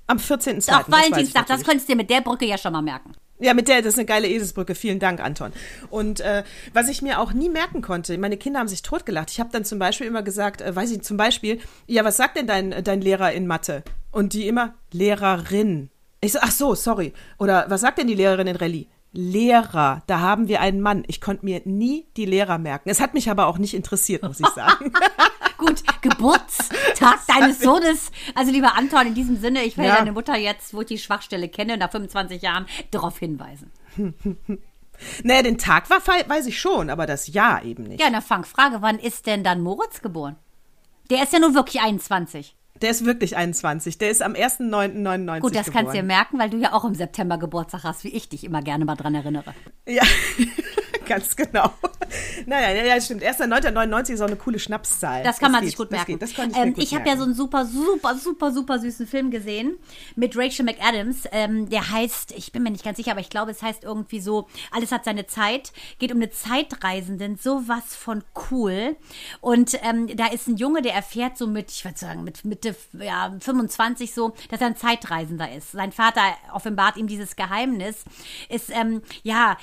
Am 0.06 0.18
14.2. 0.18 0.70
Doch, 0.70 0.78
das 0.84 0.90
weiß 0.90 1.06
ich 1.06 1.10
Valentinstag, 1.10 1.42
das 1.46 1.48
natürlich. 1.58 1.66
könntest 1.66 1.88
du 1.88 1.92
dir 1.92 1.96
mit 1.96 2.10
der 2.10 2.20
Brücke 2.20 2.44
ja 2.46 2.56
schon 2.58 2.72
mal 2.72 2.82
merken. 2.82 3.12
Ja, 3.38 3.52
mit 3.52 3.68
der, 3.68 3.82
das 3.82 3.94
ist 3.94 3.98
eine 3.98 4.06
geile 4.06 4.28
Eselsbrücke. 4.28 4.74
Vielen 4.74 4.98
Dank, 4.98 5.20
Anton. 5.20 5.52
Und 5.90 6.20
äh, 6.20 6.42
was 6.72 6.88
ich 6.88 7.02
mir 7.02 7.20
auch 7.20 7.32
nie 7.32 7.50
merken 7.50 7.82
konnte, 7.82 8.16
meine 8.16 8.38
Kinder 8.38 8.60
haben 8.60 8.68
sich 8.68 8.82
totgelacht. 8.82 9.30
Ich 9.30 9.40
habe 9.40 9.50
dann 9.52 9.64
zum 9.64 9.78
Beispiel 9.78 10.06
immer 10.06 10.22
gesagt, 10.22 10.62
äh, 10.62 10.74
weiß 10.74 10.90
ich, 10.90 11.02
zum 11.02 11.16
Beispiel, 11.16 11.60
ja, 11.86 12.04
was 12.04 12.16
sagt 12.16 12.38
denn 12.38 12.46
dein, 12.46 12.82
dein 12.82 13.00
Lehrer 13.00 13.32
in 13.32 13.46
Mathe? 13.46 13.82
Und 14.10 14.32
die 14.32 14.48
immer, 14.48 14.74
Lehrerin. 14.92 15.90
Ich 16.22 16.32
so, 16.32 16.38
ach 16.40 16.50
so, 16.50 16.74
sorry. 16.74 17.12
Oder 17.38 17.66
was 17.68 17.82
sagt 17.82 17.98
denn 17.98 18.06
die 18.06 18.14
Lehrerin 18.14 18.46
in 18.46 18.56
Rallye? 18.56 18.88
Lehrer, 19.16 20.02
da 20.06 20.20
haben 20.20 20.46
wir 20.48 20.60
einen 20.60 20.80
Mann. 20.80 21.04
Ich 21.08 21.20
konnte 21.20 21.44
mir 21.44 21.62
nie 21.64 22.06
die 22.16 22.26
Lehrer 22.26 22.58
merken. 22.58 22.88
Es 22.90 23.00
hat 23.00 23.14
mich 23.14 23.30
aber 23.30 23.46
auch 23.46 23.58
nicht 23.58 23.74
interessiert, 23.74 24.22
muss 24.22 24.40
ich 24.40 24.46
sagen. 24.48 24.92
Gut, 25.58 25.82
Geburtstag 26.02 27.18
deines 27.28 27.60
Sohnes. 27.60 28.10
Also 28.34 28.52
lieber 28.52 28.76
Anton, 28.76 29.06
in 29.06 29.14
diesem 29.14 29.36
Sinne, 29.40 29.62
ich 29.64 29.76
werde 29.76 29.90
Ja. 29.90 29.96
deine 29.96 30.12
Mutter 30.12 30.36
jetzt, 30.36 30.74
wo 30.74 30.82
ich 30.82 30.86
die 30.86 30.98
Schwachstelle 30.98 31.48
kenne, 31.48 31.76
nach 31.78 31.90
25 31.90 32.42
Jahren, 32.42 32.66
darauf 32.90 33.18
hinweisen. 33.18 33.70
naja, 35.22 35.42
den 35.42 35.58
Tag 35.58 35.88
war, 35.90 36.00
weiß 36.06 36.46
ich 36.46 36.60
schon, 36.60 36.90
aber 36.90 37.06
das 37.06 37.28
Jahr 37.28 37.64
eben 37.64 37.84
nicht. 37.84 38.00
Ja, 38.00 38.10
na 38.10 38.20
Frank, 38.20 38.46
Frage, 38.46 38.82
wann 38.82 38.98
ist 38.98 39.26
denn 39.26 39.42
dann 39.44 39.62
Moritz 39.62 40.02
geboren? 40.02 40.36
Der 41.10 41.22
ist 41.22 41.32
ja 41.32 41.38
nun 41.38 41.54
wirklich 41.54 41.82
21. 41.82 42.54
Der 42.82 42.90
ist 42.90 43.04
wirklich 43.04 43.36
21. 43.36 43.98
Der 43.98 44.10
ist 44.10 44.22
am 44.22 44.32
1.9.99 44.34 45.40
Gut, 45.40 45.54
das 45.54 45.70
kannst 45.70 45.76
du 45.76 45.92
dir 45.92 46.02
geboren. 46.02 46.06
merken, 46.06 46.38
weil 46.38 46.50
du 46.50 46.56
ja 46.58 46.72
auch 46.72 46.84
im 46.84 46.94
September 46.94 47.38
Geburtstag 47.38 47.84
hast, 47.84 48.04
wie 48.04 48.08
ich 48.08 48.28
dich 48.28 48.44
immer 48.44 48.62
gerne 48.62 48.84
mal 48.84 48.96
dran 48.96 49.14
erinnere. 49.14 49.54
Ja, 49.88 50.02
ganz 51.08 51.36
genau. 51.36 51.72
Naja, 52.46 52.70
ja, 52.72 52.84
ja, 52.84 53.00
stimmt. 53.00 53.22
1.9.99 53.22 54.12
ist 54.12 54.20
auch 54.20 54.26
eine 54.26 54.36
coole 54.36 54.58
Schnapszahl. 54.58 55.22
Das 55.22 55.38
kann 55.38 55.52
man 55.52 55.60
geht, 55.60 55.70
sich 55.70 55.76
gut 55.76 55.86
das 55.86 55.98
merken. 55.98 56.12
Geht, 56.12 56.22
das 56.22 56.30
ich 56.30 56.38
mir 56.38 56.56
ähm, 56.56 56.74
gut 56.74 56.82
ich 56.82 56.94
habe 56.94 57.08
ja 57.08 57.16
so 57.16 57.24
einen 57.24 57.34
super, 57.34 57.64
super, 57.64 58.16
super, 58.16 58.52
super 58.52 58.78
süßen 58.78 59.06
Film 59.06 59.30
gesehen 59.30 59.78
mit 60.14 60.36
Rachel 60.36 60.64
McAdams. 60.64 61.24
Ähm, 61.32 61.68
der 61.68 61.90
heißt, 61.90 62.32
ich 62.32 62.52
bin 62.52 62.62
mir 62.62 62.70
nicht 62.70 62.84
ganz 62.84 62.96
sicher, 62.96 63.12
aber 63.12 63.20
ich 63.20 63.30
glaube, 63.30 63.50
es 63.50 63.62
heißt 63.62 63.84
irgendwie 63.84 64.20
so, 64.20 64.48
alles 64.70 64.92
hat 64.92 65.04
seine 65.04 65.26
Zeit. 65.26 65.72
Geht 65.98 66.12
um 66.12 66.18
eine 66.18 66.30
Zeitreisenden, 66.30 67.36
sowas 67.36 67.94
von 67.96 68.24
cool. 68.50 68.96
Und 69.40 69.78
ähm, 69.82 70.08
da 70.16 70.26
ist 70.26 70.48
ein 70.48 70.56
Junge, 70.56 70.82
der 70.82 70.94
erfährt 70.94 71.38
so 71.38 71.46
mit, 71.46 71.70
ich 71.70 71.84
würde 71.84 71.98
sagen, 71.98 72.24
mit 72.24 72.44
Mitte 72.44 72.74
ja, 72.92 73.34
25 73.38 74.12
so, 74.12 74.34
dass 74.50 74.60
er 74.60 74.68
ein 74.68 74.76
Zeitreisender 74.76 75.52
ist. 75.52 75.72
Sein 75.72 75.92
Vater 75.92 76.22
offenbart 76.52 76.96
ihm 76.96 77.06
dieses 77.06 77.36
Geheimnis. 77.36 78.04
Ist, 78.48 78.70
ähm, 78.70 79.02
ja, 79.22 79.56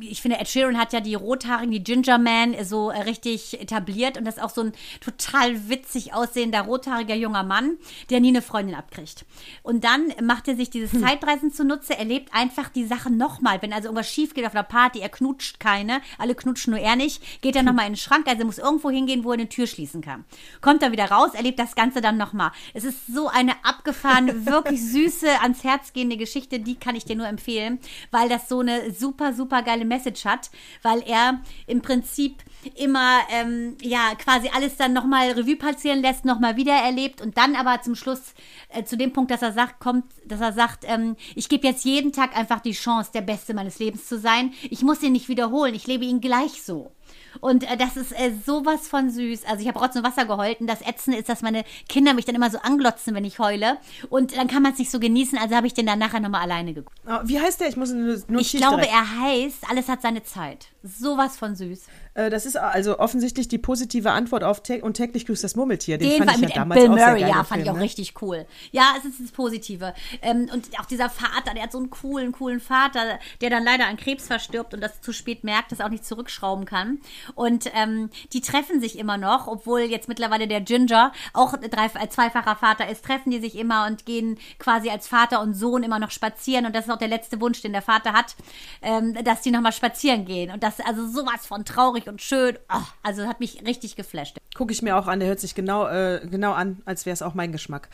ich 0.00 0.22
finde, 0.22 0.38
Ed 0.38 0.53
Sheeran 0.54 0.78
hat 0.78 0.92
ja 0.92 1.00
die 1.00 1.16
Rothaarigen, 1.16 1.72
die 1.72 1.82
Ginger 1.82 2.16
Man 2.16 2.54
so 2.64 2.90
äh, 2.90 3.00
richtig 3.00 3.60
etabliert 3.60 4.16
und 4.16 4.24
das 4.24 4.36
ist 4.36 4.42
auch 4.42 4.50
so 4.50 4.60
ein 4.60 4.72
total 5.00 5.68
witzig 5.68 6.14
aussehender 6.14 6.60
rothaariger 6.60 7.16
junger 7.16 7.42
Mann, 7.42 7.76
der 8.08 8.20
nie 8.20 8.28
eine 8.28 8.40
Freundin 8.40 8.76
abkriegt. 8.76 9.24
Und 9.64 9.82
dann 9.82 10.12
macht 10.22 10.46
er 10.46 10.54
sich 10.54 10.70
dieses 10.70 10.92
Zeitreisen 11.00 11.52
zunutze, 11.52 11.98
er 11.98 12.04
lebt 12.04 12.32
einfach 12.32 12.68
die 12.68 12.86
Sachen 12.86 13.16
nochmal. 13.16 13.60
Wenn 13.62 13.72
also 13.72 13.88
irgendwas 13.88 14.08
schief 14.08 14.32
geht 14.32 14.46
auf 14.46 14.52
einer 14.54 14.62
Party, 14.62 15.00
er 15.00 15.08
knutscht 15.08 15.58
keine, 15.58 16.00
alle 16.18 16.36
knutschen 16.36 16.72
nur 16.72 16.80
er 16.80 16.94
nicht, 16.94 17.42
geht 17.42 17.56
er 17.56 17.62
nochmal 17.64 17.86
in 17.86 17.94
den 17.94 17.98
Schrank, 17.98 18.28
also 18.28 18.44
muss 18.44 18.58
irgendwo 18.58 18.90
hingehen, 18.90 19.24
wo 19.24 19.30
er 19.30 19.34
eine 19.34 19.48
Tür 19.48 19.66
schließen 19.66 20.02
kann. 20.02 20.24
Kommt 20.60 20.84
er 20.84 20.92
wieder 20.92 21.10
raus, 21.10 21.34
erlebt 21.34 21.58
das 21.58 21.74
Ganze 21.74 22.00
dann 22.00 22.16
nochmal. 22.16 22.52
Es 22.74 22.84
ist 22.84 23.08
so 23.08 23.26
eine 23.26 23.52
abgefahrene, 23.64 24.46
wirklich 24.46 24.80
süße, 24.80 25.40
ans 25.40 25.64
Herz 25.64 25.92
gehende 25.92 26.16
Geschichte, 26.16 26.60
die 26.60 26.76
kann 26.76 26.94
ich 26.94 27.04
dir 27.04 27.16
nur 27.16 27.26
empfehlen, 27.26 27.80
weil 28.12 28.28
das 28.28 28.48
so 28.48 28.60
eine 28.60 28.92
super, 28.92 29.32
super 29.32 29.62
geile 29.62 29.84
Message 29.84 30.24
hat, 30.24 30.43
weil 30.82 31.02
er 31.06 31.40
im 31.66 31.82
Prinzip 31.82 32.42
immer, 32.76 33.20
ähm, 33.30 33.76
ja, 33.82 34.14
quasi 34.16 34.48
alles 34.54 34.76
dann 34.76 34.92
nochmal 34.92 35.32
Revue 35.32 35.56
passieren 35.56 36.00
lässt, 36.00 36.24
nochmal 36.24 36.56
wieder 36.56 36.72
erlebt 36.72 37.20
und 37.20 37.36
dann 37.36 37.56
aber 37.56 37.82
zum 37.82 37.94
Schluss 37.94 38.34
äh, 38.70 38.84
zu 38.84 38.96
dem 38.96 39.12
Punkt, 39.12 39.30
dass 39.30 39.42
er 39.42 39.52
sagt, 39.52 39.80
kommt, 39.80 40.06
dass 40.24 40.40
er 40.40 40.52
sagt, 40.52 40.84
ähm, 40.86 41.16
ich 41.34 41.48
gebe 41.48 41.66
jetzt 41.66 41.84
jeden 41.84 42.12
Tag 42.12 42.36
einfach 42.36 42.60
die 42.60 42.72
Chance, 42.72 43.10
der 43.12 43.22
Beste 43.22 43.54
meines 43.54 43.78
Lebens 43.78 44.08
zu 44.08 44.18
sein. 44.18 44.52
Ich 44.70 44.82
muss 44.82 45.02
ihn 45.02 45.12
nicht 45.12 45.28
wiederholen, 45.28 45.74
ich 45.74 45.86
lebe 45.86 46.04
ihn 46.04 46.20
gleich 46.20 46.62
so. 46.62 46.92
Und 47.40 47.70
äh, 47.70 47.76
das 47.76 47.96
ist 47.96 48.12
äh, 48.12 48.32
sowas 48.44 48.88
von 48.88 49.10
süß. 49.10 49.44
Also 49.46 49.62
ich 49.62 49.68
habe 49.68 49.78
Rotz 49.78 49.96
und 49.96 50.04
Wasser 50.04 50.24
geheult 50.24 50.60
und 50.60 50.66
das 50.66 50.82
Ätzende 50.82 51.18
ist, 51.18 51.28
dass 51.28 51.42
meine 51.42 51.64
Kinder 51.88 52.14
mich 52.14 52.24
dann 52.24 52.34
immer 52.34 52.50
so 52.50 52.58
anglotzen, 52.58 53.14
wenn 53.14 53.24
ich 53.24 53.38
heule. 53.38 53.78
Und 54.10 54.36
dann 54.36 54.48
kann 54.48 54.62
man 54.62 54.72
es 54.72 54.78
nicht 54.78 54.90
so 54.90 55.00
genießen, 55.00 55.38
also 55.38 55.54
habe 55.54 55.66
ich 55.66 55.74
den 55.74 55.86
dann 55.86 55.98
nachher 55.98 56.20
nochmal 56.20 56.42
alleine 56.42 56.74
geguckt. 56.74 56.96
Oh, 57.06 57.20
wie 57.24 57.40
heißt 57.40 57.60
der? 57.60 57.68
Ich 57.68 57.76
muss 57.76 57.92
nur 57.92 58.18
nur 58.28 58.40
Ich 58.40 58.52
glaube, 58.52 58.86
er 58.86 59.20
heißt, 59.20 59.70
alles 59.70 59.88
hat 59.88 60.02
seine 60.02 60.22
Zeit. 60.22 60.68
Sowas 60.86 61.38
von 61.38 61.56
süß. 61.56 61.80
Äh, 62.12 62.28
das 62.28 62.44
ist 62.44 62.58
also 62.58 62.98
offensichtlich 62.98 63.48
die 63.48 63.56
positive 63.56 64.10
Antwort 64.10 64.44
auf 64.44 64.62
Tä 64.62 64.82
und 64.82 64.94
täglich 64.94 65.24
grüßt 65.24 65.42
das 65.42 65.56
Murmeltier. 65.56 65.96
Den, 65.96 66.10
Den 66.10 66.18
fand 66.18 66.32
ich 66.32 66.40
mit 66.40 66.50
ja 66.50 66.56
damals 66.56 66.78
Bill 66.78 66.90
auch 66.90 66.96
sehr 66.96 67.06
Murray, 67.06 67.20
geil, 67.20 67.30
ja, 67.30 67.44
fand 67.44 67.60
ich 67.60 67.64
Film, 67.64 67.74
auch 67.74 67.78
ne? 67.78 67.84
richtig 67.84 68.14
cool. 68.20 68.46
Ja, 68.70 68.92
es 68.98 69.06
ist 69.06 69.18
das 69.18 69.30
Positive. 69.30 69.94
Ähm, 70.20 70.50
und 70.52 70.78
auch 70.78 70.84
dieser 70.84 71.08
Vater, 71.08 71.54
der 71.54 71.62
hat 71.62 71.72
so 71.72 71.78
einen 71.78 71.88
coolen, 71.88 72.32
coolen 72.32 72.60
Vater, 72.60 73.18
der 73.40 73.48
dann 73.48 73.64
leider 73.64 73.86
an 73.86 73.96
Krebs 73.96 74.26
verstirbt 74.26 74.74
und 74.74 74.82
das 74.82 75.00
zu 75.00 75.14
spät 75.14 75.42
merkt, 75.42 75.72
das 75.72 75.80
auch 75.80 75.88
nicht 75.88 76.04
zurückschrauben 76.04 76.66
kann. 76.66 76.98
Und 77.34 77.70
ähm, 77.74 78.10
die 78.34 78.42
treffen 78.42 78.78
sich 78.78 78.98
immer 78.98 79.16
noch, 79.16 79.46
obwohl 79.46 79.80
jetzt 79.80 80.08
mittlerweile 80.08 80.46
der 80.46 80.60
Ginger 80.60 81.12
auch 81.32 81.56
drei, 81.56 81.86
äh, 81.86 82.08
zweifacher 82.10 82.56
Vater 82.56 82.90
ist, 82.90 83.06
treffen 83.06 83.30
die 83.30 83.40
sich 83.40 83.56
immer 83.56 83.86
und 83.86 84.04
gehen 84.04 84.38
quasi 84.58 84.90
als 84.90 85.08
Vater 85.08 85.40
und 85.40 85.54
Sohn 85.54 85.82
immer 85.82 85.98
noch 85.98 86.10
spazieren. 86.10 86.66
Und 86.66 86.76
das 86.76 86.84
ist 86.84 86.90
auch 86.90 86.98
der 86.98 87.08
letzte 87.08 87.40
Wunsch, 87.40 87.62
den 87.62 87.72
der 87.72 87.80
Vater 87.82 88.12
hat, 88.12 88.36
ähm, 88.82 89.14
dass 89.24 89.40
die 89.40 89.50
nochmal 89.50 89.72
spazieren 89.72 90.26
gehen. 90.26 90.50
Und 90.50 90.62
das 90.62 90.73
also 90.80 91.06
sowas 91.06 91.46
von 91.46 91.64
traurig 91.64 92.08
und 92.08 92.22
schön. 92.22 92.58
Oh, 92.72 92.82
also 93.02 93.26
hat 93.26 93.40
mich 93.40 93.64
richtig 93.66 93.96
geflasht. 93.96 94.38
Gucke 94.54 94.72
ich 94.72 94.82
mir 94.82 94.96
auch 94.96 95.06
an, 95.06 95.20
der 95.20 95.28
hört 95.28 95.40
sich 95.40 95.54
genau, 95.54 95.86
äh, 95.88 96.20
genau 96.30 96.52
an, 96.52 96.82
als 96.84 97.06
wäre 97.06 97.14
es 97.14 97.22
auch 97.22 97.34
mein 97.34 97.52
Geschmack. 97.52 97.88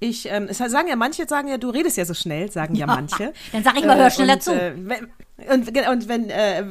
Ich, 0.00 0.28
ähm, 0.30 0.46
es 0.48 0.58
sagen 0.58 0.88
ja 0.88 0.96
manche, 0.96 1.26
sagen 1.26 1.48
ja, 1.48 1.58
du 1.58 1.70
redest 1.70 1.96
ja 1.96 2.04
so 2.04 2.14
schnell, 2.14 2.50
sagen 2.50 2.74
ja, 2.74 2.86
manche. 2.88 3.32
Dann 3.52 3.64
sag 3.64 3.76
ich 3.78 3.84
mal, 3.84 3.96
hör 3.96 4.10
schneller 4.10 4.34
und, 4.34 4.42
zu. 4.42 4.52
Äh, 4.52 4.72
wenn, 4.76 5.08
und, 5.50 5.68
und, 5.68 6.08
wenn, 6.08 6.30
äh, 6.30 6.64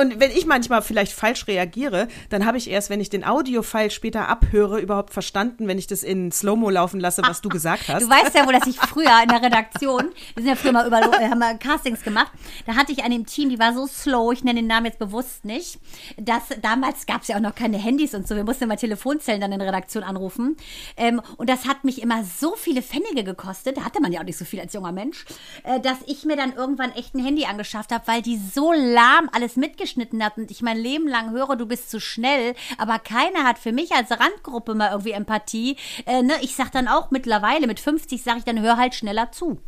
und 0.00 0.20
wenn 0.20 0.30
ich 0.30 0.46
manchmal 0.46 0.82
vielleicht 0.82 1.12
falsch 1.12 1.46
reagiere, 1.46 2.08
dann 2.28 2.46
habe 2.46 2.58
ich 2.58 2.70
erst, 2.70 2.90
wenn 2.90 3.00
ich 3.00 3.10
den 3.10 3.24
Audiofile 3.24 3.90
später 3.90 4.28
abhöre, 4.28 4.80
überhaupt 4.80 5.12
verstanden, 5.12 5.68
wenn 5.68 5.78
ich 5.78 5.86
das 5.86 6.02
in 6.02 6.32
Slow-Mo 6.32 6.70
laufen 6.70 7.00
lasse, 7.00 7.22
was 7.22 7.40
du 7.40 7.48
gesagt 7.48 7.88
hast. 7.88 8.02
Du 8.02 8.10
weißt 8.10 8.34
ja 8.34 8.46
wohl, 8.46 8.52
dass 8.52 8.66
ich 8.66 8.78
früher 8.78 9.10
in 9.22 9.28
der 9.28 9.42
Redaktion, 9.42 10.10
wir 10.34 10.42
sind 10.42 10.46
ja 10.46 10.56
früher 10.56 10.72
mal 10.72 10.86
über, 10.86 11.00
haben 11.00 11.38
wir 11.38 11.54
Castings 11.58 12.02
gemacht, 12.02 12.32
da 12.66 12.74
hatte 12.74 12.92
ich 12.92 13.04
eine 13.04 13.14
im 13.14 13.26
Team, 13.26 13.48
die 13.48 13.58
war 13.58 13.74
so 13.74 13.86
slow, 13.86 14.32
ich 14.32 14.44
nenne 14.44 14.60
den 14.60 14.66
Namen 14.66 14.86
jetzt 14.86 14.98
bewusst 14.98 15.44
nicht, 15.44 15.78
dass 16.16 16.42
damals 16.62 17.06
gab 17.06 17.22
es 17.22 17.28
ja 17.28 17.36
auch 17.36 17.40
noch 17.40 17.54
keine 17.54 17.78
Handys 17.78 18.14
und 18.14 18.26
so, 18.26 18.36
wir 18.36 18.44
mussten 18.44 18.64
immer 18.64 18.76
Telefonzellen 18.76 19.40
dann 19.40 19.52
in 19.52 19.60
Redaktion 19.60 20.02
anrufen. 20.02 20.56
Ähm, 20.96 21.20
und 21.36 21.48
das 21.48 21.66
hat 21.66 21.84
mich 21.84 22.02
immer 22.02 22.24
so 22.24 22.54
viele 22.56 22.82
Pfennige 22.82 23.24
gekostet, 23.24 23.76
da 23.76 23.84
hatte 23.84 24.00
man 24.00 24.12
ja 24.12 24.20
auch 24.20 24.24
nicht 24.24 24.38
so 24.38 24.44
viel 24.44 24.60
als 24.60 24.72
junger 24.72 24.92
Mensch, 24.92 25.24
äh, 25.64 25.80
dass 25.80 25.98
ich 26.06 26.24
mir 26.24 26.36
dann 26.36 26.54
irgendwann 26.54 26.92
echt 26.92 27.14
ein 27.14 27.24
Handy 27.24 27.44
angeschafft 27.44 27.92
habe, 27.92 28.06
weil 28.06 28.15
weil 28.16 28.22
die 28.22 28.38
so 28.38 28.72
lahm 28.72 29.28
alles 29.32 29.56
mitgeschnitten 29.56 30.24
hat 30.24 30.38
und 30.38 30.50
ich 30.50 30.62
mein 30.62 30.78
Leben 30.78 31.06
lang 31.06 31.32
höre, 31.32 31.54
du 31.54 31.66
bist 31.66 31.90
zu 31.90 32.00
schnell, 32.00 32.54
aber 32.78 32.98
keiner 32.98 33.44
hat 33.44 33.58
für 33.58 33.72
mich 33.72 33.92
als 33.92 34.10
Randgruppe 34.10 34.74
mal 34.74 34.90
irgendwie 34.90 35.10
Empathie. 35.10 35.76
Äh, 36.06 36.22
ne? 36.22 36.32
Ich 36.40 36.56
sag 36.56 36.72
dann 36.72 36.88
auch 36.88 37.10
mittlerweile, 37.10 37.66
mit 37.66 37.78
50 37.78 38.22
sage 38.22 38.38
ich 38.38 38.44
dann, 38.44 38.62
hör 38.62 38.78
halt 38.78 38.94
schneller 38.94 39.32
zu. 39.32 39.58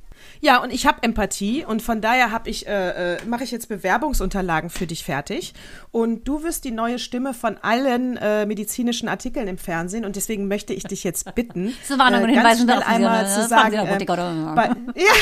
Ja, 0.40 0.62
und 0.62 0.72
ich 0.72 0.86
habe 0.86 1.02
Empathie 1.02 1.64
und 1.64 1.82
von 1.82 2.00
daher 2.00 2.30
habe 2.30 2.48
ich 2.48 2.66
äh, 2.66 3.16
äh, 3.16 3.24
mache 3.26 3.44
ich 3.44 3.50
jetzt 3.50 3.68
Bewerbungsunterlagen 3.68 4.70
für 4.70 4.86
dich 4.86 5.04
fertig 5.04 5.52
und 5.92 6.26
du 6.26 6.42
wirst 6.42 6.64
die 6.64 6.70
neue 6.70 6.98
Stimme 6.98 7.34
von 7.34 7.58
allen 7.58 8.16
äh, 8.16 8.46
medizinischen 8.46 9.08
Artikeln 9.08 9.46
im 9.46 9.58
Fernsehen 9.58 10.04
und 10.04 10.16
deswegen 10.16 10.48
möchte 10.48 10.72
ich 10.72 10.84
dich 10.84 11.04
jetzt 11.04 11.34
bitten, 11.34 11.74
So 11.84 11.94
äh, 11.94 11.98
ganz 11.98 12.62
schnell 12.62 12.82
einmal 12.82 13.24
ne? 13.24 13.28
zu 13.28 13.46
sagen, 13.46 13.74
äh, 13.74 13.78
Apotheker, 13.78 14.14
oder? 14.14 14.52
bei, 14.56 14.66
ja, 14.96 15.12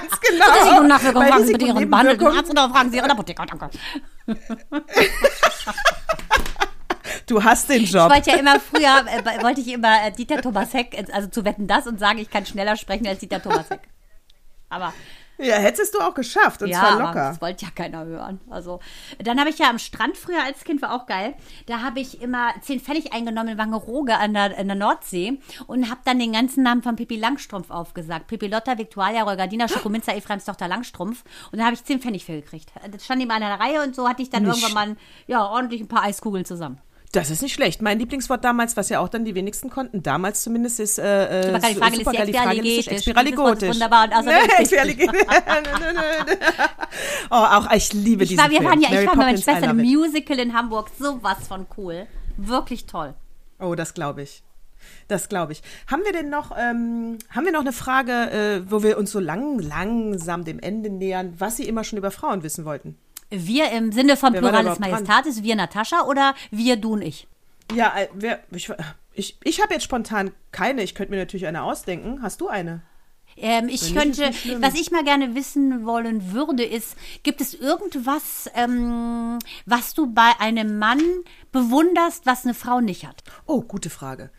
ganz 0.00 0.20
genau. 0.20 0.44
Risiko 0.52 0.80
und 0.80 0.86
Nachwirkung, 0.88 1.22
Bei 1.22 1.28
fragen 1.28 1.46
Sie 1.46 1.52
bitte 1.52 1.66
Ihren 1.66 1.90
behandelten 1.90 2.26
Nebenwirkungen- 2.26 2.38
Arzt 2.38 2.50
oder 2.50 2.70
fragen 2.70 2.90
Sie 2.90 2.96
Ihren 2.98 3.10
Apotheker, 3.10 3.46
danke. 3.46 3.70
Du 7.26 7.42
hast 7.42 7.68
den 7.68 7.84
Job. 7.84 8.08
Ich 8.10 8.16
wollte 8.16 8.30
ja 8.30 8.36
immer 8.36 8.60
früher, 8.60 9.04
äh, 9.08 9.42
wollte 9.42 9.60
ich 9.60 9.68
immer 9.68 10.06
äh, 10.06 10.12
Dieter 10.12 10.40
Thomas 10.42 10.72
Heck, 10.74 10.94
äh, 10.96 11.04
also 11.12 11.28
zu 11.28 11.44
wetten 11.44 11.66
das 11.66 11.86
und 11.86 11.98
sagen, 11.98 12.18
ich 12.18 12.30
kann 12.30 12.46
schneller 12.46 12.76
sprechen 12.76 13.06
als 13.06 13.18
Dieter 13.18 13.42
Thomas 13.42 13.68
Heck. 13.70 13.80
Aber 14.68 14.92
Ja, 15.38 15.56
hättest 15.56 15.94
du 15.94 16.00
auch 16.00 16.14
geschafft 16.14 16.62
und 16.62 16.68
ja, 16.68 16.78
zwar 16.78 16.98
locker. 16.98 17.28
das 17.30 17.40
wollte 17.40 17.64
ja 17.64 17.70
keiner 17.70 18.04
hören. 18.04 18.40
Also, 18.48 18.80
dann 19.18 19.38
habe 19.38 19.50
ich 19.50 19.58
ja 19.58 19.68
am 19.68 19.78
Strand 19.78 20.16
früher 20.16 20.42
als 20.42 20.64
Kind, 20.64 20.80
war 20.82 20.94
auch 20.94 21.06
geil, 21.06 21.34
da 21.66 21.82
habe 21.82 22.00
ich 22.00 22.22
immer 22.22 22.54
10 22.60 22.80
Pfennig 22.80 23.12
eingenommen 23.12 23.50
in 23.50 23.58
Wangerooge 23.58 24.16
an 24.16 24.34
der, 24.34 24.56
in 24.56 24.68
der 24.68 24.76
Nordsee 24.76 25.38
und 25.66 25.90
habe 25.90 26.00
dann 26.04 26.18
den 26.18 26.32
ganzen 26.32 26.62
Namen 26.62 26.82
von 26.82 26.96
Pippi 26.96 27.16
Langstrumpf 27.16 27.70
aufgesagt. 27.70 28.28
Pippi 28.28 28.46
Lotta, 28.46 28.78
Victualia, 28.78 29.22
Rolgardina, 29.24 29.68
Schokominzer, 29.68 30.16
Ephraims 30.16 30.44
Tochter 30.44 30.68
Langstrumpf. 30.68 31.24
Und 31.52 31.58
dann 31.58 31.66
habe 31.66 31.74
ich 31.74 31.84
10 31.84 32.00
Pfennig 32.00 32.24
für 32.24 32.40
gekriegt. 32.40 32.72
Das 32.90 33.04
stand 33.04 33.22
immer 33.22 33.36
in 33.36 33.42
einer 33.42 33.60
Reihe 33.60 33.82
und 33.82 33.94
so 33.94 34.08
hatte 34.08 34.22
ich 34.22 34.30
dann 34.30 34.44
Nicht 34.44 34.62
irgendwann 34.62 34.88
mal 34.88 34.96
ja, 35.26 35.44
ordentlich 35.44 35.80
ein 35.80 35.88
paar 35.88 36.02
Eiskugeln 36.02 36.44
zusammen. 36.44 36.80
Das 37.12 37.30
ist 37.30 37.40
nicht 37.40 37.54
schlecht. 37.54 37.82
Mein 37.82 37.98
Lieblingswort 37.98 38.44
damals, 38.44 38.76
was 38.76 38.88
ja 38.88 39.00
auch 39.00 39.08
dann 39.08 39.24
die 39.24 39.34
wenigsten 39.34 39.70
konnten, 39.70 40.02
damals 40.02 40.42
zumindest, 40.42 40.80
ist 40.80 40.98
äh, 40.98 41.40
äh, 41.40 41.42
Supercalifragilisticexpialigetisch. 41.46 43.04
supercalifragilistisch. 43.04 43.68
Wunderbar 43.74 44.04
und 44.04 44.12
außerdem 44.12 45.06
oh, 47.30 47.34
auch 47.34 47.72
ich 47.72 47.92
liebe 47.92 48.24
Ich 48.24 48.30
diesen 48.30 48.42
war, 48.42 48.50
wir 48.50 48.58
Film. 48.58 48.70
waren 48.70 48.80
ja, 48.80 48.90
Mary 48.90 49.02
ich 49.02 49.08
war 49.08 49.16
mit 49.16 49.26
meiner 49.26 49.38
Schwester 49.38 49.70
im. 49.70 49.76
Musical 49.78 50.38
in 50.38 50.52
Hamburg. 50.52 50.90
Sowas 50.98 51.38
von 51.46 51.66
cool. 51.76 52.06
Wirklich 52.36 52.86
toll. 52.86 53.14
Oh, 53.60 53.74
das 53.74 53.94
glaube 53.94 54.22
ich. 54.22 54.42
Das 55.08 55.28
glaube 55.28 55.52
ich. 55.52 55.62
Haben 55.86 56.02
wir 56.04 56.12
denn 56.12 56.28
noch, 56.28 56.52
ähm, 56.56 57.18
haben 57.30 57.44
wir 57.44 57.52
noch 57.52 57.60
eine 57.60 57.72
Frage, 57.72 58.12
äh, 58.12 58.70
wo 58.70 58.82
wir 58.82 58.98
uns 58.98 59.10
so 59.10 59.20
lang, 59.20 59.58
langsam 59.58 60.44
dem 60.44 60.58
Ende 60.58 60.90
nähern, 60.90 61.34
was 61.38 61.56
Sie 61.56 61.64
immer 61.64 61.84
schon 61.84 61.98
über 61.98 62.10
Frauen 62.10 62.42
wissen 62.42 62.64
wollten? 62.64 62.98
Wir 63.30 63.70
im 63.70 63.92
Sinne 63.92 64.16
von 64.16 64.32
Pluralis? 64.32 64.78
Majestatis, 64.78 65.42
wir 65.42 65.56
Natascha 65.56 66.02
oder 66.02 66.34
wir, 66.50 66.76
du 66.76 66.92
und 66.94 67.02
ich? 67.02 67.26
Ja, 67.74 67.96
äh, 67.96 68.08
wer, 68.14 68.40
ich, 68.50 68.70
ich, 69.14 69.36
ich 69.42 69.60
habe 69.60 69.74
jetzt 69.74 69.82
spontan 69.82 70.32
keine. 70.52 70.82
Ich 70.82 70.94
könnte 70.94 71.12
mir 71.12 71.18
natürlich 71.18 71.46
eine 71.46 71.62
ausdenken. 71.62 72.22
Hast 72.22 72.40
du 72.40 72.48
eine? 72.48 72.82
Ähm, 73.38 73.68
ich 73.68 73.94
könnte, 73.94 74.30
was 74.60 74.74
ich 74.74 74.90
mal 74.90 75.04
gerne 75.04 75.34
wissen 75.34 75.84
wollen 75.84 76.32
würde, 76.32 76.64
ist, 76.64 76.96
gibt 77.22 77.40
es 77.40 77.52
irgendwas, 77.52 78.50
ähm, 78.54 79.38
was 79.66 79.92
du 79.92 80.12
bei 80.12 80.32
einem 80.38 80.78
Mann 80.78 81.02
bewunderst, 81.52 82.24
was 82.24 82.44
eine 82.44 82.54
Frau 82.54 82.80
nicht 82.80 83.06
hat? 83.06 83.22
Oh, 83.46 83.60
gute 83.60 83.90
Frage. 83.90 84.30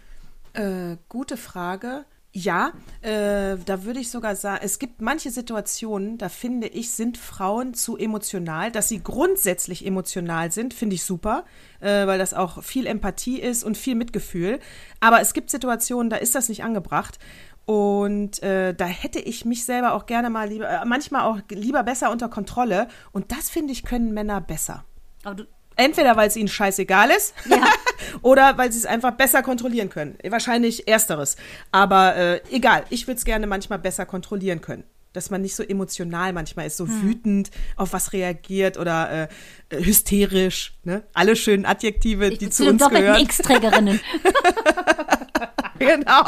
Äh, 0.54 0.97
gute 1.10 1.38
Frage. 1.38 2.06
Ja, 2.39 2.71
äh, 3.02 3.58
da 3.65 3.84
würde 3.84 4.00
ich 4.00 4.12
sogar 4.12 4.36
sagen, 4.36 4.60
es 4.63 4.78
gibt 4.78 5.02
manche 5.02 5.32
Situationen, 5.32 6.19
da 6.19 6.30
finde 6.30 6.67
ich, 6.67 6.91
sind 6.91 7.17
Frauen 7.17 7.73
zu 7.73 7.97
emotional. 7.97 8.71
Dass 8.71 8.89
sie 8.89 9.02
grundsätzlich 9.02 9.84
emotional 9.84 10.52
sind, 10.52 10.76
finde 10.76 10.93
ich 10.93 11.04
super, 11.04 11.45
äh, 11.80 12.06
weil 12.06 12.19
das 12.19 12.36
auch 12.36 12.62
viel 12.63 12.86
Empathie 12.86 13.39
ist 13.39 13.63
und 13.63 13.76
viel 13.76 13.95
Mitgefühl. 13.95 14.60
Aber 15.00 15.19
es 15.19 15.34
gibt 15.34 15.50
Situationen, 15.50 16.12
da 16.12 16.17
ist 16.17 16.36
das 16.36 16.47
nicht 16.47 16.63
angebracht. 16.63 17.17
Und 17.65 18.43
äh, 18.43 18.76
da 18.76 18.86
hätte 18.86 19.17
ich 19.17 19.43
mich 19.43 19.65
selber 19.65 19.93
auch 19.93 20.06
gerne 20.06 20.30
mal 20.30 20.47
lieber, 20.47 20.69
äh, 20.69 20.86
manchmal 20.86 21.23
auch 21.23 21.39
lieber 21.50 21.82
besser 21.82 22.12
unter 22.12 22.30
Kontrolle. 22.30 22.88
Und 23.13 23.32
das 23.32 23.50
finde 23.50 23.73
ich, 23.73 23.84
können 23.84 24.13
Männer 24.13 24.41
besser. 24.41 24.86
Aber 25.23 25.34
du, 25.34 25.45
Entweder 25.78 26.16
weil 26.18 26.28
es 26.28 26.36
ihnen 26.36 26.48
scheißegal 26.50 27.10
ist 27.12 27.34
Ja. 27.50 27.62
oder 28.22 28.58
weil 28.58 28.72
sie 28.72 28.80
es 28.80 28.86
einfach 28.86 29.12
besser 29.12 29.42
kontrollieren 29.44 29.90
können. 29.90 30.18
Wahrscheinlich 30.28 30.88
ersteres. 30.88 31.38
Aber 31.72 32.16
äh, 32.16 32.42
egal, 32.52 32.84
ich 32.90 33.08
würde 33.08 33.18
es 33.20 33.26
gerne 33.26 33.48
manchmal 33.48 33.80
besser 33.80 34.06
kontrollieren 34.06 34.60
können. 34.62 34.84
Dass 35.13 35.30
man 35.32 35.42
nicht 35.42 35.56
so 35.56 35.63
emotional 35.63 36.34
manchmal 36.34 36.68
ist, 36.68 36.78
so 36.78 36.86
Hm. 36.86 37.02
wütend 37.04 37.52
auf 37.76 37.94
was 37.94 38.13
reagiert 38.13 38.78
oder 38.78 39.30
äh, 39.72 39.76
äh, 39.76 39.84
hysterisch. 39.84 40.74
Ne? 40.84 41.04
Alle 41.13 41.36
schönen 41.36 41.66
Adjektive, 41.66 42.30
die 42.32 42.50
zu 42.50 42.68
uns 42.68 42.80
doppelten 42.82 43.06
gehören. 43.08 43.22
X-Trägerinnen. 43.24 44.00
genau. 45.80 46.24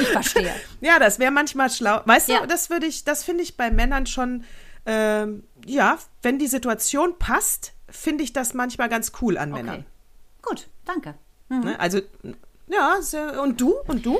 Ich 0.00 0.08
verstehe. 0.08 0.54
Ja, 0.80 0.98
das 0.98 1.18
wäre 1.18 1.30
manchmal 1.32 1.70
schlau. 1.70 2.00
Weißt 2.04 2.28
Ja. 2.28 2.40
du, 2.40 2.46
das 2.46 2.70
würde 2.70 2.86
ich, 2.86 3.04
das 3.04 3.24
finde 3.24 3.42
ich 3.42 3.56
bei 3.56 3.70
Männern 3.70 4.06
schon, 4.06 4.44
ähm, 4.86 5.44
ja, 5.66 5.98
wenn 6.22 6.38
die 6.38 6.46
Situation 6.46 7.18
passt, 7.18 7.72
finde 7.90 8.24
ich 8.24 8.32
das 8.32 8.54
manchmal 8.54 8.88
ganz 8.88 9.12
cool 9.20 9.38
an 9.38 9.50
Männern. 9.50 9.80
Okay. 9.80 9.84
Gut, 10.42 10.68
danke. 10.84 11.14
Ne? 11.48 11.78
Also, 11.80 12.00
ja, 12.66 12.98
und 13.42 13.60
du? 13.60 13.74
Und 13.86 14.04
du? 14.04 14.18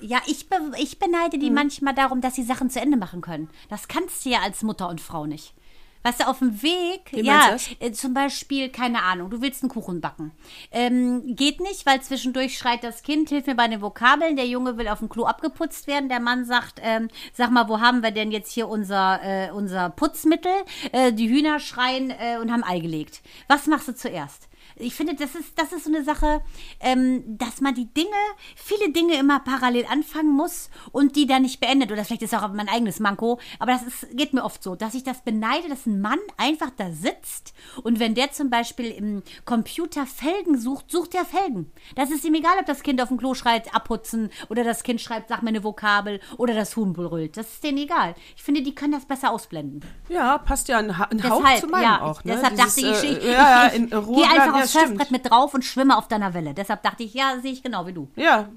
Ja, 0.00 0.20
ich, 0.26 0.48
be 0.48 0.56
ich 0.78 0.98
beneide 0.98 1.36
Mhm. 1.36 1.40
die 1.40 1.50
manchmal 1.50 1.94
darum, 1.94 2.20
dass 2.20 2.34
sie 2.34 2.42
Sachen 2.42 2.70
zu 2.70 2.80
Ende 2.80 2.96
machen 2.96 3.20
können. 3.20 3.50
Das 3.68 3.86
kannst 3.86 4.24
du 4.24 4.30
ja 4.30 4.40
als 4.40 4.62
Mutter 4.62 4.88
und 4.88 5.00
Frau 5.00 5.26
nicht. 5.26 5.54
Weißt 6.02 6.20
du, 6.20 6.28
auf 6.28 6.38
dem 6.38 6.62
Weg, 6.62 7.10
Wie 7.10 7.20
ja, 7.20 7.56
äh, 7.78 7.92
zum 7.92 8.14
Beispiel, 8.14 8.70
keine 8.70 9.02
Ahnung, 9.02 9.28
du 9.28 9.42
willst 9.42 9.62
einen 9.62 9.70
Kuchen 9.70 10.00
backen. 10.00 10.32
Ähm, 10.70 11.36
geht 11.36 11.60
nicht, 11.60 11.84
weil 11.84 12.00
zwischendurch 12.00 12.56
schreit 12.56 12.82
das 12.82 13.02
Kind, 13.02 13.28
hilf 13.28 13.46
mir 13.46 13.54
bei 13.54 13.68
den 13.68 13.82
Vokabeln, 13.82 14.36
der 14.36 14.46
Junge 14.46 14.78
will 14.78 14.88
auf 14.88 15.00
dem 15.00 15.10
Klo 15.10 15.24
abgeputzt 15.24 15.86
werden, 15.86 16.08
der 16.08 16.20
Mann 16.20 16.46
sagt, 16.46 16.80
ähm, 16.82 17.08
sag 17.34 17.50
mal, 17.50 17.68
wo 17.68 17.80
haben 17.80 18.02
wir 18.02 18.12
denn 18.12 18.30
jetzt 18.30 18.52
hier 18.52 18.68
unser, 18.68 19.20
äh, 19.22 19.50
unser 19.50 19.90
Putzmittel? 19.90 20.52
Äh, 20.92 21.12
die 21.12 21.28
Hühner 21.28 21.60
schreien 21.60 22.10
äh, 22.10 22.38
und 22.40 22.50
haben 22.50 22.64
Ei 22.64 22.78
gelegt. 22.80 23.20
Was 23.48 23.66
machst 23.66 23.88
du 23.88 23.94
zuerst? 23.94 24.49
Ich 24.80 24.94
finde, 24.94 25.14
das 25.14 25.34
ist, 25.34 25.58
das 25.58 25.72
ist 25.72 25.84
so 25.84 25.90
eine 25.94 26.04
Sache, 26.04 26.40
ähm, 26.80 27.22
dass 27.38 27.60
man 27.60 27.74
die 27.74 27.86
Dinge, 27.92 28.08
viele 28.56 28.90
Dinge 28.92 29.14
immer 29.14 29.40
parallel 29.40 29.86
anfangen 29.90 30.30
muss 30.32 30.70
und 30.92 31.16
die 31.16 31.26
dann 31.26 31.42
nicht 31.42 31.60
beendet. 31.60 31.92
Oder 31.92 32.04
vielleicht 32.04 32.22
ist 32.22 32.34
auch 32.34 32.48
mein 32.52 32.68
eigenes 32.68 33.00
Manko. 33.00 33.38
Aber 33.58 33.72
das 33.72 33.82
ist, 33.82 34.16
geht 34.16 34.32
mir 34.34 34.44
oft 34.44 34.62
so, 34.62 34.74
dass 34.74 34.94
ich 34.94 35.04
das 35.04 35.22
beneide, 35.22 35.68
dass 35.68 35.86
ein 35.86 36.00
Mann 36.00 36.18
einfach 36.36 36.70
da 36.76 36.90
sitzt 36.90 37.52
und 37.82 37.98
wenn 38.00 38.14
der 38.14 38.32
zum 38.32 38.50
Beispiel 38.50 38.86
im 38.90 39.22
Computer 39.44 40.06
Felgen 40.06 40.58
sucht, 40.58 40.90
sucht 40.90 41.14
er 41.14 41.24
Felgen. 41.24 41.70
Das 41.94 42.10
ist 42.10 42.24
ihm 42.24 42.34
egal, 42.34 42.54
ob 42.60 42.66
das 42.66 42.82
Kind 42.82 43.00
auf 43.02 43.08
dem 43.08 43.18
Klo 43.18 43.34
schreit, 43.34 43.74
abputzen 43.74 44.30
oder 44.48 44.64
das 44.64 44.82
Kind 44.82 45.00
schreibt, 45.00 45.28
sag 45.28 45.42
mir 45.42 45.48
eine 45.50 45.64
Vokabel 45.64 46.20
oder 46.36 46.54
das 46.54 46.76
Huhn 46.76 46.92
brüllt. 46.92 47.36
Das 47.36 47.46
ist 47.52 47.64
denen 47.64 47.78
egal. 47.78 48.14
Ich 48.36 48.42
finde, 48.42 48.62
die 48.62 48.74
können 48.74 48.92
das 48.92 49.04
besser 49.06 49.30
ausblenden. 49.32 49.80
Ja, 50.08 50.38
passt 50.38 50.68
ja 50.68 50.78
ein, 50.78 50.96
Ha- 50.98 51.08
ein 51.10 51.22
Hauch 51.28 51.44
zu 51.60 51.66
meinem 51.66 51.82
ja, 51.82 52.02
auch. 52.02 52.24
Ne? 52.24 52.34
deshalb 52.34 52.56
Dieses, 52.56 52.74
dachte 52.76 53.04
ich, 53.04 53.10
ich, 53.10 53.16
äh, 53.16 53.18
ich, 53.18 53.24
ja, 53.24 53.32
ja, 53.32 53.66
ich, 53.68 53.74
ich 53.74 53.90
gehe 53.90 53.98
einfach 54.24 54.52
bleiben, 54.52 54.58
aufs 54.76 54.88
Surfbrett 54.88 55.10
mit 55.10 55.30
drauf 55.30 55.54
und 55.54 55.64
schwimme 55.64 55.96
auf 55.96 56.08
deiner 56.08 56.34
Welle. 56.34 56.54
Deshalb 56.54 56.82
dachte 56.82 57.02
ich, 57.02 57.14
ja, 57.14 57.38
sehe 57.40 57.52
ich 57.52 57.62
genau 57.62 57.86
wie 57.86 57.92
du. 57.92 58.08
Ja, 58.16 58.48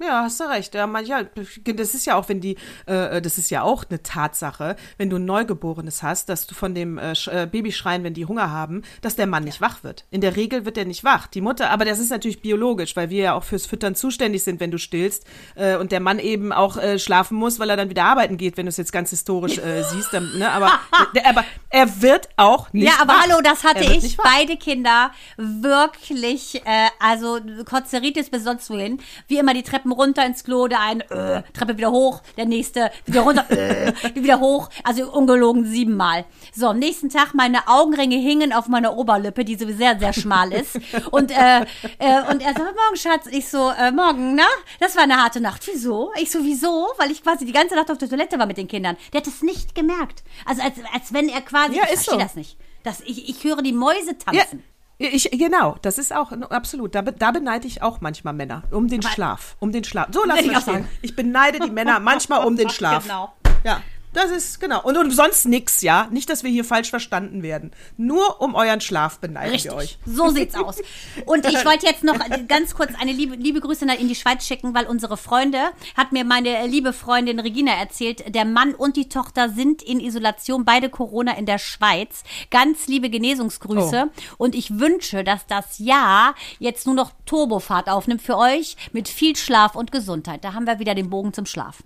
ja, 0.00 0.22
hast 0.22 0.40
du 0.40 0.44
recht. 0.44 0.74
Ja, 0.74 0.86
manchmal, 0.86 1.30
das 1.64 1.94
ist 1.94 2.06
ja 2.06 2.16
auch, 2.16 2.28
wenn 2.28 2.40
die, 2.40 2.56
äh, 2.86 3.20
das 3.20 3.38
ist 3.38 3.50
ja 3.50 3.62
auch 3.62 3.84
eine 3.88 4.02
Tatsache, 4.02 4.76
wenn 4.98 5.10
du 5.10 5.16
ein 5.16 5.24
Neugeborenes 5.24 6.02
hast, 6.02 6.28
dass 6.28 6.46
du 6.46 6.54
von 6.54 6.74
dem 6.74 6.98
äh, 6.98 7.12
äh, 7.26 7.46
Babyschreien, 7.46 8.02
wenn 8.04 8.14
die 8.14 8.26
Hunger 8.26 8.50
haben, 8.50 8.82
dass 9.02 9.16
der 9.16 9.26
Mann 9.26 9.44
nicht 9.44 9.60
wach 9.60 9.84
wird. 9.84 10.04
In 10.10 10.20
der 10.20 10.36
Regel 10.36 10.64
wird 10.64 10.78
er 10.78 10.84
nicht 10.84 11.04
wach. 11.04 11.26
Die 11.26 11.40
Mutter, 11.40 11.70
aber 11.70 11.84
das 11.84 11.98
ist 11.98 12.10
natürlich 12.10 12.40
biologisch, 12.42 12.96
weil 12.96 13.10
wir 13.10 13.22
ja 13.22 13.34
auch 13.34 13.44
fürs 13.44 13.66
Füttern 13.66 13.94
zuständig 13.94 14.42
sind, 14.42 14.60
wenn 14.60 14.70
du 14.70 14.78
stillst 14.78 15.24
äh, 15.54 15.76
und 15.76 15.92
der 15.92 16.00
Mann 16.00 16.18
eben 16.18 16.52
auch 16.52 16.76
äh, 16.76 16.98
schlafen 16.98 17.36
muss, 17.36 17.58
weil 17.58 17.70
er 17.70 17.76
dann 17.76 17.90
wieder 17.90 18.04
arbeiten 18.04 18.36
geht, 18.36 18.56
wenn 18.56 18.66
du 18.66 18.70
es 18.70 18.76
jetzt 18.76 18.92
ganz 18.92 19.10
historisch 19.10 19.58
äh, 19.58 19.82
siehst. 19.90 20.12
Dann, 20.12 20.38
ne? 20.38 20.50
aber, 20.50 20.70
der, 21.14 21.26
aber 21.28 21.44
er 21.68 22.00
wird 22.02 22.28
auch 22.36 22.72
nicht 22.72 22.86
Ja, 22.86 22.94
aber 23.00 23.14
wach. 23.14 23.22
hallo, 23.28 23.40
das 23.42 23.64
hatte 23.64 23.84
ich. 23.84 24.16
wach. 24.18 24.24
Beide 24.24 24.56
Kinder 24.56 25.10
wirklich, 25.36 26.62
äh, 26.64 26.88
also 26.98 27.38
Kotzeritis 27.64 28.30
bis 28.30 28.44
sonst 28.44 28.70
wohin. 28.70 29.00
Wie 29.28 29.38
immer 29.38 29.54
die 29.54 29.62
Treppen 29.62 29.89
runter 29.92 30.24
ins 30.24 30.44
Klo, 30.44 30.68
der 30.68 30.80
eine, 30.80 31.10
äh, 31.10 31.42
Treppe 31.52 31.76
wieder 31.76 31.90
hoch, 31.90 32.22
der 32.36 32.46
nächste 32.46 32.90
wieder 33.06 33.22
runter, 33.22 33.50
äh, 33.50 33.92
wieder 34.14 34.40
hoch. 34.40 34.68
Also 34.84 35.10
ungelogen 35.12 35.64
siebenmal. 35.66 36.24
So, 36.54 36.68
am 36.68 36.78
nächsten 36.78 37.08
Tag 37.08 37.34
meine 37.34 37.66
Augenringe 37.66 38.16
hingen 38.16 38.52
auf 38.52 38.68
meiner 38.68 38.96
Oberlippe, 38.96 39.44
die 39.44 39.56
sowieso 39.56 39.80
sehr, 39.80 39.98
sehr 39.98 40.12
schmal 40.12 40.52
ist. 40.52 40.78
Und, 41.10 41.30
äh, 41.30 41.60
äh, 41.98 42.30
und 42.30 42.42
er 42.42 42.52
so, 42.54 42.62
morgen, 42.62 42.96
Schatz. 42.96 43.26
Ich 43.30 43.48
so, 43.48 43.70
äh, 43.70 43.90
morgen, 43.92 44.34
na? 44.34 44.44
Das 44.78 44.94
war 44.96 45.04
eine 45.04 45.16
harte 45.22 45.40
Nacht. 45.40 45.66
Wieso? 45.66 46.12
Ich 46.20 46.30
so, 46.30 46.40
wieso? 46.44 46.88
Weil 46.98 47.10
ich 47.10 47.22
quasi 47.22 47.44
die 47.46 47.52
ganze 47.52 47.74
Nacht 47.74 47.90
auf 47.90 47.98
der 47.98 48.08
Toilette 48.08 48.38
war 48.38 48.46
mit 48.46 48.56
den 48.58 48.68
Kindern. 48.68 48.96
Der 49.12 49.20
hat 49.20 49.26
es 49.26 49.42
nicht 49.42 49.74
gemerkt. 49.74 50.22
Also 50.44 50.62
als, 50.62 50.74
als 50.92 51.12
wenn 51.14 51.28
er 51.28 51.40
quasi, 51.40 51.76
Ja, 51.76 51.84
ich 51.84 51.90
verstehe 51.90 52.14
so. 52.14 52.20
das 52.20 52.34
nicht. 52.34 52.56
Das, 52.82 53.00
ich, 53.00 53.28
ich 53.28 53.44
höre 53.44 53.62
die 53.62 53.72
Mäuse 53.72 54.10
Ja, 54.32 54.42
tanzen. 54.42 54.62
Ich, 55.00 55.30
genau, 55.30 55.76
das 55.82 55.98
ist 55.98 56.14
auch 56.14 56.30
absolut. 56.32 56.94
Da, 56.94 57.02
da 57.02 57.30
beneide 57.30 57.66
ich 57.66 57.82
auch 57.82 58.00
manchmal 58.00 58.34
Männer 58.34 58.64
um 58.70 58.86
den 58.86 59.02
Schlaf, 59.02 59.56
um 59.58 59.72
den 59.72 59.82
Schlaf. 59.84 60.08
So 60.12 60.24
lass 60.26 60.44
mich 60.44 60.58
sagen. 60.58 60.88
Ich 61.00 61.16
beneide 61.16 61.58
die 61.58 61.70
Männer 61.70 62.00
manchmal 62.00 62.46
um 62.46 62.56
den 62.56 62.68
Schlaf. 62.70 63.04
Genau. 63.04 63.32
Ja. 63.64 63.80
Das 64.12 64.30
ist, 64.30 64.58
genau. 64.58 64.82
Und, 64.82 64.96
und 64.96 65.10
sonst 65.12 65.46
nix, 65.46 65.82
ja. 65.82 66.08
Nicht, 66.10 66.28
dass 66.30 66.42
wir 66.42 66.50
hier 66.50 66.64
falsch 66.64 66.90
verstanden 66.90 67.42
werden. 67.42 67.70
Nur 67.96 68.40
um 68.40 68.54
euren 68.54 68.80
Schlaf 68.80 69.20
beneiden 69.20 69.52
Richtig. 69.52 69.70
wir 69.70 69.76
euch. 69.76 69.98
So 70.04 70.30
sieht's 70.30 70.54
aus. 70.56 70.78
Und 71.26 71.46
ich 71.46 71.64
wollte 71.64 71.86
jetzt 71.86 72.02
noch 72.02 72.18
ganz 72.48 72.74
kurz 72.74 72.92
eine 73.00 73.12
liebe, 73.12 73.36
liebe 73.36 73.60
Grüße 73.60 73.84
in 73.84 74.08
die 74.08 74.14
Schweiz 74.14 74.46
schicken, 74.46 74.74
weil 74.74 74.86
unsere 74.86 75.16
Freunde, 75.16 75.58
hat 75.96 76.12
mir 76.12 76.24
meine 76.24 76.66
liebe 76.66 76.92
Freundin 76.92 77.38
Regina 77.38 77.72
erzählt, 77.72 78.34
der 78.34 78.44
Mann 78.44 78.74
und 78.74 78.96
die 78.96 79.08
Tochter 79.08 79.48
sind 79.48 79.82
in 79.82 80.00
Isolation, 80.00 80.64
beide 80.64 80.90
Corona 80.90 81.36
in 81.36 81.46
der 81.46 81.58
Schweiz. 81.58 82.24
Ganz 82.50 82.88
liebe 82.88 83.10
Genesungsgrüße. 83.10 84.10
Und 84.38 84.54
ich 84.54 84.78
wünsche, 84.78 85.22
dass 85.22 85.46
das 85.46 85.78
Jahr 85.78 86.34
jetzt 86.58 86.86
nur 86.86 86.94
noch 86.94 87.12
Turbofahrt 87.26 87.88
aufnimmt 87.88 88.22
für 88.22 88.36
euch 88.36 88.76
mit 88.92 89.08
viel 89.08 89.36
Schlaf 89.36 89.76
und 89.76 89.92
Gesundheit. 89.92 90.44
Da 90.44 90.54
haben 90.54 90.66
wir 90.66 90.78
wieder 90.78 90.94
den 90.94 91.10
Bogen 91.10 91.32
zum 91.32 91.46
Schlaf. 91.46 91.78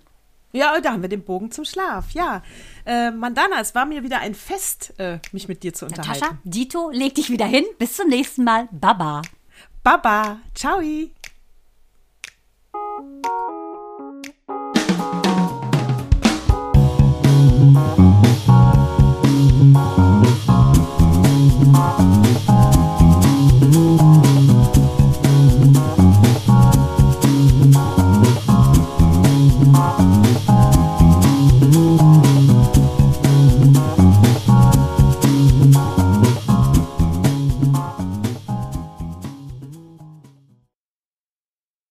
Ja, 0.55 0.79
da 0.79 0.91
haben 0.91 1.01
wir 1.01 1.09
den 1.09 1.23
Bogen 1.23 1.51
zum 1.51 1.65
Schlaf. 1.65 2.11
Ja. 2.11 2.41
Äh, 2.85 3.11
Mandana, 3.11 3.59
es 3.59 3.75
war 3.75 3.85
mir 3.85 4.03
wieder 4.03 4.19
ein 4.19 4.33
Fest, 4.33 4.93
äh, 4.97 5.19
mich 5.31 5.47
mit 5.47 5.63
dir 5.63 5.73
zu 5.73 5.85
unterhalten. 5.85 6.21
Natascha, 6.21 6.39
Dito, 6.43 6.89
leg 6.91 7.13
dich 7.15 7.29
wieder 7.29 7.45
hin. 7.45 7.65
Bis 7.77 7.97
zum 7.97 8.07
nächsten 8.07 8.43
Mal. 8.43 8.69
Baba. 8.71 9.21
Baba. 9.83 10.39
Ciao. 10.53 10.81